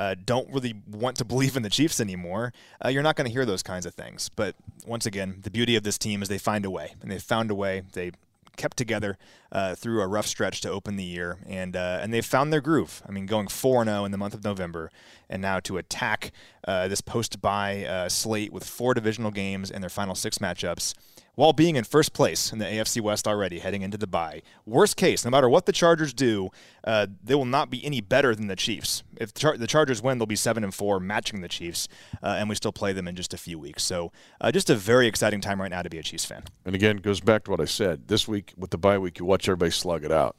uh, 0.00 0.14
don't 0.24 0.50
really 0.50 0.74
want 0.90 1.16
to 1.18 1.24
believe 1.32 1.56
in 1.56 1.62
the 1.62 1.70
Chiefs 1.70 2.00
anymore, 2.00 2.52
uh, 2.82 2.88
you're 2.88 3.02
not 3.02 3.16
going 3.16 3.26
to 3.26 3.32
hear 3.32 3.44
those 3.44 3.62
kinds 3.62 3.84
of 3.84 3.94
things. 3.94 4.30
But 4.34 4.56
once 4.86 5.04
again, 5.04 5.40
the 5.42 5.50
beauty 5.50 5.76
of 5.76 5.82
this 5.82 5.98
team 5.98 6.22
is 6.22 6.28
they 6.28 6.38
find 6.38 6.64
a 6.64 6.70
way, 6.70 6.94
and 7.02 7.10
they 7.10 7.18
found 7.18 7.50
a 7.50 7.54
way. 7.54 7.82
They 7.92 8.12
kept 8.56 8.76
together 8.76 9.16
uh, 9.52 9.74
through 9.74 10.02
a 10.02 10.06
rough 10.06 10.26
stretch 10.26 10.60
to 10.62 10.70
open 10.70 10.96
the 10.96 11.04
year, 11.04 11.38
and 11.46 11.76
uh, 11.76 11.98
and 12.00 12.14
they've 12.14 12.24
found 12.24 12.50
their 12.52 12.62
groove. 12.62 13.02
I 13.06 13.12
mean, 13.12 13.26
going 13.26 13.48
four 13.48 13.84
zero 13.84 14.06
in 14.06 14.12
the 14.12 14.18
month 14.18 14.32
of 14.32 14.42
November, 14.42 14.90
and 15.28 15.42
now 15.42 15.60
to 15.60 15.76
attack 15.76 16.32
uh, 16.66 16.88
this 16.88 17.02
post 17.02 17.42
bye 17.42 17.84
uh, 17.84 18.08
slate 18.08 18.52
with 18.52 18.64
four 18.64 18.94
divisional 18.94 19.30
games 19.30 19.70
and 19.70 19.82
their 19.82 19.90
final 19.90 20.14
six 20.14 20.38
matchups 20.38 20.94
while 21.40 21.54
being 21.54 21.76
in 21.76 21.84
first 21.84 22.12
place 22.12 22.52
in 22.52 22.58
the 22.58 22.66
AFC 22.66 23.00
West 23.00 23.26
already 23.26 23.60
heading 23.60 23.80
into 23.80 23.96
the 23.96 24.06
bye. 24.06 24.42
Worst 24.66 24.98
case, 24.98 25.24
no 25.24 25.30
matter 25.30 25.48
what 25.48 25.64
the 25.64 25.72
Chargers 25.72 26.12
do, 26.12 26.50
uh, 26.84 27.06
they 27.24 27.34
will 27.34 27.46
not 27.46 27.70
be 27.70 27.82
any 27.82 28.02
better 28.02 28.34
than 28.34 28.46
the 28.46 28.56
Chiefs. 28.56 29.02
If 29.16 29.32
the, 29.32 29.40
Char- 29.40 29.56
the 29.56 29.66
Chargers 29.66 30.02
win, 30.02 30.18
they'll 30.18 30.26
be 30.26 30.36
seven 30.36 30.62
and 30.62 30.74
four, 30.74 31.00
matching 31.00 31.40
the 31.40 31.48
Chiefs, 31.48 31.88
uh, 32.22 32.36
and 32.38 32.50
we 32.50 32.56
still 32.56 32.72
play 32.72 32.92
them 32.92 33.08
in 33.08 33.16
just 33.16 33.32
a 33.32 33.38
few 33.38 33.58
weeks. 33.58 33.82
So, 33.82 34.12
uh, 34.38 34.52
just 34.52 34.68
a 34.68 34.74
very 34.74 35.06
exciting 35.06 35.40
time 35.40 35.62
right 35.62 35.70
now 35.70 35.80
to 35.80 35.88
be 35.88 35.96
a 35.96 36.02
Chiefs 36.02 36.26
fan. 36.26 36.44
And 36.66 36.74
again, 36.74 36.98
goes 36.98 37.20
back 37.22 37.44
to 37.44 37.52
what 37.52 37.60
I 37.62 37.64
said. 37.64 38.08
This 38.08 38.28
week 38.28 38.52
with 38.58 38.68
the 38.68 38.76
bye 38.76 38.98
week, 38.98 39.18
you 39.18 39.24
watch 39.24 39.48
everybody 39.48 39.70
slug 39.70 40.04
it 40.04 40.12
out. 40.12 40.36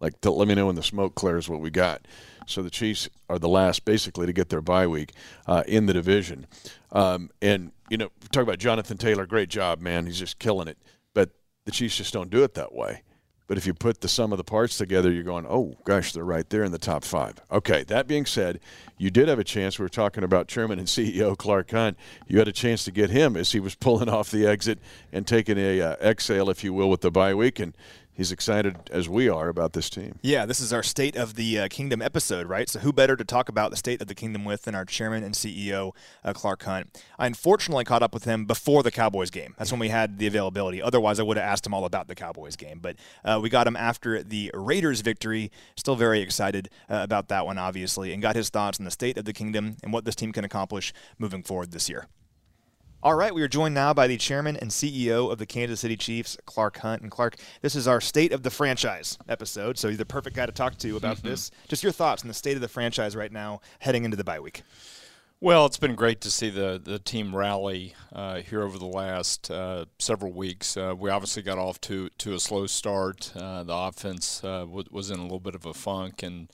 Like, 0.00 0.16
let 0.22 0.48
me 0.48 0.54
know 0.54 0.66
when 0.66 0.74
the 0.74 0.82
smoke 0.82 1.14
clears 1.14 1.48
what 1.48 1.60
we 1.60 1.70
got. 1.70 2.06
So 2.46 2.62
the 2.62 2.70
Chiefs 2.70 3.08
are 3.28 3.38
the 3.38 3.48
last, 3.48 3.84
basically, 3.84 4.26
to 4.26 4.32
get 4.32 4.48
their 4.48 4.60
bye 4.60 4.86
week 4.86 5.12
uh, 5.46 5.62
in 5.66 5.86
the 5.86 5.92
division. 5.92 6.46
Um, 6.90 7.30
and 7.40 7.72
you 7.88 7.96
know, 7.96 8.10
talk 8.30 8.42
about 8.42 8.58
Jonathan 8.58 8.96
Taylor. 8.96 9.26
Great 9.26 9.48
job, 9.48 9.80
man. 9.80 10.06
He's 10.06 10.18
just 10.18 10.38
killing 10.38 10.68
it. 10.68 10.78
But 11.14 11.30
the 11.64 11.70
Chiefs 11.70 11.96
just 11.96 12.12
don't 12.12 12.30
do 12.30 12.42
it 12.42 12.54
that 12.54 12.74
way. 12.74 13.02
But 13.52 13.58
if 13.58 13.66
you 13.66 13.74
put 13.74 14.00
the 14.00 14.08
sum 14.08 14.32
of 14.32 14.38
the 14.38 14.44
parts 14.44 14.78
together, 14.78 15.12
you're 15.12 15.24
going, 15.24 15.44
oh, 15.46 15.76
gosh, 15.84 16.12
they're 16.12 16.24
right 16.24 16.48
there 16.48 16.64
in 16.64 16.72
the 16.72 16.78
top 16.78 17.04
five. 17.04 17.34
Okay, 17.50 17.82
that 17.84 18.06
being 18.06 18.24
said, 18.24 18.60
you 18.96 19.10
did 19.10 19.28
have 19.28 19.38
a 19.38 19.44
chance. 19.44 19.78
We 19.78 19.82
were 19.82 19.90
talking 19.90 20.24
about 20.24 20.48
Chairman 20.48 20.78
and 20.78 20.88
CEO 20.88 21.36
Clark 21.36 21.70
Hunt. 21.70 21.98
You 22.26 22.38
had 22.38 22.48
a 22.48 22.52
chance 22.52 22.84
to 22.84 22.90
get 22.90 23.10
him 23.10 23.36
as 23.36 23.52
he 23.52 23.60
was 23.60 23.74
pulling 23.74 24.08
off 24.08 24.30
the 24.30 24.46
exit 24.46 24.78
and 25.12 25.26
taking 25.26 25.58
a 25.58 25.82
uh, 25.82 25.96
exhale, 26.00 26.48
if 26.48 26.64
you 26.64 26.72
will, 26.72 26.88
with 26.88 27.02
the 27.02 27.10
bye 27.10 27.34
week. 27.34 27.58
And 27.58 27.76
he's 28.12 28.32
excited 28.32 28.90
as 28.90 29.08
we 29.08 29.28
are 29.28 29.48
about 29.48 29.72
this 29.72 29.88
team. 29.90 30.18
Yeah, 30.22 30.46
this 30.46 30.60
is 30.60 30.72
our 30.72 30.82
State 30.82 31.16
of 31.16 31.34
the 31.34 31.60
uh, 31.60 31.68
Kingdom 31.68 32.02
episode, 32.02 32.46
right? 32.48 32.68
So, 32.68 32.80
who 32.80 32.92
better 32.92 33.16
to 33.16 33.24
talk 33.24 33.48
about 33.48 33.70
the 33.70 33.76
State 33.76 34.00
of 34.00 34.08
the 34.08 34.14
Kingdom 34.14 34.44
with 34.44 34.62
than 34.62 34.74
our 34.74 34.84
chairman 34.84 35.24
and 35.24 35.34
CEO, 35.34 35.92
uh, 36.24 36.32
Clark 36.32 36.62
Hunt? 36.64 37.02
I 37.18 37.26
unfortunately 37.26 37.84
caught 37.84 38.02
up 38.02 38.14
with 38.14 38.24
him 38.24 38.44
before 38.44 38.82
the 38.82 38.90
Cowboys 38.90 39.30
game. 39.30 39.54
That's 39.58 39.70
when 39.70 39.80
we 39.80 39.88
had 39.88 40.18
the 40.18 40.26
availability. 40.26 40.82
Otherwise, 40.82 41.18
I 41.18 41.22
would 41.22 41.36
have 41.36 41.46
asked 41.46 41.66
him 41.66 41.74
all 41.74 41.84
about 41.84 42.08
the 42.08 42.14
Cowboys 42.14 42.56
game. 42.56 42.78
But 42.80 42.96
uh, 43.24 43.40
we 43.42 43.48
got 43.48 43.66
him 43.66 43.76
after 43.76 44.22
the 44.22 44.50
Raiders 44.54 45.00
victory. 45.00 45.50
Still 45.76 45.96
very 45.96 46.20
excited 46.20 46.68
uh, 46.88 47.00
about 47.02 47.28
that 47.28 47.46
one, 47.46 47.58
obviously, 47.58 48.12
and 48.12 48.22
got 48.22 48.36
his 48.36 48.50
thoughts 48.50 48.78
on 48.78 48.84
the 48.84 48.90
State 48.90 49.18
of 49.18 49.24
the 49.24 49.32
Kingdom 49.32 49.76
and 49.82 49.92
what 49.92 50.04
this 50.04 50.14
team 50.14 50.32
can 50.32 50.44
accomplish 50.44 50.92
moving 51.18 51.42
forward 51.42 51.72
this 51.72 51.88
year. 51.88 52.06
All 53.04 53.14
right, 53.16 53.34
we 53.34 53.42
are 53.42 53.48
joined 53.48 53.74
now 53.74 53.92
by 53.92 54.06
the 54.06 54.16
chairman 54.16 54.56
and 54.58 54.70
CEO 54.70 55.32
of 55.32 55.38
the 55.38 55.46
Kansas 55.46 55.80
City 55.80 55.96
Chiefs, 55.96 56.38
Clark 56.46 56.78
Hunt. 56.78 57.02
And 57.02 57.10
Clark, 57.10 57.34
this 57.60 57.74
is 57.74 57.88
our 57.88 58.00
State 58.00 58.30
of 58.30 58.44
the 58.44 58.50
Franchise 58.50 59.18
episode, 59.28 59.76
so 59.76 59.88
you're 59.88 59.96
the 59.96 60.06
perfect 60.06 60.36
guy 60.36 60.46
to 60.46 60.52
talk 60.52 60.78
to 60.78 60.96
about 60.96 61.20
this. 61.20 61.50
Just 61.66 61.82
your 61.82 61.90
thoughts 61.90 62.22
on 62.22 62.28
the 62.28 62.34
state 62.34 62.54
of 62.54 62.60
the 62.60 62.68
franchise 62.68 63.16
right 63.16 63.32
now 63.32 63.60
heading 63.80 64.04
into 64.04 64.16
the 64.16 64.22
bye 64.22 64.38
week. 64.38 64.62
Well, 65.40 65.66
it's 65.66 65.78
been 65.78 65.96
great 65.96 66.20
to 66.20 66.30
see 66.30 66.48
the, 66.48 66.80
the 66.80 67.00
team 67.00 67.34
rally 67.34 67.96
uh, 68.12 68.36
here 68.36 68.62
over 68.62 68.78
the 68.78 68.86
last 68.86 69.50
uh, 69.50 69.86
several 69.98 70.30
weeks. 70.30 70.76
Uh, 70.76 70.94
we 70.96 71.10
obviously 71.10 71.42
got 71.42 71.58
off 71.58 71.80
to, 71.80 72.08
to 72.18 72.34
a 72.34 72.38
slow 72.38 72.68
start. 72.68 73.32
Uh, 73.34 73.64
the 73.64 73.74
offense 73.74 74.44
uh, 74.44 74.60
w- 74.60 74.84
was 74.92 75.10
in 75.10 75.18
a 75.18 75.22
little 75.24 75.40
bit 75.40 75.56
of 75.56 75.66
a 75.66 75.74
funk, 75.74 76.22
and 76.22 76.48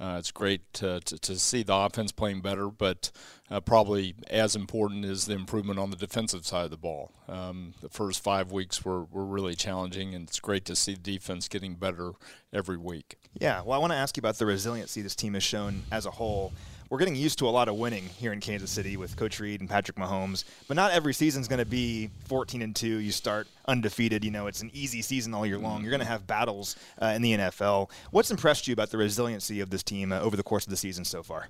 uh, 0.00 0.16
it's 0.18 0.30
great 0.30 0.72
to, 0.74 1.00
to, 1.00 1.18
to, 1.18 1.36
see 1.38 1.64
the 1.64 1.74
offense 1.74 2.12
playing 2.12 2.40
better, 2.40 2.68
but 2.68 3.10
uh, 3.50 3.58
probably 3.58 4.14
as 4.30 4.54
important 4.54 5.04
is 5.04 5.26
the 5.26 5.34
improvement 5.34 5.78
on 5.78 5.90
the 5.90 5.96
defensive 5.96 6.46
side 6.46 6.64
of 6.64 6.70
the 6.70 6.76
ball. 6.76 7.10
Um, 7.28 7.74
the 7.80 7.88
first 7.88 8.22
five 8.22 8.52
weeks 8.52 8.84
were, 8.84 9.02
were 9.04 9.24
really 9.24 9.56
challenging, 9.56 10.14
and 10.14 10.28
it's 10.28 10.38
great 10.38 10.64
to 10.66 10.76
see 10.76 10.94
the 10.94 11.00
defense 11.00 11.48
getting 11.48 11.74
better 11.74 12.12
every 12.52 12.76
week. 12.76 13.16
Yeah, 13.34 13.62
well, 13.62 13.72
I 13.72 13.78
want 13.78 13.92
to 13.92 13.96
ask 13.96 14.16
you 14.16 14.20
about 14.20 14.38
the 14.38 14.46
resiliency 14.46 15.02
this 15.02 15.16
team 15.16 15.34
has 15.34 15.42
shown 15.42 15.82
as 15.90 16.06
a 16.06 16.12
whole 16.12 16.52
we're 16.90 16.98
getting 16.98 17.16
used 17.16 17.38
to 17.40 17.48
a 17.48 17.50
lot 17.50 17.68
of 17.68 17.76
winning 17.76 18.04
here 18.18 18.32
in 18.32 18.40
Kansas 18.40 18.70
City 18.70 18.96
with 18.96 19.16
Coach 19.16 19.40
Reid 19.40 19.60
and 19.60 19.68
Patrick 19.68 19.96
Mahomes, 19.96 20.44
but 20.66 20.76
not 20.76 20.92
every 20.92 21.12
season's 21.12 21.48
going 21.48 21.58
to 21.58 21.66
be 21.66 22.10
14 22.26 22.62
and 22.62 22.74
2. 22.74 22.86
You 22.86 23.12
start 23.12 23.46
undefeated. 23.66 24.24
You 24.24 24.30
know, 24.30 24.46
it's 24.46 24.62
an 24.62 24.70
easy 24.72 25.02
season 25.02 25.34
all 25.34 25.44
year 25.44 25.58
long. 25.58 25.82
You're 25.82 25.90
going 25.90 26.00
to 26.00 26.06
have 26.06 26.26
battles 26.26 26.76
uh, 27.00 27.12
in 27.14 27.22
the 27.22 27.36
NFL. 27.36 27.90
What's 28.10 28.30
impressed 28.30 28.66
you 28.66 28.72
about 28.72 28.90
the 28.90 28.98
resiliency 28.98 29.60
of 29.60 29.70
this 29.70 29.82
team 29.82 30.12
uh, 30.12 30.20
over 30.20 30.36
the 30.36 30.42
course 30.42 30.64
of 30.64 30.70
the 30.70 30.76
season 30.76 31.04
so 31.04 31.22
far? 31.22 31.48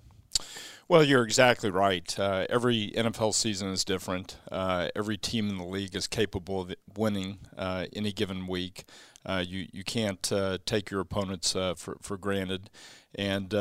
Well, 0.89 1.05
you're 1.05 1.23
exactly 1.23 1.71
right. 1.71 2.19
Uh, 2.19 2.47
every 2.49 2.93
NFL 2.97 3.35
season 3.35 3.69
is 3.69 3.85
different. 3.85 4.39
Uh, 4.51 4.89
every 4.97 5.19
team 5.19 5.51
in 5.51 5.59
the 5.59 5.65
league 5.65 5.95
is 5.95 6.07
capable 6.07 6.63
of 6.63 6.75
winning 6.97 7.39
uh, 7.59 7.87
any 7.93 8.11
given 8.11 8.47
week. 8.47 8.87
Uh, 9.29 9.45
you 9.47 9.67
you 9.73 9.85
can't 9.85 10.33
uh, 10.33 10.57
take 10.65 10.91
your 10.91 11.01
opponents 11.01 11.55
uh, 11.55 11.75
for 11.75 11.99
for 12.01 12.17
granted, 12.17 12.71
and 13.15 13.53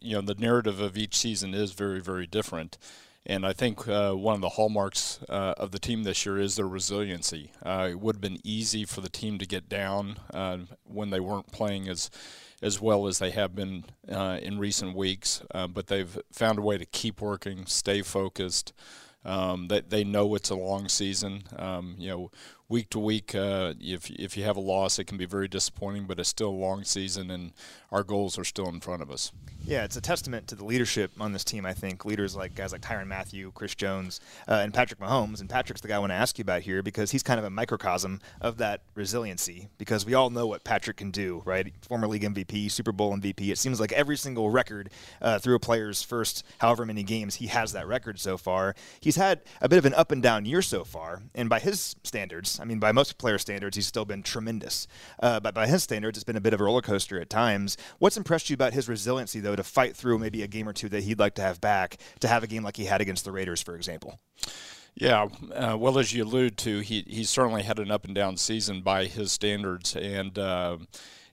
you 0.00 0.14
know 0.16 0.20
the 0.20 0.34
narrative 0.36 0.80
of 0.80 0.98
each 0.98 1.16
season 1.16 1.54
is 1.54 1.72
very 1.72 2.00
very 2.00 2.26
different. 2.26 2.76
And 3.24 3.46
I 3.46 3.52
think 3.52 3.86
uh, 3.86 4.14
one 4.14 4.34
of 4.34 4.40
the 4.40 4.48
hallmarks 4.48 5.20
uh, 5.28 5.54
of 5.56 5.70
the 5.70 5.78
team 5.78 6.02
this 6.02 6.26
year 6.26 6.38
is 6.38 6.56
their 6.56 6.66
resiliency. 6.66 7.52
Uh, 7.64 7.86
it 7.92 8.00
would 8.00 8.16
have 8.16 8.20
been 8.20 8.40
easy 8.42 8.84
for 8.84 9.00
the 9.00 9.08
team 9.08 9.38
to 9.38 9.46
get 9.46 9.68
down 9.68 10.16
when 10.82 11.10
they 11.10 11.20
weren't 11.20 11.52
playing 11.52 11.88
as 11.88 12.10
as 12.60 12.80
well 12.80 13.06
as 13.06 13.20
they 13.20 13.30
have 13.30 13.54
been 13.54 13.84
in 14.08 14.58
recent 14.58 14.96
weeks. 14.96 15.40
But 15.52 15.86
they've 15.86 16.18
found 16.32 16.58
a 16.58 16.62
way 16.62 16.78
to 16.78 16.86
keep 16.86 17.20
working, 17.20 17.64
stay 17.66 18.02
focused. 18.02 18.72
Um, 19.24 19.68
they, 19.68 19.80
they 19.80 20.04
know 20.04 20.34
it's 20.34 20.50
a 20.50 20.56
long 20.56 20.88
season. 20.88 21.44
Um, 21.56 21.94
you 21.98 22.08
know, 22.08 22.30
week 22.68 22.90
to 22.90 22.98
week, 22.98 23.34
uh, 23.34 23.74
if 23.80 24.10
if 24.10 24.36
you 24.36 24.44
have 24.44 24.56
a 24.56 24.60
loss, 24.60 24.98
it 24.98 25.04
can 25.04 25.18
be 25.18 25.26
very 25.26 25.48
disappointing. 25.48 26.06
But 26.06 26.18
it's 26.18 26.28
still 26.28 26.50
a 26.50 26.50
long 26.50 26.84
season, 26.84 27.30
and 27.30 27.52
our 27.90 28.02
goals 28.02 28.38
are 28.38 28.44
still 28.44 28.68
in 28.68 28.80
front 28.80 29.02
of 29.02 29.10
us. 29.10 29.32
Yeah, 29.64 29.84
it's 29.84 29.96
a 29.96 30.00
testament 30.00 30.48
to 30.48 30.56
the 30.56 30.64
leadership 30.64 31.12
on 31.20 31.32
this 31.32 31.44
team. 31.44 31.64
I 31.64 31.72
think 31.72 32.04
leaders 32.04 32.34
like 32.34 32.56
guys 32.56 32.72
like 32.72 32.80
Tyrann 32.80 33.06
Mathieu, 33.06 33.52
Chris 33.52 33.76
Jones, 33.76 34.20
uh, 34.48 34.54
and 34.54 34.74
Patrick 34.74 34.98
Mahomes. 34.98 35.40
And 35.40 35.48
Patrick's 35.48 35.80
the 35.80 35.88
guy 35.88 35.96
I 35.96 35.98
want 36.00 36.10
to 36.10 36.16
ask 36.16 36.36
you 36.38 36.42
about 36.42 36.62
here 36.62 36.82
because 36.82 37.12
he's 37.12 37.22
kind 37.22 37.38
of 37.38 37.44
a 37.44 37.50
microcosm 37.50 38.20
of 38.40 38.58
that 38.58 38.82
resiliency. 38.96 39.68
Because 39.78 40.04
we 40.04 40.14
all 40.14 40.30
know 40.30 40.48
what 40.48 40.64
Patrick 40.64 40.96
can 40.96 41.12
do, 41.12 41.42
right? 41.44 41.72
Former 41.82 42.08
league 42.08 42.24
MVP, 42.24 42.72
Super 42.72 42.90
Bowl 42.90 43.16
MVP. 43.16 43.50
It 43.50 43.58
seems 43.58 43.78
like 43.78 43.92
every 43.92 44.16
single 44.16 44.50
record 44.50 44.90
uh, 45.20 45.38
through 45.38 45.54
a 45.54 45.60
player's 45.60 46.02
first 46.02 46.44
however 46.58 46.84
many 46.84 47.04
games 47.04 47.36
he 47.36 47.46
has 47.46 47.72
that 47.72 47.86
record 47.86 48.18
so 48.18 48.36
far. 48.36 48.74
He's 49.00 49.16
had 49.16 49.42
a 49.60 49.68
bit 49.68 49.78
of 49.78 49.86
an 49.86 49.94
up 49.94 50.10
and 50.10 50.22
down 50.22 50.44
year 50.44 50.62
so 50.62 50.82
far, 50.82 51.22
and 51.36 51.48
by 51.48 51.60
his 51.60 51.94
standards, 52.02 52.58
I 52.62 52.64
mean 52.64 52.78
by 52.78 52.92
most 52.92 53.18
player 53.18 53.38
standards, 53.38 53.76
he's 53.76 53.86
still 53.86 54.04
been 54.04 54.22
tremendous. 54.22 54.86
Uh, 55.20 55.40
but 55.40 55.54
by 55.54 55.66
his 55.66 55.82
standards, 55.82 56.16
it's 56.16 56.24
been 56.24 56.36
a 56.36 56.40
bit 56.40 56.54
of 56.54 56.60
a 56.60 56.64
roller 56.64 56.80
coaster 56.80 57.20
at 57.20 57.28
times. 57.28 57.76
What's 57.98 58.16
impressed 58.16 58.48
you 58.48 58.54
about 58.54 58.72
his 58.72 58.88
resiliency, 58.88 59.40
though, 59.40 59.56
to 59.56 59.64
fight 59.64 59.96
through 59.96 60.18
maybe 60.18 60.42
a 60.42 60.46
game 60.46 60.68
or 60.68 60.72
two 60.72 60.88
that 60.90 61.02
he'd 61.02 61.18
like 61.18 61.34
to 61.34 61.42
have 61.42 61.60
back, 61.60 61.98
to 62.20 62.28
have 62.28 62.42
a 62.42 62.46
game 62.46 62.62
like 62.62 62.76
he 62.76 62.84
had 62.84 63.00
against 63.00 63.24
the 63.24 63.32
Raiders, 63.32 63.60
for 63.60 63.74
example? 63.74 64.18
Yeah, 64.94 65.28
uh, 65.54 65.76
well, 65.78 65.98
as 65.98 66.12
you 66.12 66.24
allude 66.24 66.56
to, 66.58 66.80
he 66.80 67.04
he 67.08 67.24
certainly 67.24 67.62
had 67.62 67.78
an 67.78 67.90
up 67.90 68.04
and 68.04 68.14
down 68.14 68.36
season 68.36 68.82
by 68.82 69.06
his 69.06 69.32
standards, 69.32 69.96
and 69.96 70.38
uh, 70.38 70.78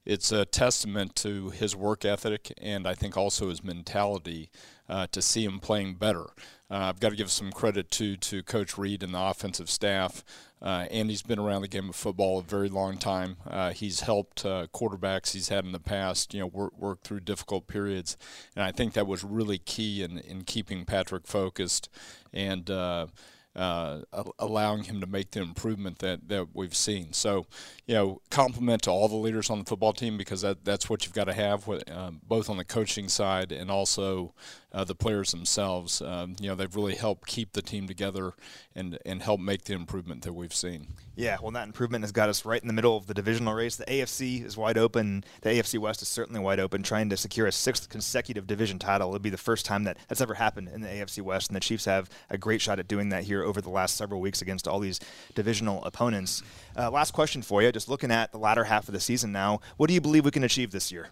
it's 0.06 0.32
a 0.32 0.46
testament 0.46 1.16
to 1.18 1.50
his 1.50 1.76
work 1.76 2.06
ethic 2.06 2.54
and 2.60 2.88
I 2.88 2.96
think 2.96 3.18
also 3.18 3.50
his 3.50 3.64
mentality 3.64 4.50
uh, 4.88 5.08
to 5.12 5.22
see 5.22 5.44
him 5.44 5.60
playing 5.60 5.96
better. 5.96 6.26
Uh, 6.72 6.90
I've 6.90 7.00
got 7.00 7.10
to 7.10 7.16
give 7.16 7.32
some 7.32 7.52
credit 7.52 7.92
to 7.92 8.16
to 8.16 8.44
Coach 8.44 8.78
Reid 8.78 9.04
and 9.04 9.14
the 9.14 9.22
offensive 9.22 9.70
staff. 9.70 10.24
Uh, 10.62 10.88
Andy's 10.92 11.22
been 11.22 11.40
around 11.40 11.62
the 11.62 11.68
game 11.68 11.90
of 11.90 11.96
football 11.96 12.40
a 12.40 12.44
very 12.44 12.70
long 12.70 12.98
time. 12.98 13.38
Uh, 13.48 13.72
he's 13.72 14.02
helped 14.02 14.46
uh, 14.46 14.68
quarterbacks 14.74 15.32
he's 15.32 15.50
had 15.50 15.64
in 15.66 15.72
the 15.72 15.80
past, 15.80 16.34
you 16.34 16.42
know, 16.42 16.48
work, 16.48 16.78
work 16.78 17.02
through 17.02 17.22
difficult 17.22 17.68
periods, 17.68 18.18
and 18.56 18.64
I 18.64 18.72
think 18.72 18.94
that 18.94 19.08
was 19.08 19.24
really 19.24 19.58
key 19.58 20.04
in 20.04 20.18
in 20.20 20.44
keeping 20.44 20.86
Patrick 20.86 21.28
focused 21.28 21.90
and. 22.34 22.70
Uh, 22.70 23.08
uh, 23.56 24.02
allowing 24.38 24.84
him 24.84 25.02
to 25.02 25.08
make 25.08 25.32
the 25.32 25.42
improvement 25.42 26.00
that, 26.00 26.30
that 26.30 26.48
we've 26.54 26.76
seen. 26.76 27.12
So, 27.12 27.46
you 27.88 27.96
know, 27.96 28.22
compliment 28.30 28.84
to 28.84 28.92
all 28.92 29.08
the 29.08 29.16
leaders 29.16 29.50
on 29.50 29.60
the 29.60 29.66
football 29.66 29.92
team 29.92 30.18
because 30.18 30.42
that, 30.42 30.64
that's 30.64 30.90
what 30.90 31.04
you've 31.04 31.16
got 31.16 31.26
to 31.26 31.34
have, 31.34 31.68
with, 31.68 31.90
um, 31.92 32.22
both 32.24 32.50
on 32.50 32.58
the 32.58 32.64
coaching 32.64 33.10
side 33.10 33.52
and 33.52 33.70
also 33.70 34.34
uh, 34.72 34.84
the 34.84 34.96
players 34.96 35.32
themselves. 35.32 36.02
Um, 36.02 36.36
you 36.40 36.48
know, 36.48 36.56
they've 36.56 36.76
really 36.76 36.96
helped 36.96 37.28
keep 37.28 37.54
the 37.54 37.62
team 37.62 37.88
together 37.88 38.34
and, 38.76 38.98
and 39.06 39.22
help 39.22 39.40
make 39.40 39.64
the 39.66 39.74
improvement 39.74 40.24
that 40.24 40.34
we've 40.34 40.54
seen. 40.54 40.88
Yeah, 41.16 41.38
well, 41.42 41.52
that 41.52 41.68
improvement 41.68 42.04
has 42.04 42.12
got 42.12 42.30
us 42.30 42.46
right 42.46 42.62
in 42.62 42.68
the 42.68 42.74
middle 42.74 42.96
of 42.96 43.08
the 43.08 43.14
divisional 43.14 43.54
race. 43.54 43.76
The 43.76 43.86
AFC 43.86 44.46
is 44.46 44.56
wide 44.56 44.78
open. 44.78 45.26
The 45.42 45.50
AFC 45.50 45.78
West 45.78 46.02
is 46.02 46.08
certainly 46.08 46.40
wide 46.40 46.60
open, 46.60 46.82
trying 46.82 47.10
to 47.10 47.18
secure 47.18 47.46
a 47.46 47.52
sixth 47.52 47.90
consecutive 47.90 48.48
division 48.48 48.80
title. 48.80 49.10
It'll 49.10 49.20
be 49.20 49.30
the 49.30 49.38
first 49.38 49.66
time 49.66 49.84
that 49.84 49.98
that's 50.08 50.22
ever 50.22 50.36
happened 50.36 50.70
in 50.70 50.82
the 50.82 50.88
AFC 50.88 51.22
West, 51.22 51.50
and 51.50 51.56
the 51.56 51.60
Chiefs 51.60 51.86
have 51.86 52.10
a 52.30 52.38
great 52.38 52.62
shot 52.62 52.80
at 52.80 52.88
doing 52.88 53.10
that 53.10 53.26
here 53.26 53.44
over 53.44 53.60
the 53.60 53.70
last 53.70 53.98
several 53.98 54.22
weeks 54.22 54.42
against 54.42 54.68
all 54.68 54.80
these 54.80 55.00
divisional 55.36 55.84
opponents. 55.84 56.42
Uh, 56.78 56.90
last 56.90 57.12
question 57.12 57.42
for 57.42 57.62
you, 57.62 57.72
just 57.72 57.90
looking 57.90 58.12
at 58.12 58.32
the 58.32 58.38
latter 58.38 58.64
half 58.64 58.88
of 58.88 58.94
the 58.94 59.00
season 59.02 59.32
now, 59.34 59.60
what 59.76 59.88
do 59.88 59.94
you 59.94 60.02
believe 60.02 60.24
we 60.24 60.32
can 60.32 60.44
achieve 60.46 60.72
this 60.72 60.90
year? 60.92 61.10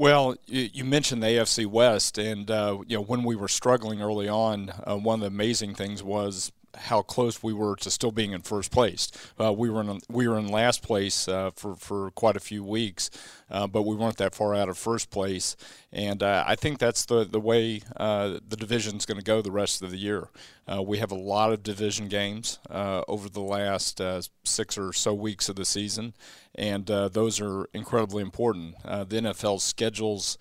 Well, 0.00 0.34
you 0.46 0.86
mentioned 0.86 1.22
the 1.22 1.26
AFC 1.26 1.66
West, 1.66 2.16
and 2.16 2.50
uh, 2.50 2.78
you 2.86 2.96
know 2.96 3.02
when 3.02 3.22
we 3.22 3.36
were 3.36 3.48
struggling 3.48 4.00
early 4.00 4.30
on, 4.30 4.72
uh, 4.86 4.96
one 4.96 5.16
of 5.16 5.20
the 5.20 5.26
amazing 5.26 5.74
things 5.74 6.02
was 6.02 6.52
how 6.74 7.02
close 7.02 7.42
we 7.42 7.52
were 7.52 7.76
to 7.76 7.90
still 7.90 8.12
being 8.12 8.32
in 8.32 8.42
first 8.42 8.70
place. 8.70 9.10
Uh, 9.40 9.52
we 9.52 9.70
were 9.70 9.80
in 9.80 10.00
we 10.08 10.28
were 10.28 10.38
in 10.38 10.48
last 10.48 10.82
place 10.82 11.28
uh, 11.28 11.50
for 11.54 11.74
for 11.76 12.10
quite 12.12 12.36
a 12.36 12.40
few 12.40 12.62
weeks, 12.64 13.10
uh, 13.50 13.66
but 13.66 13.82
we 13.82 13.94
weren't 13.96 14.16
that 14.18 14.34
far 14.34 14.54
out 14.54 14.68
of 14.68 14.78
first 14.78 15.10
place. 15.10 15.56
And 15.92 16.22
uh, 16.22 16.44
I 16.46 16.54
think 16.54 16.78
that's 16.78 17.04
the 17.04 17.24
the 17.24 17.40
way 17.40 17.82
uh, 17.96 18.38
the 18.46 18.56
division 18.56 18.96
is 18.96 19.06
going 19.06 19.18
to 19.18 19.24
go 19.24 19.42
the 19.42 19.50
rest 19.50 19.82
of 19.82 19.90
the 19.90 19.96
year. 19.96 20.28
Uh, 20.70 20.82
we 20.82 20.98
have 20.98 21.10
a 21.10 21.16
lot 21.16 21.52
of 21.52 21.62
division 21.62 22.08
games 22.08 22.60
over 22.70 23.28
the 23.28 23.40
last 23.40 24.00
six 24.44 24.78
or 24.78 24.92
so 24.92 25.12
weeks 25.12 25.48
of 25.48 25.56
the 25.56 25.64
season, 25.64 26.14
and 26.54 26.86
those 26.86 27.40
are 27.40 27.68
incredibly 27.74 28.22
important. 28.22 28.76
the 28.84 29.16
NFL 29.16 29.60
schedules 29.60 30.38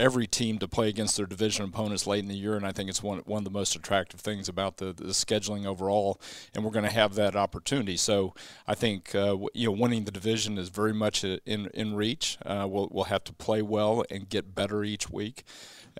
every 0.00 0.26
team 0.26 0.58
to 0.58 0.66
play 0.66 0.88
against 0.88 1.16
their 1.16 1.26
division 1.26 1.64
opponents 1.64 2.06
late 2.06 2.20
in 2.22 2.28
the 2.28 2.36
year, 2.36 2.56
and 2.56 2.66
I 2.66 2.72
think 2.72 2.88
it's 2.88 3.02
one 3.02 3.18
one 3.26 3.38
of 3.38 3.44
the 3.44 3.50
most 3.50 3.76
attractive 3.76 4.20
things 4.20 4.48
about 4.48 4.78
the, 4.78 4.92
the 4.92 5.12
scheduling 5.12 5.66
overall. 5.66 6.20
And 6.54 6.64
we're 6.64 6.70
going 6.70 6.86
to 6.86 6.90
have 6.90 7.14
that 7.14 7.36
opportunity. 7.36 7.96
So 7.96 8.34
I 8.66 8.74
think 8.74 9.14
uh, 9.14 9.36
you 9.54 9.66
know 9.66 9.72
winning 9.72 10.04
the 10.04 10.10
division 10.10 10.58
is 10.58 10.70
very 10.70 10.94
much 10.94 11.22
in 11.22 11.38
in 11.46 11.94
reach. 11.94 12.38
Uh, 12.44 12.66
we'll 12.68 12.88
we'll 12.90 13.04
have 13.04 13.24
to 13.24 13.32
play 13.32 13.62
well 13.62 14.04
and 14.10 14.28
get 14.28 14.54
better 14.54 14.82
each 14.82 15.10
week. 15.10 15.44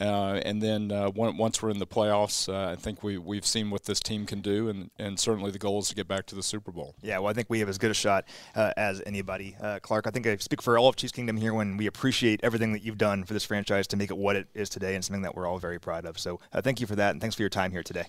Uh, 0.01 0.41
and 0.45 0.63
then 0.63 0.93
uh, 0.93 1.11
once 1.11 1.63
we're 1.63 1.71
in 1.71 1.79
the 1.79 1.87
playoffs, 1.87 2.49
uh, 2.49 2.73
I 2.73 2.77
think 2.77 3.03
we 3.03 3.19
we've 3.19 3.45
seen 3.45 3.71
what 3.71 3.85
this 3.85 4.01
team 4.01 4.25
can 4.25 4.41
do, 4.41 4.69
and, 4.69 4.91
and 4.99 5.19
certainly 5.19 5.51
the 5.51 5.59
goal 5.59 5.81
is 5.81 5.89
to 5.89 5.95
get 5.95 6.09
back 6.09 6.27
to 6.27 6.35
the 6.35 6.43
Super 6.43 6.71
Bowl. 6.71 6.95
Yeah, 7.03 7.19
well, 7.19 7.29
I 7.29 7.33
think 7.33 7.51
we 7.51 7.59
have 7.61 7.69
as 7.69 7.79
good 7.79 7.91
a 7.91 7.95
shot 7.95 8.25
uh, 8.55 8.73
as 8.77 9.03
anybody. 9.05 9.57
Uh, 9.61 9.79
Clark, 9.83 10.07
I 10.07 10.11
think 10.11 10.27
I 10.27 10.37
speak 10.37 10.63
for 10.63 10.79
all 10.79 10.89
of 10.89 10.97
Chiefs 10.97 11.13
Kingdom 11.13 11.37
here 11.37 11.53
when 11.53 11.77
we 11.77 11.87
appreciate 11.87 12.41
everything 12.43 12.73
that 12.73 12.83
you've 12.83 12.99
done 12.99 13.25
for 13.25 13.35
this 13.35 13.45
franchise 13.45 13.87
to 13.91 13.97
make 13.97 14.11
it 14.11 14.17
what 14.17 14.37
it 14.37 14.49
is 14.55 14.69
today, 14.69 14.95
and 14.95 15.05
something 15.05 15.23
that 15.23 15.35
we're 15.35 15.47
all 15.47 15.59
very 15.59 15.79
proud 15.79 16.05
of. 16.05 16.19
So 16.19 16.41
uh, 16.53 16.63
thank 16.63 16.81
you 16.81 16.87
for 16.87 16.97
that, 16.97 17.11
and 17.11 17.21
thanks 17.21 17.37
for 17.37 17.43
your 17.43 17.51
time 17.51 17.71
here 17.73 17.83
today. 17.83 18.05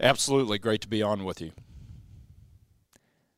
Absolutely, 0.00 0.58
great 0.58 0.80
to 0.82 0.88
be 0.88 1.02
on 1.02 1.24
with 1.24 1.40
you. 1.40 1.52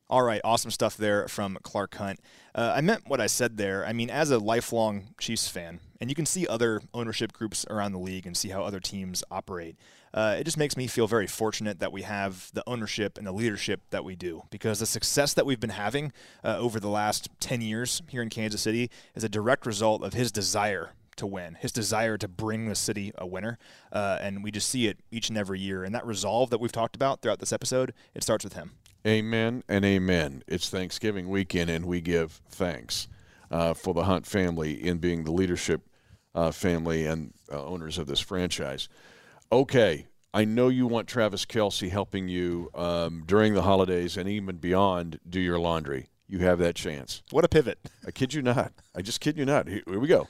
All 0.09 0.23
right, 0.23 0.39
awesome 0.45 0.71
stuff 0.71 0.95
there 0.95 1.27
from 1.27 1.57
Clark 1.63 1.95
Hunt. 1.95 2.21
Uh, 2.55 2.73
I 2.75 2.79
meant 2.79 3.03
what 3.07 3.19
I 3.19 3.27
said 3.27 3.57
there. 3.57 3.85
I 3.85 3.91
mean, 3.91 4.09
as 4.09 4.31
a 4.31 4.39
lifelong 4.39 5.09
Chiefs 5.19 5.49
fan, 5.49 5.81
and 5.99 6.09
you 6.09 6.15
can 6.15 6.25
see 6.25 6.47
other 6.47 6.81
ownership 6.93 7.33
groups 7.33 7.65
around 7.69 7.91
the 7.91 7.99
league 7.99 8.25
and 8.25 8.37
see 8.37 8.49
how 8.49 8.63
other 8.63 8.79
teams 8.79 9.23
operate. 9.29 9.75
Uh, 10.13 10.37
it 10.39 10.45
just 10.45 10.57
makes 10.57 10.77
me 10.77 10.87
feel 10.87 11.07
very 11.07 11.27
fortunate 11.27 11.79
that 11.79 11.91
we 11.91 12.03
have 12.03 12.49
the 12.53 12.63
ownership 12.65 13.17
and 13.17 13.27
the 13.27 13.31
leadership 13.31 13.81
that 13.89 14.05
we 14.05 14.15
do 14.15 14.43
because 14.49 14.79
the 14.79 14.85
success 14.85 15.33
that 15.33 15.45
we've 15.45 15.59
been 15.59 15.69
having 15.71 16.13
uh, 16.43 16.57
over 16.57 16.79
the 16.79 16.87
last 16.87 17.29
10 17.39 17.61
years 17.61 18.01
here 18.07 18.21
in 18.21 18.29
Kansas 18.29 18.61
City 18.61 18.89
is 19.13 19.23
a 19.23 19.29
direct 19.29 19.65
result 19.65 20.03
of 20.03 20.13
his 20.13 20.31
desire 20.31 20.91
to 21.17 21.27
win, 21.27 21.55
his 21.59 21.71
desire 21.71 22.17
to 22.17 22.27
bring 22.27 22.67
the 22.67 22.75
city 22.75 23.11
a 23.17 23.27
winner. 23.27 23.57
Uh, 23.91 24.17
and 24.21 24.43
we 24.43 24.51
just 24.51 24.69
see 24.69 24.87
it 24.87 24.99
each 25.11 25.29
and 25.29 25.37
every 25.37 25.59
year. 25.59 25.83
And 25.83 25.93
that 25.93 26.05
resolve 26.05 26.49
that 26.49 26.59
we've 26.59 26.71
talked 26.71 26.95
about 26.95 27.21
throughout 27.21 27.39
this 27.39 27.53
episode, 27.53 27.93
it 28.13 28.23
starts 28.23 28.43
with 28.43 28.53
him. 28.53 28.71
Amen 29.05 29.63
and 29.69 29.85
amen. 29.85 30.43
It's 30.47 30.69
Thanksgiving 30.69 31.29
weekend, 31.29 31.69
and 31.69 31.85
we 31.85 32.01
give 32.01 32.41
thanks 32.49 33.07
uh, 33.49 33.73
for 33.73 33.93
the 33.93 34.03
Hunt 34.03 34.25
family 34.25 34.73
in 34.85 34.97
being 34.97 35.23
the 35.23 35.31
leadership 35.31 35.81
uh, 36.35 36.51
family 36.51 37.05
and 37.05 37.33
uh, 37.51 37.63
owners 37.63 37.97
of 37.97 38.07
this 38.07 38.19
franchise. 38.19 38.89
Okay, 39.51 40.07
I 40.33 40.45
know 40.45 40.67
you 40.67 40.87
want 40.87 41.07
Travis 41.07 41.45
Kelce 41.45 41.89
helping 41.89 42.27
you 42.27 42.69
um, 42.75 43.23
during 43.25 43.53
the 43.53 43.61
holidays 43.61 44.17
and 44.17 44.27
even 44.27 44.57
beyond 44.57 45.19
do 45.27 45.39
your 45.39 45.57
laundry. 45.57 46.09
You 46.27 46.39
have 46.39 46.59
that 46.59 46.75
chance. 46.75 47.23
What 47.31 47.45
a 47.45 47.47
pivot. 47.47 47.79
I 48.05 48.11
kid 48.11 48.33
you 48.33 48.41
not. 48.41 48.73
I 48.93 49.01
just 49.01 49.21
kid 49.21 49.37
you 49.37 49.45
not. 49.45 49.67
Here, 49.67 49.81
here 49.87 49.99
we 49.99 50.07
go. 50.07 50.27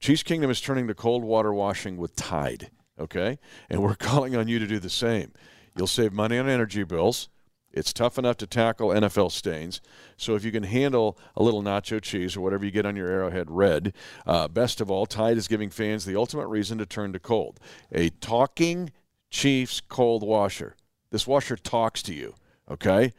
Chiefs 0.00 0.22
Kingdom 0.22 0.50
is 0.50 0.60
turning 0.60 0.88
to 0.88 0.94
cold 0.94 1.24
water 1.24 1.52
washing 1.52 1.96
with 1.96 2.16
Tide, 2.16 2.70
okay? 2.98 3.38
And 3.68 3.82
we're 3.82 3.94
calling 3.96 4.34
on 4.36 4.48
you 4.48 4.58
to 4.58 4.66
do 4.66 4.78
the 4.78 4.90
same. 4.90 5.32
You'll 5.76 5.86
save 5.86 6.12
money 6.12 6.38
on 6.38 6.48
energy 6.48 6.84
bills 6.84 7.28
it's 7.72 7.92
tough 7.92 8.18
enough 8.18 8.36
to 8.38 8.46
tackle 8.46 8.88
NFL 8.88 9.30
stains. 9.30 9.80
So 10.16 10.34
if 10.34 10.44
you 10.44 10.50
can 10.50 10.64
handle 10.64 11.16
a 11.36 11.42
little 11.42 11.62
nacho 11.62 12.00
cheese 12.00 12.36
or 12.36 12.40
whatever 12.40 12.64
you 12.64 12.70
get 12.70 12.86
on 12.86 12.96
your 12.96 13.08
Arrowhead 13.08 13.50
Red, 13.50 13.94
uh, 14.26 14.48
best 14.48 14.80
of 14.80 14.90
all, 14.90 15.06
Tide 15.06 15.36
is 15.36 15.48
giving 15.48 15.70
fans 15.70 16.04
the 16.04 16.16
ultimate 16.16 16.48
reason 16.48 16.78
to 16.78 16.86
turn 16.86 17.12
to 17.12 17.20
cold. 17.20 17.60
A 17.92 18.10
talking 18.10 18.90
Chiefs 19.30 19.80
cold 19.80 20.24
washer. 20.24 20.74
This 21.10 21.26
washer 21.26 21.56
talks 21.56 22.02
to 22.04 22.14
you, 22.14 22.34
okay? 22.68 23.12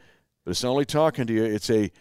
But 0.43 0.51
it's 0.51 0.63
not 0.63 0.71
only 0.71 0.85
talking 0.85 1.27
to 1.27 1.33
you, 1.33 1.43
it's 1.43 1.69
a 1.69 1.91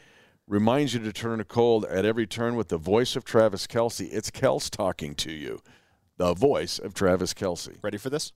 reminds 0.50 0.92
you 0.92 1.00
to 1.00 1.12
turn 1.12 1.38
to 1.38 1.44
cold 1.44 1.84
at 1.84 2.04
every 2.04 2.26
turn 2.26 2.56
with 2.56 2.68
the 2.68 2.76
voice 2.76 3.14
of 3.14 3.24
Travis 3.24 3.68
Kelce. 3.68 4.08
It's 4.12 4.32
Kels 4.32 4.68
talking 4.68 5.14
to 5.14 5.30
you. 5.30 5.60
The 6.16 6.34
voice 6.34 6.80
of 6.80 6.92
Travis 6.92 7.32
Kelce. 7.32 7.78
Ready 7.82 7.98
for 7.98 8.10
this? 8.10 8.32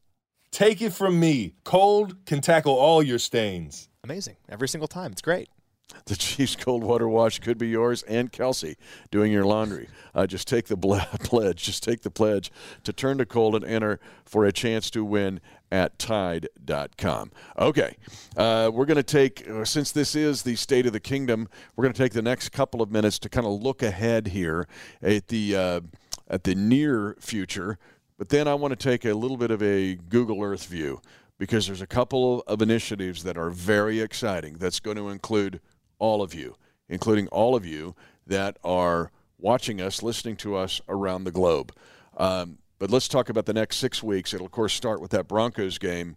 Take 0.53 0.81
it 0.81 0.92
from 0.92 1.18
me. 1.18 1.55
Cold 1.64 2.24
can 2.24 2.40
tackle 2.40 2.72
all 2.72 3.03
your 3.03 3.18
stains. 3.18 3.88
Amazing. 4.05 4.37
Every 4.48 4.68
single 4.68 4.87
time. 4.87 5.11
It's 5.11 5.22
great. 5.22 5.48
The 6.07 6.16
Chiefs 6.16 6.57
Cold 6.57 6.85
Water 6.85 7.09
Wash 7.09 7.38
could 7.38 7.57
be 7.57 7.68
yours 7.68 8.03
and 8.03 8.31
Kelce 8.31 8.77
doing 9.11 9.33
your 9.33 9.44
laundry. 9.44 9.88
Uh, 10.14 10.27
just 10.27 10.47
take 10.47 10.66
the 10.66 10.77
ble- 10.77 10.99
pledge. 11.20 11.62
Just 11.62 11.83
take 11.83 12.03
the 12.03 12.11
pledge 12.11 12.53
to 12.83 12.92
turn 12.92 13.18
to 13.18 13.27
cold 13.27 13.55
and 13.55 13.64
enter 13.64 14.01
for 14.25 14.44
a 14.44 14.53
chance 14.53 14.90
to 14.90 15.05
win 15.05 15.40
at 15.73 15.99
Tide.com. 15.99 17.33
Okay, 17.59 17.97
uh, 18.37 18.70
we're 18.73 18.85
going 18.85 18.97
to 18.97 19.03
take, 19.03 19.49
uh, 19.49 19.64
since 19.64 19.92
this 19.92 20.14
is 20.14 20.42
the 20.42 20.57
State 20.57 20.87
of 20.87 20.92
the 20.92 21.01
Kingdom, 21.01 21.49
we're 21.75 21.85
going 21.85 21.94
to 21.94 22.03
take 22.03 22.12
the 22.12 22.23
next 22.23 22.51
couple 22.51 22.83
of 22.83 22.90
minutes 22.90 23.18
to 23.20 23.29
kind 23.29 23.47
of 23.47 23.62
look 23.62 23.83
ahead 23.83 24.29
here 24.29 24.68
at 25.03 25.29
the 25.29 25.57
uh, 25.57 25.81
at 26.29 26.44
the 26.44 26.55
near 26.55 27.16
future. 27.18 27.79
But 28.18 28.29
then 28.29 28.47
I 28.47 28.55
want 28.55 28.73
to 28.73 28.77
take 28.77 29.05
a 29.05 29.14
little 29.14 29.37
bit 29.37 29.51
of 29.51 29.62
a 29.62 29.94
Google 29.94 30.42
Earth 30.42 30.66
view 30.66 31.01
because 31.38 31.66
there's 31.66 31.83
a 31.83 31.87
couple 31.87 32.42
of 32.47 32.62
initiatives 32.62 33.25
that 33.25 33.37
are 33.37 33.51
very 33.51 34.01
exciting. 34.01 34.55
That's 34.55 34.81
going 34.81 34.97
to 34.97 35.09
include 35.09 35.61
all 36.04 36.20
of 36.20 36.34
you, 36.34 36.54
including 36.90 37.26
all 37.28 37.56
of 37.56 37.64
you 37.64 37.94
that 38.26 38.58
are 38.62 39.10
watching 39.38 39.80
us, 39.80 40.02
listening 40.02 40.36
to 40.36 40.54
us 40.54 40.82
around 40.86 41.24
the 41.24 41.30
globe. 41.30 41.72
Um, 42.18 42.58
but 42.78 42.90
let's 42.90 43.08
talk 43.08 43.30
about 43.30 43.46
the 43.46 43.54
next 43.54 43.78
six 43.78 44.02
weeks. 44.02 44.34
It'll, 44.34 44.44
of 44.44 44.52
course, 44.52 44.74
start 44.74 45.00
with 45.00 45.12
that 45.12 45.26
Broncos 45.26 45.78
game. 45.78 46.16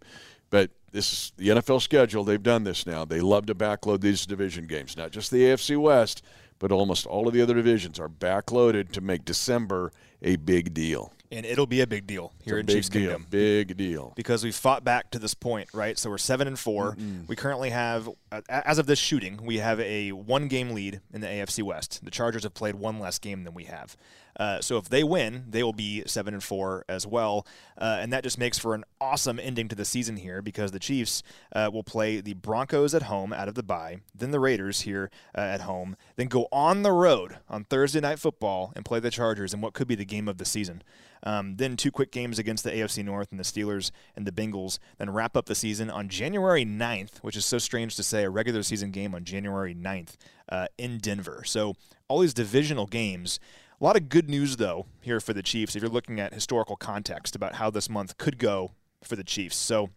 But 0.50 0.70
this 0.92 1.10
is 1.10 1.32
the 1.38 1.48
NFL 1.48 1.80
schedule. 1.80 2.22
They've 2.22 2.42
done 2.42 2.64
this 2.64 2.84
now. 2.86 3.06
They 3.06 3.20
love 3.20 3.46
to 3.46 3.54
backload 3.54 4.02
these 4.02 4.26
division 4.26 4.66
games, 4.66 4.94
not 4.94 5.10
just 5.10 5.30
the 5.30 5.42
AFC 5.44 5.80
West, 5.80 6.22
but 6.58 6.70
almost 6.70 7.06
all 7.06 7.26
of 7.26 7.32
the 7.32 7.40
other 7.40 7.54
divisions 7.54 7.98
are 7.98 8.10
backloaded 8.10 8.92
to 8.92 9.00
make 9.00 9.24
December 9.24 9.90
a 10.20 10.36
big 10.36 10.74
deal. 10.74 11.14
And 11.30 11.44
it'll 11.44 11.66
be 11.66 11.80
a 11.82 11.86
big 11.86 12.06
deal 12.06 12.32
here 12.42 12.58
in 12.58 12.64
big 12.66 12.76
Chiefs 12.76 12.88
deal. 12.88 13.02
Kingdom. 13.10 13.26
Big 13.28 13.76
deal. 13.76 14.12
because 14.16 14.42
we've 14.44 14.54
fought 14.54 14.82
back 14.84 15.10
to 15.10 15.18
this 15.18 15.34
point, 15.34 15.68
right? 15.74 15.98
So 15.98 16.08
we're 16.10 16.18
seven 16.18 16.48
and 16.48 16.58
4 16.58 16.96
We 17.26 17.36
currently 17.36 17.70
have, 17.70 18.08
as 18.48 18.78
of 18.78 18.86
this 18.86 18.98
shooting, 18.98 19.40
we 19.44 19.58
have 19.58 19.78
a 19.80 20.12
one-game 20.12 20.70
lead 20.70 21.00
in 21.12 21.20
the 21.20 21.26
AFC 21.26 21.62
West. 21.62 22.04
The 22.04 22.10
Chargers 22.10 22.44
have 22.44 22.54
played 22.54 22.76
one 22.76 22.98
less 22.98 23.18
game 23.18 23.44
than 23.44 23.52
we 23.54 23.64
have. 23.64 23.96
Uh, 24.38 24.60
so 24.60 24.76
if 24.76 24.88
they 24.88 25.02
win, 25.02 25.44
they 25.48 25.62
will 25.62 25.72
be 25.72 26.02
seven 26.06 26.34
and 26.34 26.42
four 26.42 26.84
as 26.88 27.06
well, 27.06 27.46
uh, 27.76 27.98
and 28.00 28.12
that 28.12 28.22
just 28.22 28.38
makes 28.38 28.58
for 28.58 28.74
an 28.74 28.84
awesome 29.00 29.40
ending 29.40 29.68
to 29.68 29.74
the 29.74 29.84
season 29.84 30.16
here 30.16 30.40
because 30.40 30.70
the 30.70 30.78
Chiefs 30.78 31.22
uh, 31.54 31.70
will 31.72 31.82
play 31.82 32.20
the 32.20 32.34
Broncos 32.34 32.94
at 32.94 33.02
home 33.02 33.32
out 33.32 33.48
of 33.48 33.54
the 33.54 33.62
bye, 33.62 33.98
then 34.14 34.30
the 34.30 34.40
Raiders 34.40 34.82
here 34.82 35.10
uh, 35.36 35.40
at 35.40 35.62
home, 35.62 35.96
then 36.16 36.28
go 36.28 36.46
on 36.52 36.82
the 36.82 36.92
road 36.92 37.38
on 37.48 37.64
Thursday 37.64 38.00
night 38.00 38.18
football 38.18 38.72
and 38.76 38.84
play 38.84 39.00
the 39.00 39.10
Chargers 39.10 39.52
in 39.52 39.60
what 39.60 39.74
could 39.74 39.88
be 39.88 39.94
the 39.94 40.04
game 40.04 40.28
of 40.28 40.38
the 40.38 40.44
season. 40.44 40.82
Um, 41.22 41.56
then 41.56 41.76
two 41.76 41.90
quick 41.90 42.12
games 42.12 42.38
against 42.38 42.64
the 42.64 42.70
AFC 42.70 43.04
North 43.04 43.30
and 43.30 43.40
the 43.40 43.44
Steelers 43.44 43.90
and 44.16 44.26
the 44.26 44.32
Bengals. 44.32 44.78
Then 44.98 45.10
wrap 45.10 45.36
up 45.36 45.46
the 45.46 45.54
season 45.54 45.90
on 45.90 46.08
January 46.08 46.64
9th, 46.64 47.18
which 47.18 47.36
is 47.36 47.44
so 47.44 47.58
strange 47.58 47.96
to 47.96 48.02
say, 48.02 48.24
a 48.24 48.30
regular 48.30 48.62
season 48.62 48.90
game 48.90 49.14
on 49.14 49.24
January 49.24 49.74
9th 49.74 50.16
uh, 50.48 50.66
in 50.76 50.98
Denver. 50.98 51.42
So 51.44 51.74
all 52.08 52.20
these 52.20 52.34
divisional 52.34 52.86
games. 52.86 53.38
A 53.80 53.84
lot 53.84 53.94
of 53.94 54.08
good 54.08 54.28
news, 54.28 54.56
though, 54.56 54.86
here 55.00 55.20
for 55.20 55.32
the 55.32 55.42
Chiefs 55.42 55.76
if 55.76 55.82
you're 55.82 55.90
looking 55.90 56.18
at 56.18 56.34
historical 56.34 56.74
context 56.74 57.36
about 57.36 57.54
how 57.54 57.70
this 57.70 57.88
month 57.88 58.18
could 58.18 58.36
go 58.36 58.72
for 59.04 59.14
the 59.14 59.22
Chiefs. 59.22 59.56
So 59.56 59.90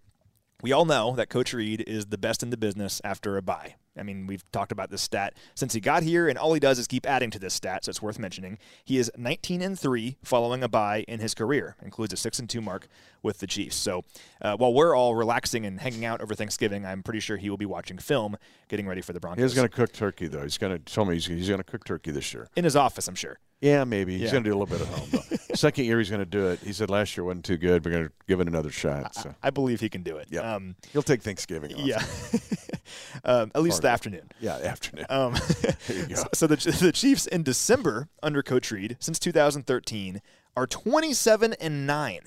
we 0.62 0.72
all 0.72 0.86
know 0.86 1.16
that 1.16 1.30
Coach 1.30 1.52
Reid 1.52 1.84
is 1.88 2.06
the 2.06 2.18
best 2.20 2.44
in 2.44 2.52
the 2.52 2.58
business 2.58 3.02
after 3.04 3.38
a 3.38 3.42
bye. 3.42 3.78
I 3.98 4.04
mean, 4.04 4.28
we've 4.28 4.44
talked 4.52 4.72
about 4.72 4.92
this 4.92 5.02
stat 5.02 5.34
since 5.56 5.74
he 5.74 5.80
got 5.80 6.04
here, 6.04 6.30
and 6.30 6.38
all 6.38 6.54
he 6.54 6.60
does 6.60 6.78
is 6.78 6.86
keep 6.86 7.08
adding 7.08 7.32
to 7.32 7.40
this 7.40 7.56
stat, 7.56 7.86
so 7.86 7.90
it's 7.90 8.04
worth 8.04 8.20
mentioning. 8.20 8.60
He 8.86 9.00
is 9.00 9.12
19 9.18 9.64
and 9.64 9.80
three 9.80 10.18
following 10.24 10.62
a 10.62 10.70
bye 10.70 11.04
in 11.08 11.20
his 11.20 11.34
career, 11.34 11.76
includes 11.82 12.14
a 12.14 12.18
six 12.18 12.38
and 12.38 12.48
two 12.48 12.62
mark 12.62 12.88
with 13.24 13.40
the 13.40 13.48
Chiefs. 13.48 13.78
So 13.78 14.04
uh, 14.44 14.58
while 14.58 14.76
we're 14.76 14.96
all 14.96 15.16
relaxing 15.16 15.66
and 15.66 15.82
hanging 15.82 16.06
out 16.06 16.22
over 16.22 16.36
Thanksgiving, 16.36 16.86
I'm 16.86 17.02
pretty 17.02 17.20
sure 17.20 17.36
he 17.36 17.50
will 17.50 17.58
be 17.58 17.66
watching 17.66 17.98
film, 17.98 18.38
getting 18.70 18.88
ready 18.88 19.02
for 19.02 19.14
the 19.14 19.20
Broncos. 19.20 19.42
He's 19.42 19.56
going 19.56 19.68
to 19.68 19.76
cook 19.76 19.92
turkey, 19.92 20.28
though. 20.28 20.44
He's 20.44 20.60
going 20.60 20.78
to 20.78 20.94
tell 20.94 21.04
me 21.04 21.16
he's, 21.16 21.26
he's 21.26 21.48
going 21.48 21.58
to 21.58 21.64
cook 21.64 21.84
turkey 21.84 22.12
this 22.12 22.32
year. 22.32 22.48
in 22.56 22.64
his 22.64 22.76
office, 22.76 23.08
I'm 23.08 23.16
sure. 23.16 23.40
Yeah, 23.62 23.84
maybe. 23.84 24.14
He's 24.14 24.24
Yeah. 24.24 24.32
going 24.32 24.44
to 24.44 24.50
do 24.50 24.56
a 24.56 24.60
little 24.60 24.78
bit 24.78 24.82
at 24.82 24.94
home, 24.94 25.08
though. 25.12 25.38
Second 25.56 25.86
year, 25.86 26.00
he's 26.00 26.10
going 26.10 26.20
to 26.22 26.26
do 26.26 26.48
it. 26.48 26.60
He 26.60 26.74
said 26.74 26.90
last 26.90 27.16
year 27.16 27.24
wasn't 27.24 27.46
too 27.46 27.58
good. 27.58 27.86
We're 27.86 27.92
going 27.92 28.08
to 28.08 28.12
give 28.28 28.40
it 28.40 28.48
another 28.48 28.72
shot. 28.72 29.14
So 29.16 29.36
I 29.44 29.52
believe 29.52 29.80
he 29.80 29.88
can 29.90 30.02
do 30.02 30.18
it. 30.18 30.28
Yeah. 30.32 30.56
Um, 30.56 30.76
he'll 30.92 31.04
take 31.04 31.22
Thanksgiving 31.22 31.74
off. 31.76 31.80
yeah. 31.86 32.04
um, 33.24 33.52
at 33.54 33.62
least 33.62 33.84
the 33.84 33.90
afternoon. 33.90 34.30
Yeah, 34.40 34.58
the 34.58 34.68
afternoon. 34.68 35.06
Um, 35.10 35.34
There 35.88 35.98
you 35.98 36.08
go. 36.08 36.16
so, 36.16 36.28
so 36.34 36.48
the, 36.48 36.56
the 36.56 36.92
Chiefs 36.92 37.28
in 37.28 37.44
December 37.44 38.08
under 38.24 38.42
Coach 38.42 38.72
Reid 38.72 38.98
since 39.00 39.20
2013 39.20 40.22
are 40.56 40.66
27 40.68 41.54
and 41.60 41.86
nine. 41.88 42.22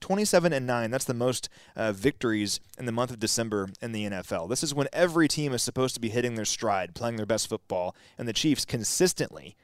27 0.00 0.52
and 0.52 0.66
9 0.66 0.90
that's 0.90 1.06
the 1.06 1.14
most 1.14 1.48
uh, 1.74 1.90
victories 1.90 2.60
in 2.78 2.84
the 2.84 2.92
month 2.92 3.10
of 3.10 3.18
december 3.18 3.70
in 3.80 3.90
the 3.92 4.04
nfl 4.04 4.46
this 4.48 4.62
is 4.62 4.74
when 4.74 4.86
every 4.92 5.26
team 5.26 5.52
is 5.54 5.62
supposed 5.62 5.94
to 5.94 6.00
be 6.00 6.10
hitting 6.10 6.34
their 6.34 6.44
stride 6.44 6.94
playing 6.94 7.16
their 7.16 7.26
best 7.26 7.48
football 7.48 7.96
and 8.18 8.28
the 8.28 8.32
chiefs 8.34 8.64
consistently 8.66 9.56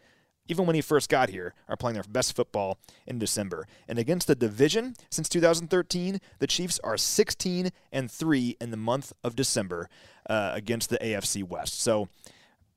even 0.51 0.67
when 0.67 0.75
he 0.75 0.83
first 0.83 1.09
got 1.09 1.31
here 1.31 1.55
are 1.69 1.77
playing 1.77 1.95
their 1.95 2.03
best 2.05 2.35
football 2.35 2.79
in 3.07 3.19
december 3.19 3.67
and 3.89 3.99
against 3.99 4.27
the 4.27 4.35
division 4.35 4.95
since 5.11 5.29
2013 5.29 6.21
the 6.39 6.47
chiefs 6.47 6.79
are 6.85 6.97
16 6.97 7.71
and 7.93 8.11
3 8.11 8.57
in 8.61 8.71
the 8.71 8.77
month 8.77 9.13
of 9.25 9.37
december 9.37 9.89
uh, 10.29 10.53
against 10.55 10.91
the 10.91 10.99
afc 10.99 11.43
west 11.45 11.81
so 11.81 12.09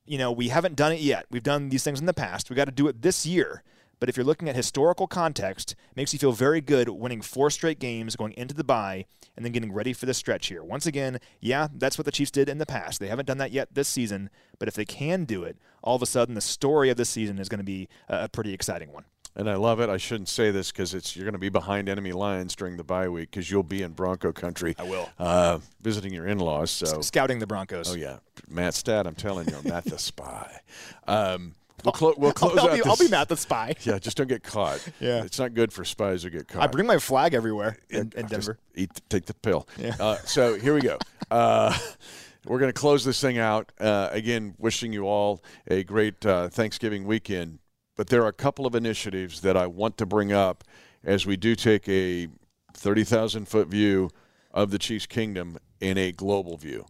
you 0.06 0.18
know, 0.18 0.30
we 0.30 0.48
haven't 0.48 0.76
done 0.76 0.92
it 0.92 1.00
yet. 1.00 1.26
We've 1.30 1.42
done 1.42 1.68
these 1.70 1.82
things 1.82 2.00
in 2.00 2.06
the 2.06 2.14
past. 2.14 2.50
We 2.50 2.56
got 2.56 2.66
to 2.66 2.72
do 2.72 2.88
it 2.88 3.02
this 3.02 3.24
year. 3.24 3.62
But 4.04 4.10
if 4.10 4.18
you're 4.18 4.26
looking 4.26 4.50
at 4.50 4.54
historical 4.54 5.06
context, 5.06 5.72
it 5.72 5.96
makes 5.96 6.12
you 6.12 6.18
feel 6.18 6.32
very 6.32 6.60
good 6.60 6.90
winning 6.90 7.22
four 7.22 7.48
straight 7.48 7.78
games, 7.78 8.16
going 8.16 8.34
into 8.34 8.54
the 8.54 8.62
bye, 8.62 9.06
and 9.34 9.46
then 9.46 9.52
getting 9.52 9.72
ready 9.72 9.94
for 9.94 10.04
the 10.04 10.12
stretch 10.12 10.48
here. 10.48 10.62
Once 10.62 10.84
again, 10.84 11.20
yeah, 11.40 11.68
that's 11.74 11.96
what 11.96 12.04
the 12.04 12.12
Chiefs 12.12 12.30
did 12.30 12.50
in 12.50 12.58
the 12.58 12.66
past. 12.66 13.00
They 13.00 13.06
haven't 13.06 13.24
done 13.24 13.38
that 13.38 13.50
yet 13.50 13.72
this 13.72 13.88
season, 13.88 14.28
but 14.58 14.68
if 14.68 14.74
they 14.74 14.84
can 14.84 15.24
do 15.24 15.42
it, 15.42 15.56
all 15.82 15.96
of 15.96 16.02
a 16.02 16.06
sudden 16.06 16.34
the 16.34 16.42
story 16.42 16.90
of 16.90 16.98
the 16.98 17.06
season 17.06 17.38
is 17.38 17.48
going 17.48 17.60
to 17.60 17.64
be 17.64 17.88
a 18.06 18.28
pretty 18.28 18.52
exciting 18.52 18.92
one. 18.92 19.06
And 19.36 19.48
I 19.48 19.54
love 19.54 19.80
it. 19.80 19.88
I 19.88 19.96
shouldn't 19.96 20.28
say 20.28 20.50
this 20.50 20.70
because 20.70 20.92
it's 20.92 21.16
you're 21.16 21.24
going 21.24 21.32
to 21.32 21.38
be 21.38 21.48
behind 21.48 21.88
enemy 21.88 22.12
lines 22.12 22.54
during 22.54 22.76
the 22.76 22.84
bye 22.84 23.08
week 23.08 23.30
because 23.30 23.50
you'll 23.50 23.62
be 23.62 23.80
in 23.80 23.92
Bronco 23.92 24.32
country. 24.34 24.74
I 24.78 24.82
will. 24.82 25.08
uh, 25.18 25.60
visiting 25.80 26.12
your 26.12 26.26
in-laws. 26.26 26.70
So 26.70 27.00
Scouting 27.00 27.38
the 27.38 27.46
Broncos. 27.46 27.90
oh 27.90 27.96
yeah, 27.96 28.18
Matt 28.50 28.74
Stat. 28.74 29.06
I'm 29.06 29.14
telling 29.14 29.48
you, 29.48 29.56
Matt 29.64 29.84
the 29.84 29.98
spy. 29.98 30.60
Um, 31.06 31.54
we'll, 31.84 31.92
clo- 31.92 32.14
we'll 32.16 32.32
close 32.32 32.58
I'll, 32.58 32.66
out 32.66 32.70
be, 32.72 32.76
this- 32.78 32.86
I'll 32.86 32.96
be 32.96 33.08
Matt 33.08 33.28
the 33.28 33.36
Spy. 33.36 33.74
Yeah, 33.82 33.98
just 33.98 34.16
don't 34.16 34.28
get 34.28 34.42
caught. 34.42 34.86
Yeah. 35.00 35.24
it's 35.24 35.38
not 35.38 35.54
good 35.54 35.72
for 35.72 35.84
spies 35.84 36.22
to 36.22 36.30
get 36.30 36.48
caught. 36.48 36.62
I 36.62 36.66
bring 36.66 36.86
my 36.86 36.98
flag 36.98 37.34
everywhere 37.34 37.78
in, 37.90 38.12
in 38.16 38.26
Denver. 38.26 38.58
Eat, 38.74 38.90
take 39.08 39.26
the 39.26 39.34
pill. 39.34 39.66
Yeah. 39.78 39.96
Uh, 39.98 40.16
so 40.18 40.54
here 40.58 40.74
we 40.74 40.80
go. 40.80 40.98
Uh, 41.30 41.76
we're 42.46 42.58
going 42.58 42.72
to 42.72 42.78
close 42.78 43.04
this 43.04 43.20
thing 43.20 43.38
out. 43.38 43.72
Uh, 43.80 44.08
again, 44.12 44.54
wishing 44.58 44.92
you 44.92 45.04
all 45.04 45.42
a 45.66 45.82
great 45.84 46.24
uh, 46.24 46.48
Thanksgiving 46.48 47.04
weekend. 47.04 47.58
But 47.96 48.08
there 48.08 48.22
are 48.24 48.28
a 48.28 48.32
couple 48.32 48.66
of 48.66 48.74
initiatives 48.74 49.40
that 49.42 49.56
I 49.56 49.66
want 49.66 49.96
to 49.98 50.06
bring 50.06 50.32
up 50.32 50.64
as 51.04 51.26
we 51.26 51.36
do 51.36 51.54
take 51.54 51.88
a 51.88 52.28
30,000 52.74 53.46
foot 53.46 53.68
view 53.68 54.10
of 54.52 54.70
the 54.70 54.78
Chiefs 54.78 55.06
Kingdom 55.06 55.58
in 55.80 55.96
a 55.98 56.10
global 56.12 56.56
view. 56.56 56.86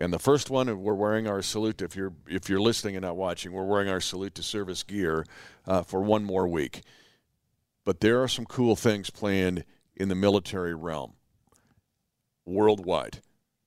And 0.00 0.12
the 0.12 0.18
first 0.18 0.48
one, 0.48 0.82
we're 0.82 0.94
wearing 0.94 1.26
our 1.26 1.42
salute. 1.42 1.82
If 1.82 1.96
you're 1.96 2.12
if 2.28 2.48
you're 2.48 2.60
listening 2.60 2.94
and 2.96 3.02
not 3.02 3.16
watching, 3.16 3.52
we're 3.52 3.64
wearing 3.64 3.88
our 3.88 4.00
salute 4.00 4.34
to 4.36 4.42
service 4.42 4.84
gear 4.84 5.26
uh, 5.66 5.82
for 5.82 6.00
one 6.00 6.24
more 6.24 6.46
week. 6.46 6.82
But 7.84 8.00
there 8.00 8.22
are 8.22 8.28
some 8.28 8.44
cool 8.44 8.76
things 8.76 9.10
planned 9.10 9.64
in 9.96 10.08
the 10.08 10.14
military 10.14 10.74
realm 10.74 11.14
worldwide. 12.46 13.20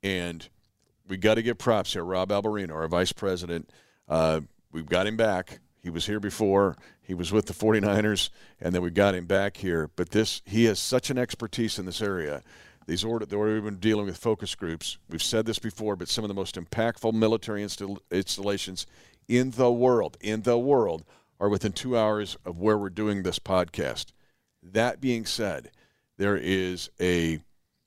And 0.03 0.47
we 1.07 1.17
got 1.17 1.35
to 1.35 1.41
give 1.41 1.57
props 1.57 1.93
here. 1.93 2.03
Rob 2.03 2.29
Alberino, 2.29 2.73
our 2.73 2.87
vice 2.87 3.11
president, 3.11 3.69
uh, 4.07 4.41
we've 4.71 4.87
got 4.87 5.07
him 5.07 5.17
back. 5.17 5.59
He 5.81 5.89
was 5.89 6.05
here 6.05 6.19
before. 6.19 6.77
He 7.01 7.13
was 7.13 7.31
with 7.31 7.47
the 7.47 7.53
49ers, 7.53 8.29
and 8.59 8.73
then 8.73 8.81
we 8.81 8.91
got 8.91 9.15
him 9.15 9.25
back 9.25 9.57
here. 9.57 9.89
But 9.95 10.11
this, 10.11 10.41
he 10.45 10.65
has 10.65 10.79
such 10.79 11.09
an 11.09 11.17
expertise 11.17 11.77
in 11.79 11.85
this 11.85 12.01
area. 12.01 12.43
These 12.87 13.03
order, 13.03 13.25
the 13.25 13.35
order 13.35 13.53
we've 13.53 13.63
been 13.63 13.75
dealing 13.77 14.05
with 14.07 14.17
focus 14.17 14.55
groups. 14.55 14.97
We've 15.09 15.21
said 15.21 15.45
this 15.45 15.59
before, 15.59 15.95
but 15.95 16.09
some 16.09 16.23
of 16.23 16.27
the 16.27 16.33
most 16.33 16.55
impactful 16.55 17.13
military 17.13 17.63
install, 17.63 17.99
installations 18.11 18.87
in 19.27 19.51
the 19.51 19.71
world, 19.71 20.17
in 20.19 20.41
the 20.41 20.57
world, 20.57 21.05
are 21.39 21.49
within 21.49 21.71
two 21.71 21.97
hours 21.97 22.37
of 22.45 22.59
where 22.59 22.77
we're 22.77 22.89
doing 22.89 23.23
this 23.23 23.39
podcast. 23.39 24.07
That 24.63 24.99
being 24.99 25.25
said, 25.25 25.71
there 26.17 26.37
is 26.37 26.89
a 26.99 27.39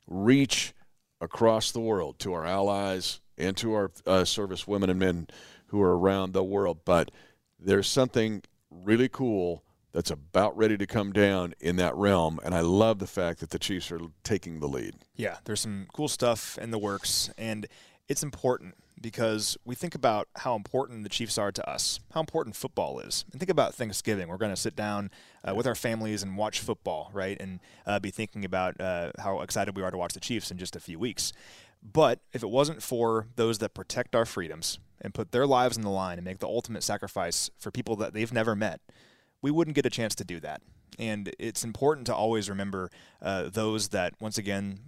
reach 0.07 0.75
across 1.21 1.71
the 1.71 1.81
world 1.81 2.19
to 2.21 2.33
our 2.33 2.47
allies 2.47 3.21
and 3.37 3.57
to 3.57 3.75
our 3.75 3.91
uh, 4.07 4.25
service 4.25 4.67
women 4.67 4.91
and 4.91 4.99
men 4.99 5.27
who 5.67 5.81
are 5.81 5.99
around 5.99 6.33
the 6.33 6.45
world. 6.45 6.79
But 6.85 7.11
there's 7.59 7.89
something 7.89 8.43
really 8.71 9.09
cool 9.09 9.63
that's 9.95 10.11
about 10.11 10.57
ready 10.57 10.77
to 10.77 10.87
come 10.87 11.13
down 11.13 11.55
in 11.61 11.77
that 11.77 11.95
realm, 11.95 12.41
and 12.45 12.53
I 12.53 12.61
love 12.61 12.99
the 12.99 13.07
fact 13.07 13.39
that 13.41 13.51
the 13.51 13.61
Chiefs 13.61 13.93
are 13.93 14.01
taking 14.25 14.59
the 14.59 14.67
lead. 14.67 14.97
Yeah, 15.15 15.37
there's 15.45 15.61
some 15.61 15.87
cool 15.95 16.09
stuff 16.09 16.59
in 16.59 16.73
the 16.73 16.79
works, 16.79 17.31
and 17.39 17.67
it's 18.09 18.25
important 18.25 18.75
because 19.01 19.57
we 19.65 19.77
think 19.77 19.95
about 19.95 20.29
how 20.37 20.57
important 20.57 21.05
the 21.05 21.09
Chiefs 21.09 21.39
are 21.39 21.53
to 21.53 21.71
us, 21.71 22.01
how 22.13 22.21
important 22.21 22.57
football 22.57 22.99
is. 22.99 23.25
And 23.31 23.41
think 23.41 23.51
about 23.51 23.75
Thanksgiving. 23.75 24.29
We're 24.29 24.37
going 24.37 24.51
to 24.51 24.61
sit 24.61 24.75
down 24.75 25.11
uh, 25.49 25.55
with 25.55 25.67
our 25.67 25.75
families 25.77 26.23
and 26.23 26.37
watch 26.37 26.59
football, 26.59 27.11
right? 27.13 27.37
And 27.41 27.61
uh, 27.87 28.01
be 28.01 28.11
thinking 28.11 28.45
about 28.45 28.81
uh, 28.81 29.13
how 29.19 29.43
excited 29.43 29.77
we 29.77 29.83
are 29.83 29.91
to 29.91 29.99
watch 29.99 30.15
the 30.15 30.21
Chiefs 30.21 30.51
in 30.51 30.59
just 30.59 30.75
a 30.75 30.81
few 30.81 30.99
weeks. 30.99 31.33
But 31.83 32.19
if 32.33 32.43
it 32.43 32.51
wasn't 32.51 32.83
for 32.83 33.29
those 33.37 33.59
that 33.59 33.75
protect 33.75 34.17
our 34.17 34.25
freedoms 34.25 34.79
and 35.01 35.15
put 35.15 35.31
their 35.31 35.47
lives 35.47 35.77
on 35.77 35.85
the 35.85 35.91
line 35.91 36.19
and 36.19 36.25
make 36.25 36.39
the 36.39 36.49
ultimate 36.49 36.83
sacrifice 36.83 37.51
for 37.59 37.71
people 37.71 37.95
that 37.97 38.15
they've 38.15 38.33
never 38.33 38.57
met, 38.57 38.81
we 39.45 39.51
wouldn't 39.51 39.75
get 39.75 39.85
a 39.85 39.91
chance 39.91 40.15
to 40.15 40.25
do 40.25 40.41
that. 40.41 40.63
And 40.99 41.31
it's 41.39 41.65
important 41.65 42.07
to 42.07 42.15
always 42.15 42.49
remember 42.49 42.91
uh, 43.21 43.51
those 43.51 43.89
that, 43.89 44.15
once 44.19 44.39
again, 44.39 44.79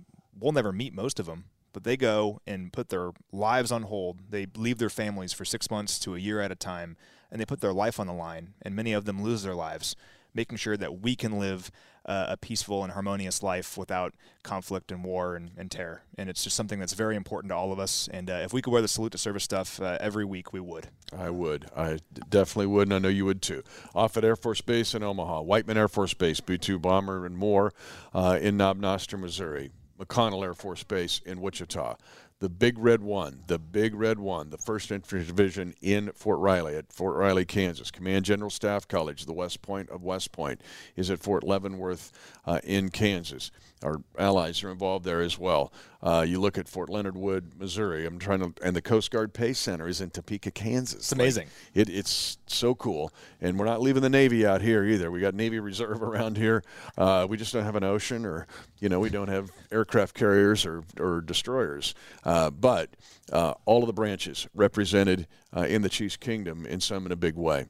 we'll 0.40 0.52
never 0.52 0.72
meet 0.72 0.94
most 0.94 1.20
of 1.20 1.26
them, 1.26 1.44
but 1.74 1.84
they 1.84 1.98
go 1.98 2.40
and 2.46 2.72
put 2.72 2.88
their 2.88 3.11
lives 3.32 3.70
on 3.70 3.82
hold. 3.82 4.20
They 4.30 4.46
leave 4.57 4.78
their 4.78 4.88
families 4.88 5.34
for 5.34 5.44
six 5.44 5.70
months 5.70 5.98
to 5.98 6.14
a 6.14 6.18
year 6.18 6.40
at 6.40 6.50
a 6.50 6.54
time, 6.54 6.96
and 7.30 7.38
they 7.38 7.44
put 7.44 7.61
their 7.61 7.74
life 7.74 8.00
on 8.00 8.07
the 8.07 8.14
line, 8.14 8.54
and 8.62 8.74
many 8.74 8.94
of 8.94 9.04
them 9.04 9.22
lose 9.22 9.42
their 9.42 9.54
lives 9.54 9.94
making 10.36 10.59
sure 10.59 10.76
that 10.76 11.00
we 11.00 11.16
can 11.16 11.38
live 11.38 11.70
uh, 12.07 12.26
a 12.28 12.36
peaceful 12.36 12.84
and 12.84 12.92
harmonious 12.92 13.42
life 13.42 13.76
without 13.76 14.14
conflict 14.42 14.92
and 14.92 15.04
war 15.04 15.34
and, 15.34 15.50
and, 15.57 15.70
terror. 15.70 16.02
And 16.16 16.30
it's 16.30 16.44
just 16.44 16.54
something 16.54 16.78
that's 16.78 16.92
very 16.92 17.16
important 17.16 17.50
to 17.50 17.57
all 17.57 17.72
of 17.72 17.80
us. 17.80 18.09
And 18.12 18.30
uh, 18.30 18.40
if 18.44 18.52
we 18.52 18.62
could 18.62 18.72
wear 18.72 18.80
the 18.80 18.88
salute 18.88 19.12
to 19.12 19.18
service 19.18 19.42
stuff 19.42 19.80
uh, 19.80 19.98
every 20.00 20.24
week, 20.24 20.52
we 20.52 20.61
would. 20.61 20.88
I 21.16 21.30
would. 21.30 21.66
I 21.76 21.98
definitely 22.28 22.66
would, 22.66 22.88
and 22.88 22.94
I 22.94 22.98
know 22.98 23.09
you 23.09 23.24
would 23.24 23.42
too. 23.42 23.62
Offutt 23.94 24.24
Air 24.24 24.36
Force 24.36 24.61
Base 24.61 24.94
in 24.94 25.02
Omaha, 25.02 25.42
Whiteman 25.42 25.76
Air 25.76 25.88
Force 25.88 26.14
Base, 26.14 26.40
B 26.40 26.57
2 26.57 26.78
Bomber, 26.78 27.26
and 27.26 27.36
more 27.36 27.72
uh, 28.14 28.38
in 28.40 28.57
Knob 28.57 28.78
Noster, 28.78 29.18
Missouri. 29.18 29.72
McConnell 29.98 30.44
Air 30.44 30.54
Force 30.54 30.82
Base 30.82 31.20
in 31.24 31.40
Wichita 31.40 31.96
the 32.39 32.49
Big 32.51 32.78
Red 32.78 33.03
One, 33.03 33.43
the 33.47 33.59
Big 33.59 33.95
Red 33.95 34.18
One, 34.18 34.51
the 34.51 34.59
1st 34.59 34.93
Infantry 34.93 35.24
Division 35.24 35.74
in 35.80 36.12
Fort 36.12 36.39
Riley 36.39 36.76
at 36.76 36.93
Fort 36.93 37.16
Riley, 37.16 37.47
Kansas. 37.47 37.91
Command 37.91 38.24
General 38.26 38.51
Staff 38.51 38.89
College, 38.89 39.24
the 39.24 39.32
West 39.32 39.62
Point 39.62 39.89
of 39.89 40.03
West 40.03 40.32
Point, 40.32 40.61
is 40.97 41.11
at 41.11 41.18
Fort 41.18 41.45
Leavenworth 41.45 42.12
uh, 42.45 42.61
in 42.62 42.91
Kansas. 42.91 43.51
Our 43.82 44.00
allies 44.18 44.64
are 44.64 44.70
involved 44.70 45.04
there 45.04 45.20
as 45.20 45.38
well. 45.38 45.70
Uh, 46.02 46.24
you 46.26 46.40
look 46.40 46.56
at 46.56 46.66
Fort 46.66 46.88
Leonard 46.88 47.16
Wood, 47.16 47.52
Missouri. 47.58 48.06
I'm 48.06 48.18
trying 48.18 48.40
to, 48.40 48.54
and 48.64 48.74
the 48.74 48.80
Coast 48.80 49.10
Guard 49.10 49.34
Pace 49.34 49.58
Center 49.58 49.86
is 49.86 50.00
in 50.00 50.08
Topeka, 50.08 50.50
Kansas. 50.50 51.00
It's 51.00 51.12
amazing. 51.12 51.48
Like, 51.74 51.88
it, 51.88 51.92
it's 51.92 52.38
so 52.46 52.74
cool, 52.74 53.12
and 53.38 53.58
we're 53.58 53.66
not 53.66 53.82
leaving 53.82 54.00
the 54.00 54.08
Navy 54.08 54.46
out 54.46 54.62
here 54.62 54.82
either. 54.82 55.10
We 55.10 55.20
got 55.20 55.34
Navy 55.34 55.60
Reserve 55.60 56.02
around 56.04 56.38
here. 56.38 56.62
Uh, 56.96 57.26
we 57.28 57.36
just 57.36 57.52
don't 57.52 57.64
have 57.64 57.76
an 57.76 57.84
ocean, 57.84 58.24
or 58.24 58.46
you 58.80 58.88
know, 58.88 58.98
we 58.98 59.10
don't 59.10 59.28
have 59.28 59.50
aircraft 59.70 60.14
carriers 60.14 60.64
or 60.64 60.82
or 60.98 61.20
destroyers. 61.20 61.94
Uh, 62.24 62.50
but 62.50 62.90
uh, 63.30 63.52
all 63.66 63.82
of 63.82 63.88
the 63.88 63.92
branches 63.92 64.46
represented 64.54 65.26
uh, 65.54 65.62
in 65.62 65.82
the 65.82 65.90
Chiefs 65.90 66.16
Kingdom 66.16 66.64
in 66.64 66.80
some 66.80 67.04
in 67.04 67.12
a 67.12 67.16
big 67.16 67.36
way. 67.36 67.66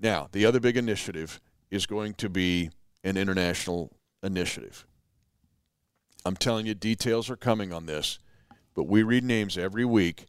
Now, 0.00 0.28
the 0.32 0.44
other 0.44 0.58
big 0.58 0.76
initiative 0.76 1.40
is 1.70 1.86
going 1.86 2.14
to 2.14 2.28
be 2.28 2.70
an 3.04 3.16
international 3.16 3.92
initiative. 4.22 4.86
I'm 6.26 6.36
telling 6.36 6.66
you, 6.66 6.74
details 6.74 7.30
are 7.30 7.36
coming 7.36 7.72
on 7.72 7.86
this, 7.86 8.18
but 8.74 8.84
we 8.84 9.04
read 9.04 9.22
names 9.22 9.56
every 9.56 9.84
week. 9.84 10.26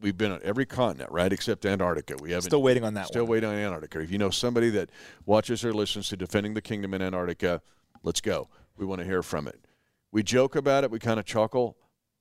We've 0.00 0.16
been 0.16 0.30
on 0.30 0.40
every 0.44 0.66
continent, 0.66 1.10
right, 1.10 1.32
except 1.32 1.66
Antarctica. 1.66 2.16
We 2.20 2.30
haven't 2.30 2.44
still 2.44 2.62
waiting 2.62 2.84
on 2.84 2.94
that. 2.94 3.08
Still 3.08 3.24
one. 3.24 3.32
waiting 3.32 3.50
on 3.50 3.56
Antarctica. 3.56 4.00
If 4.00 4.10
you 4.12 4.18
know 4.18 4.30
somebody 4.30 4.70
that 4.70 4.90
watches 5.26 5.64
or 5.64 5.72
listens 5.72 6.08
to 6.10 6.16
Defending 6.16 6.54
the 6.54 6.62
Kingdom 6.62 6.94
in 6.94 7.02
Antarctica, 7.02 7.60
let's 8.04 8.20
go. 8.20 8.48
We 8.76 8.86
want 8.86 9.00
to 9.00 9.04
hear 9.04 9.22
from 9.22 9.48
it. 9.48 9.66
We 10.12 10.22
joke 10.22 10.54
about 10.54 10.84
it. 10.84 10.92
We 10.92 11.00
kind 11.00 11.18
of 11.18 11.26
chuckle, 11.26 11.76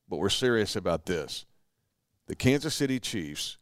but 0.09 0.17
we're 0.17 0.29
serious 0.29 0.75
about 0.75 1.05
this. 1.05 1.45
The 2.25 2.35
Kansas 2.35 2.73
City 2.73 2.99
Chiefs, 2.99 3.57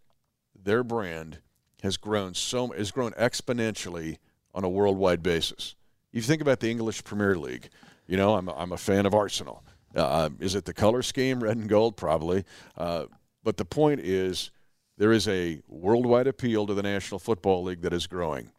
their 0.56 0.84
brand 0.84 1.40
has 1.84 1.98
grown 1.98 2.34
so 2.34 2.68
has 2.70 2.92
grown 2.92 3.12
exponentially 3.14 4.18
on 4.54 4.64
a 4.64 4.70
worldwide 4.70 5.22
basis. 5.22 5.76
You 6.12 6.22
think 6.22 6.42
about 6.42 6.60
the 6.62 6.70
English 6.70 7.04
Premier 7.04 7.38
League 7.38 7.70
you 8.10 8.18
know, 8.18 8.34
I'm, 8.34 8.50
I'm 8.50 8.72
a 8.72 8.78
fan 8.78 9.06
of 9.06 9.14
Arsenal. 9.14 9.64
Uh, 9.96 10.30
is 10.40 10.56
it 10.56 10.66
the 10.66 10.74
color 10.74 11.04
scheme, 11.04 11.44
red 11.44 11.58
and 11.58 11.70
gold? 11.70 11.96
Probably. 11.96 12.44
Uh, 12.76 13.06
but 13.44 13.58
the 13.58 13.66
point 13.66 14.00
is, 14.00 14.50
there 14.98 15.12
is 15.12 15.28
a 15.28 15.62
worldwide 15.68 16.26
appeal 16.26 16.66
to 16.66 16.74
the 16.74 16.82
National 16.82 17.20
Football 17.20 17.64
League 17.64 17.82
that 17.82 17.94
is 17.94 18.08
growing, 18.08 18.52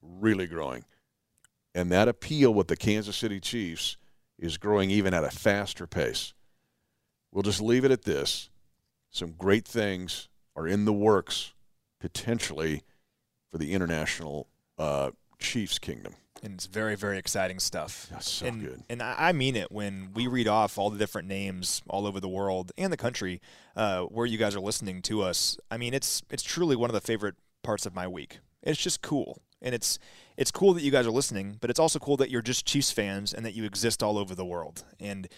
really 0.00 0.46
growing. 0.46 0.86
And 1.74 1.92
that 1.92 2.08
appeal 2.08 2.54
with 2.54 2.68
the 2.68 2.76
Kansas 2.76 3.16
City 3.16 3.38
Chiefs 3.38 3.98
is 4.38 4.56
growing 4.56 4.88
even 4.88 5.12
at 5.12 5.24
a 5.24 5.30
faster 5.30 5.86
pace. 5.86 6.32
We'll 7.32 7.42
just 7.42 7.60
leave 7.60 7.84
it 7.84 7.90
at 7.90 8.02
this. 8.02 8.48
Some 9.10 9.32
great 9.32 9.68
things 9.68 10.30
are 10.56 10.66
in 10.66 10.86
the 10.86 10.92
works, 10.94 11.52
potentially, 12.00 12.82
for 13.52 13.58
the 13.58 13.74
international 13.74 14.48
uh, 14.78 15.10
Chiefs 15.38 15.78
kingdom 15.78 16.14
and 16.42 16.54
it's 16.54 16.66
very 16.66 16.96
very 16.96 17.18
exciting 17.18 17.58
stuff. 17.58 18.08
That's 18.10 18.30
so 18.30 18.46
and, 18.46 18.60
good. 18.60 18.82
And 18.88 19.02
I 19.02 19.32
mean 19.32 19.56
it 19.56 19.70
when 19.70 20.10
we 20.14 20.26
read 20.26 20.48
off 20.48 20.78
all 20.78 20.90
the 20.90 20.98
different 20.98 21.28
names 21.28 21.82
all 21.88 22.06
over 22.06 22.20
the 22.20 22.28
world 22.28 22.72
and 22.76 22.92
the 22.92 22.96
country 22.96 23.40
uh, 23.74 24.02
where 24.02 24.26
you 24.26 24.38
guys 24.38 24.54
are 24.54 24.60
listening 24.60 25.02
to 25.02 25.22
us. 25.22 25.58
I 25.70 25.76
mean 25.76 25.94
it's 25.94 26.22
it's 26.30 26.42
truly 26.42 26.76
one 26.76 26.90
of 26.90 26.94
the 26.94 27.00
favorite 27.00 27.34
parts 27.62 27.86
of 27.86 27.94
my 27.94 28.06
week. 28.06 28.38
It's 28.62 28.80
just 28.80 29.02
cool, 29.02 29.42
and 29.62 29.74
it's 29.74 29.98
it's 30.36 30.50
cool 30.50 30.74
that 30.74 30.82
you 30.82 30.90
guys 30.90 31.06
are 31.06 31.12
listening, 31.12 31.56
but 31.60 31.70
it's 31.70 31.80
also 31.80 31.98
cool 31.98 32.16
that 32.18 32.30
you're 32.30 32.42
just 32.42 32.66
Chiefs 32.66 32.90
fans 32.90 33.32
and 33.32 33.44
that 33.46 33.54
you 33.54 33.64
exist 33.64 34.02
all 34.02 34.18
over 34.18 34.34
the 34.34 34.44
world. 34.44 34.84
And 35.00 35.28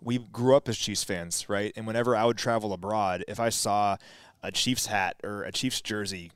we 0.00 0.18
grew 0.18 0.56
up 0.56 0.68
as 0.68 0.78
Chiefs 0.78 1.04
fans, 1.04 1.48
right? 1.48 1.72
And 1.76 1.86
whenever 1.86 2.16
I 2.16 2.24
would 2.24 2.38
travel 2.38 2.72
abroad, 2.72 3.24
if 3.28 3.40
I 3.40 3.48
saw 3.48 3.96
a 4.42 4.52
Chiefs 4.52 4.86
hat 4.86 5.16
or 5.24 5.42
a 5.42 5.52
Chiefs 5.52 5.80
jersey 5.80 6.30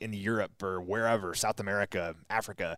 in 0.00 0.12
Europe 0.12 0.62
or 0.62 0.80
wherever, 0.80 1.34
South 1.34 1.58
America, 1.58 2.14
Africa, 2.30 2.76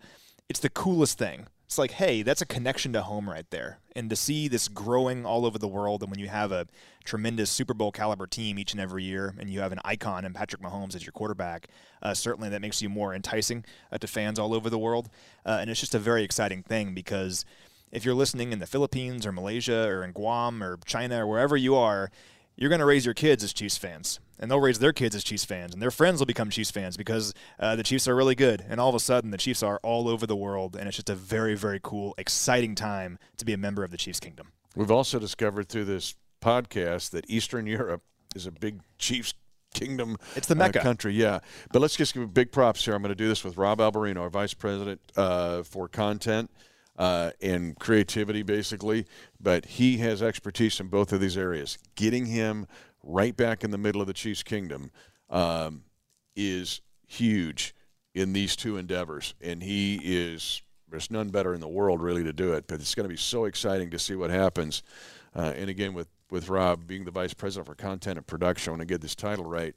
it's 0.51 0.59
the 0.59 0.69
coolest 0.69 1.17
thing. 1.17 1.47
It's 1.67 1.79
like, 1.79 1.93
hey, 1.93 2.23
that's 2.23 2.43
a 2.43 2.47
connection 2.47 2.93
to 2.95 3.03
home 3.03 3.31
right 3.31 3.49
there. 3.51 3.79
And 3.95 4.11
to 4.11 4.17
see 4.17 4.49
this 4.49 4.67
growing 4.67 5.25
all 5.25 5.47
over 5.47 5.57
the 5.57 5.69
world, 5.69 6.03
and 6.03 6.11
when 6.11 6.19
you 6.19 6.27
have 6.27 6.51
a 6.51 6.67
tremendous 7.05 7.49
Super 7.51 7.73
Bowl 7.73 7.93
caliber 7.93 8.27
team 8.27 8.59
each 8.59 8.73
and 8.73 8.81
every 8.81 9.05
year, 9.05 9.33
and 9.39 9.49
you 9.49 9.61
have 9.61 9.71
an 9.71 9.79
icon 9.85 10.25
in 10.25 10.33
Patrick 10.33 10.61
Mahomes 10.61 10.97
as 10.97 11.07
your 11.07 11.13
quarterback, 11.13 11.69
uh, 12.03 12.15
certainly 12.15 12.49
that 12.49 12.61
makes 12.61 12.83
you 12.83 12.89
more 12.89 13.15
enticing 13.15 13.65
uh, 13.93 13.99
to 13.99 14.09
fans 14.09 14.41
all 14.41 14.53
over 14.53 14.69
the 14.69 14.79
world. 14.79 15.09
Uh, 15.47 15.59
and 15.61 15.71
it's 15.71 15.79
just 15.79 15.95
a 15.95 16.01
very 16.01 16.25
exciting 16.25 16.65
thing 16.65 16.95
because 16.95 17.45
if 17.93 18.05
you're 18.05 18.13
listening 18.13 18.53
in 18.53 18.59
the 18.59 18.67
Philippines 18.67 19.25
or 19.25 19.31
Malaysia 19.31 19.87
or 19.89 20.03
in 20.03 20.11
Guam 20.11 20.65
or 20.65 20.79
China 20.85 21.25
or 21.25 21.29
wherever 21.29 21.57
you 21.57 21.77
are, 21.77 22.11
you're 22.61 22.69
going 22.69 22.81
to 22.81 22.85
raise 22.85 23.07
your 23.07 23.15
kids 23.15 23.43
as 23.43 23.55
Chiefs 23.55 23.79
fans, 23.79 24.21
and 24.39 24.51
they'll 24.51 24.61
raise 24.61 24.79
their 24.79 24.93
kids 24.93 25.17
as 25.17 25.25
Chiefs 25.25 25.47
fans, 25.47 25.73
and 25.73 25.83
their 25.83 25.91
friends 25.91 26.21
will 26.21 26.27
become 26.27 26.51
Chiefs 26.51 26.71
fans 26.71 26.97
because 26.97 27.33
uh, 27.59 27.75
the 27.75 27.83
Chiefs 27.83 28.07
are 28.07 28.15
really 28.15 28.35
good. 28.35 28.63
And 28.69 28.79
all 28.79 28.91
of 28.91 28.95
a 28.95 29.01
sudden, 29.01 29.31
the 29.31 29.39
Chiefs 29.39 29.63
are 29.63 29.81
all 29.83 30.09
over 30.09 30.27
the 30.27 30.37
world, 30.37 30.77
and 30.77 30.87
it's 30.87 30.97
just 30.97 31.09
a 31.09 31.15
very, 31.15 31.57
very 31.57 31.81
cool, 31.83 32.15
exciting 32.19 32.75
time 32.75 33.19
to 33.39 33.47
be 33.47 33.55
a 33.55 33.59
member 33.59 33.83
of 33.83 33.91
the 33.91 33.97
Chiefs 33.97 34.21
kingdom. 34.21 34.53
We've 34.77 34.91
also 34.91 35.19
discovered 35.19 35.71
through 35.71 35.87
this 35.87 36.15
podcast 36.43 37.11
that 37.11 37.29
Eastern 37.31 37.67
Europe 37.67 38.03
is 38.37 38.47
a 38.47 38.51
big 38.53 38.81
Chiefs 38.99 39.33
kingdom. 39.73 40.19
It's 40.37 40.47
the 40.47 40.55
Mecca 40.55 40.81
uh, 40.81 40.83
country, 40.83 41.15
yeah. 41.15 41.39
But 41.73 41.81
let's 41.81 41.97
just 41.97 42.13
give 42.13 42.35
big 42.35 42.53
props 42.53 42.85
here. 42.85 42.95
I'm 42.95 43.01
going 43.01 43.09
to 43.09 43.15
do 43.15 43.29
this 43.29 43.43
with 43.43 43.57
Rob 43.57 43.79
Alberino, 43.79 44.19
our 44.19 44.29
vice 44.29 44.53
president 44.53 45.01
uh, 45.17 45.63
for 45.63 45.89
content 45.89 46.51
uh, 47.01 47.31
and 47.41 47.79
creativity, 47.79 48.43
basically. 48.43 49.07
But 49.41 49.65
he 49.65 49.97
has 49.99 50.23
expertise 50.23 50.79
in 50.79 50.89
both 50.89 51.15
of 51.15 51.21
these 51.21 51.39
areas. 51.39 51.79
Getting 51.95 52.27
him 52.27 52.67
right 53.03 53.35
back 53.35 53.65
in 53.65 53.71
the 53.71 53.79
middle 53.79 54.03
of 54.03 54.07
the 54.07 54.13
Chiefs' 54.13 54.43
kingdom 54.43 54.91
um, 55.31 55.85
is 56.37 56.83
huge 57.07 57.75
in 58.15 58.35
these 58.35 58.55
two 58.55 58.77
endeavors. 58.77 59.35
And 59.41 59.63
he 59.63 59.99
is, 60.05 60.61
there's 60.91 61.11
none 61.11 61.31
better 61.31 61.55
in 61.55 61.61
the 61.61 61.69
world, 61.69 62.03
really, 62.03 62.23
to 62.23 62.35
do 62.35 62.53
it. 62.53 62.67
But 62.67 62.81
it's 62.81 62.95
going 62.95 63.09
to 63.09 63.13
be 63.13 63.17
so 63.17 63.47
exciting 63.47 63.89
to 63.91 63.99
see 63.99 64.15
what 64.15 64.29
happens. 64.29 64.83
Uh, 65.35 65.55
and 65.57 65.71
again, 65.71 65.95
with, 65.95 66.09
with 66.31 66.51
Rob 66.51 66.87
being 66.87 67.07
the 67.07 67.11
vice 67.11 67.33
president 67.33 67.67
for 67.67 67.75
content 67.75 68.19
and 68.19 68.27
production, 68.27 68.73
I 68.73 68.73
want 68.73 68.81
to 68.81 68.87
get 68.87 69.01
this 69.01 69.15
title 69.15 69.47
right. 69.47 69.75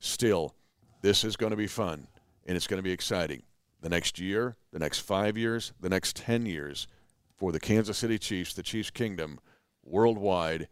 Still, 0.00 0.54
this 1.00 1.24
is 1.24 1.34
going 1.34 1.50
to 1.50 1.56
be 1.56 1.66
fun 1.66 2.08
and 2.46 2.58
it's 2.58 2.66
going 2.66 2.78
to 2.78 2.82
be 2.82 2.92
exciting 2.92 3.42
the 3.80 3.88
next 3.88 4.18
year, 4.18 4.56
the 4.72 4.78
next 4.78 5.00
five 5.00 5.36
years, 5.36 5.72
the 5.80 5.88
next 5.88 6.16
10 6.16 6.46
years 6.46 6.86
for 7.36 7.52
the 7.52 7.60
Kansas 7.60 7.98
City 7.98 8.18
Chiefs, 8.18 8.54
the 8.54 8.62
Chiefs 8.62 8.90
Kingdom, 8.90 9.38
worldwide, 9.84 10.68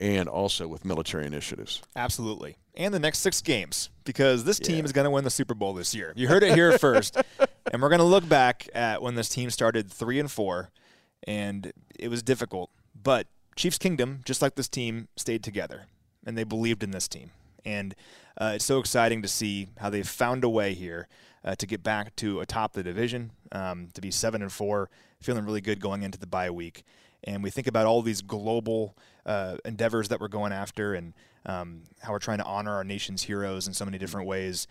and 0.00 0.28
also 0.28 0.68
with 0.68 0.84
military 0.84 1.26
initiatives. 1.26 1.82
Absolutely. 1.94 2.56
And 2.74 2.92
the 2.92 2.98
next 2.98 3.18
six 3.18 3.40
games, 3.40 3.90
because 4.04 4.44
this 4.44 4.58
team 4.58 4.78
yeah. 4.78 4.84
is 4.84 4.92
going 4.92 5.06
to 5.06 5.10
win 5.10 5.24
the 5.24 5.30
Super 5.30 5.54
Bowl 5.54 5.72
this 5.72 5.94
year. 5.94 6.12
You 6.16 6.28
heard 6.28 6.42
it 6.42 6.54
here 6.54 6.78
first. 6.78 7.16
And 7.72 7.82
we're 7.82 7.88
going 7.88 7.98
to 7.98 8.04
look 8.04 8.28
back 8.28 8.68
at 8.74 9.02
when 9.02 9.16
this 9.16 9.28
team 9.28 9.50
started 9.50 9.90
three 9.90 10.20
and 10.20 10.30
four, 10.30 10.70
and 11.26 11.72
it 11.98 12.08
was 12.08 12.22
difficult. 12.22 12.70
But 12.94 13.26
Chiefs 13.56 13.76
Kingdom, 13.76 14.20
just 14.24 14.40
like 14.40 14.54
this 14.54 14.68
team, 14.68 15.08
stayed 15.16 15.42
together, 15.42 15.86
and 16.24 16.38
they 16.38 16.44
believed 16.44 16.84
in 16.84 16.92
this 16.92 17.08
team. 17.08 17.32
And 17.64 17.96
uh, 18.40 18.52
it's 18.54 18.64
so 18.64 18.78
exciting 18.78 19.20
to 19.22 19.28
see 19.28 19.70
how 19.78 19.90
they've 19.90 20.08
found 20.08 20.44
a 20.44 20.48
way 20.48 20.74
here 20.74 21.08
uh, 21.46 21.54
to 21.54 21.66
get 21.66 21.82
back 21.82 22.14
to 22.16 22.40
atop 22.40 22.72
the 22.72 22.82
division, 22.82 23.30
um, 23.52 23.88
to 23.94 24.00
be 24.00 24.10
seven 24.10 24.42
and 24.42 24.52
four, 24.52 24.90
feeling 25.20 25.44
really 25.44 25.60
good 25.60 25.80
going 25.80 26.02
into 26.02 26.18
the 26.18 26.26
bye 26.26 26.50
week. 26.50 26.84
and 27.24 27.42
we 27.42 27.50
think 27.50 27.66
about 27.66 27.86
all 27.86 28.02
these 28.02 28.20
global 28.20 28.96
uh, 29.24 29.56
endeavors 29.64 30.08
that 30.08 30.20
we're 30.20 30.28
going 30.28 30.52
after 30.52 30.94
and 30.94 31.14
um, 31.46 31.82
how 32.00 32.12
we're 32.12 32.18
trying 32.18 32.38
to 32.38 32.44
honor 32.44 32.74
our 32.74 32.84
nation's 32.84 33.22
heroes 33.22 33.66
in 33.66 33.72
so 33.72 33.84
many 33.84 33.98
different 33.98 34.26
ways. 34.26 34.66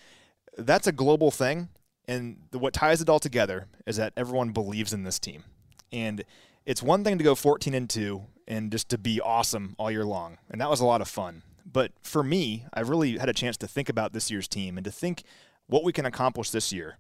That's 0.58 0.88
a 0.88 0.92
global 0.92 1.32
thing, 1.32 1.70
and 2.08 2.38
the, 2.52 2.60
what 2.60 2.74
ties 2.74 3.02
it 3.02 3.10
all 3.10 3.20
together 3.20 3.68
is 3.88 3.98
that 3.98 4.14
everyone 4.16 4.52
believes 4.52 4.94
in 4.94 5.04
this 5.04 5.20
team. 5.20 5.44
And 5.92 6.24
it's 6.66 6.84
one 6.84 7.04
thing 7.04 7.18
to 7.18 7.24
go 7.24 7.36
14 7.36 7.74
and 7.74 7.90
2 7.90 8.22
and 8.48 8.72
just 8.72 8.90
to 8.90 8.98
be 8.98 9.20
awesome 9.22 9.76
all 9.80 9.90
year 9.90 10.06
long. 10.06 10.38
And 10.50 10.62
that 10.62 10.70
was 10.70 10.80
a 10.80 10.86
lot 10.86 11.02
of 11.02 11.08
fun. 11.08 11.44
But 11.66 11.92
for 12.02 12.24
me, 12.24 12.66
I've 12.74 12.90
really 12.90 13.18
had 13.18 13.30
a 13.30 13.34
chance 13.34 13.58
to 13.58 13.68
think 13.68 13.90
about 13.90 14.14
this 14.14 14.30
year's 14.30 14.48
team 14.48 14.78
and 14.78 14.86
to 14.86 14.92
think 14.92 15.24
what 15.68 15.84
we 15.84 15.94
can 15.94 16.06
accomplish 16.06 16.50
this 16.50 16.72
year. 16.72 16.98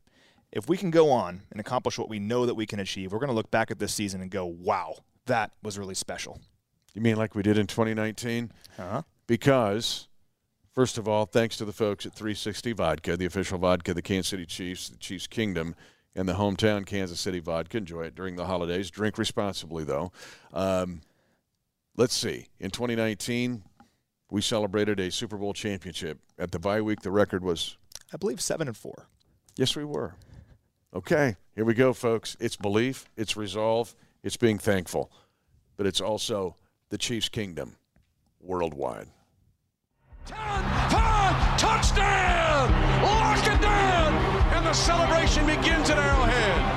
If 0.52 0.70
we 0.70 0.78
can 0.78 0.92
go 0.92 1.12
on 1.12 1.42
and 1.52 1.60
accomplish 1.60 1.98
what 1.98 2.10
we 2.10 2.20
know 2.20 2.46
that 2.46 2.56
we 2.56 2.66
can 2.66 2.80
achieve, 2.80 3.12
we're 3.12 3.20
going 3.20 3.30
to 3.30 3.36
look 3.36 3.52
back 3.52 3.72
at 3.72 3.80
this 3.80 3.94
season 3.94 4.22
and 4.22 4.32
go, 4.32 4.46
wow, 4.46 4.96
that 5.26 5.52
was 5.62 5.78
really 5.78 5.96
special. 5.96 6.40
You 6.94 7.02
mean 7.02 7.18
like 7.18 7.36
we 7.36 7.44
did 7.44 7.58
in 7.58 7.68
2019? 7.68 8.52
Uh-huh. 8.80 9.02
Because, 9.28 10.08
first 10.74 10.98
of 10.98 11.08
all, 11.08 11.26
thanks 11.26 11.58
to 11.58 11.66
the 11.66 11.74
folks 11.74 12.06
at 12.06 12.14
360 12.14 12.72
Vodka, 12.74 13.18
the 13.18 13.26
official 13.26 13.58
vodka 13.58 13.92
of 13.92 13.96
the 13.96 14.02
Kansas 14.02 14.30
City 14.30 14.46
Chiefs, 14.46 14.90
the 14.90 14.98
Chiefs 14.98 15.28
Kingdom, 15.28 15.76
and 16.16 16.30
the 16.30 16.34
hometown 16.34 16.86
Kansas 16.86 17.20
City 17.20 17.40
vodka. 17.40 17.78
Enjoy 17.78 18.04
it 18.04 18.16
during 18.16 18.36
the 18.38 18.46
holidays. 18.46 18.90
Drink 18.90 19.18
responsibly, 19.18 19.84
though. 19.84 20.12
Um, 20.54 21.02
let's 21.98 22.16
see. 22.16 22.48
In 22.60 22.72
2019, 22.72 23.64
we 24.32 24.42
celebrated 24.42 25.00
a 25.00 25.12
Super 25.12 25.38
Bowl 25.38 25.54
championship. 25.54 26.20
At 26.40 26.52
the 26.52 26.60
bye 26.60 26.82
week, 26.82 27.02
the 27.02 27.12
record 27.12 27.44
was, 27.44 27.78
I 28.16 28.18
believe, 28.18 28.40
seven 28.40 28.70
and 28.70 28.78
four. 28.78 29.10
yes, 29.58 29.76
we 29.76 29.84
were. 29.84 30.16
Okay, 30.94 31.36
here 31.54 31.66
we 31.66 31.74
go, 31.74 31.92
folks. 31.92 32.38
It's 32.40 32.56
belief, 32.56 33.10
it's 33.18 33.36
resolve, 33.36 33.94
it's 34.24 34.38
being 34.38 34.58
thankful, 34.58 35.12
but 35.76 35.86
it's 35.86 36.00
also 36.00 36.56
the 36.88 36.98
Chiefs' 36.98 37.28
kingdom 37.28 37.76
worldwide. 38.40 39.10
10, 40.28 40.38
5, 40.38 41.60
touchdown! 41.60 42.72
Lock 43.04 43.46
it 43.48 43.62
down! 43.62 44.14
And 44.54 44.66
the 44.66 44.72
celebration 44.72 45.46
begins 45.46 45.90
at 45.90 45.98
Arrowhead. 45.98 46.75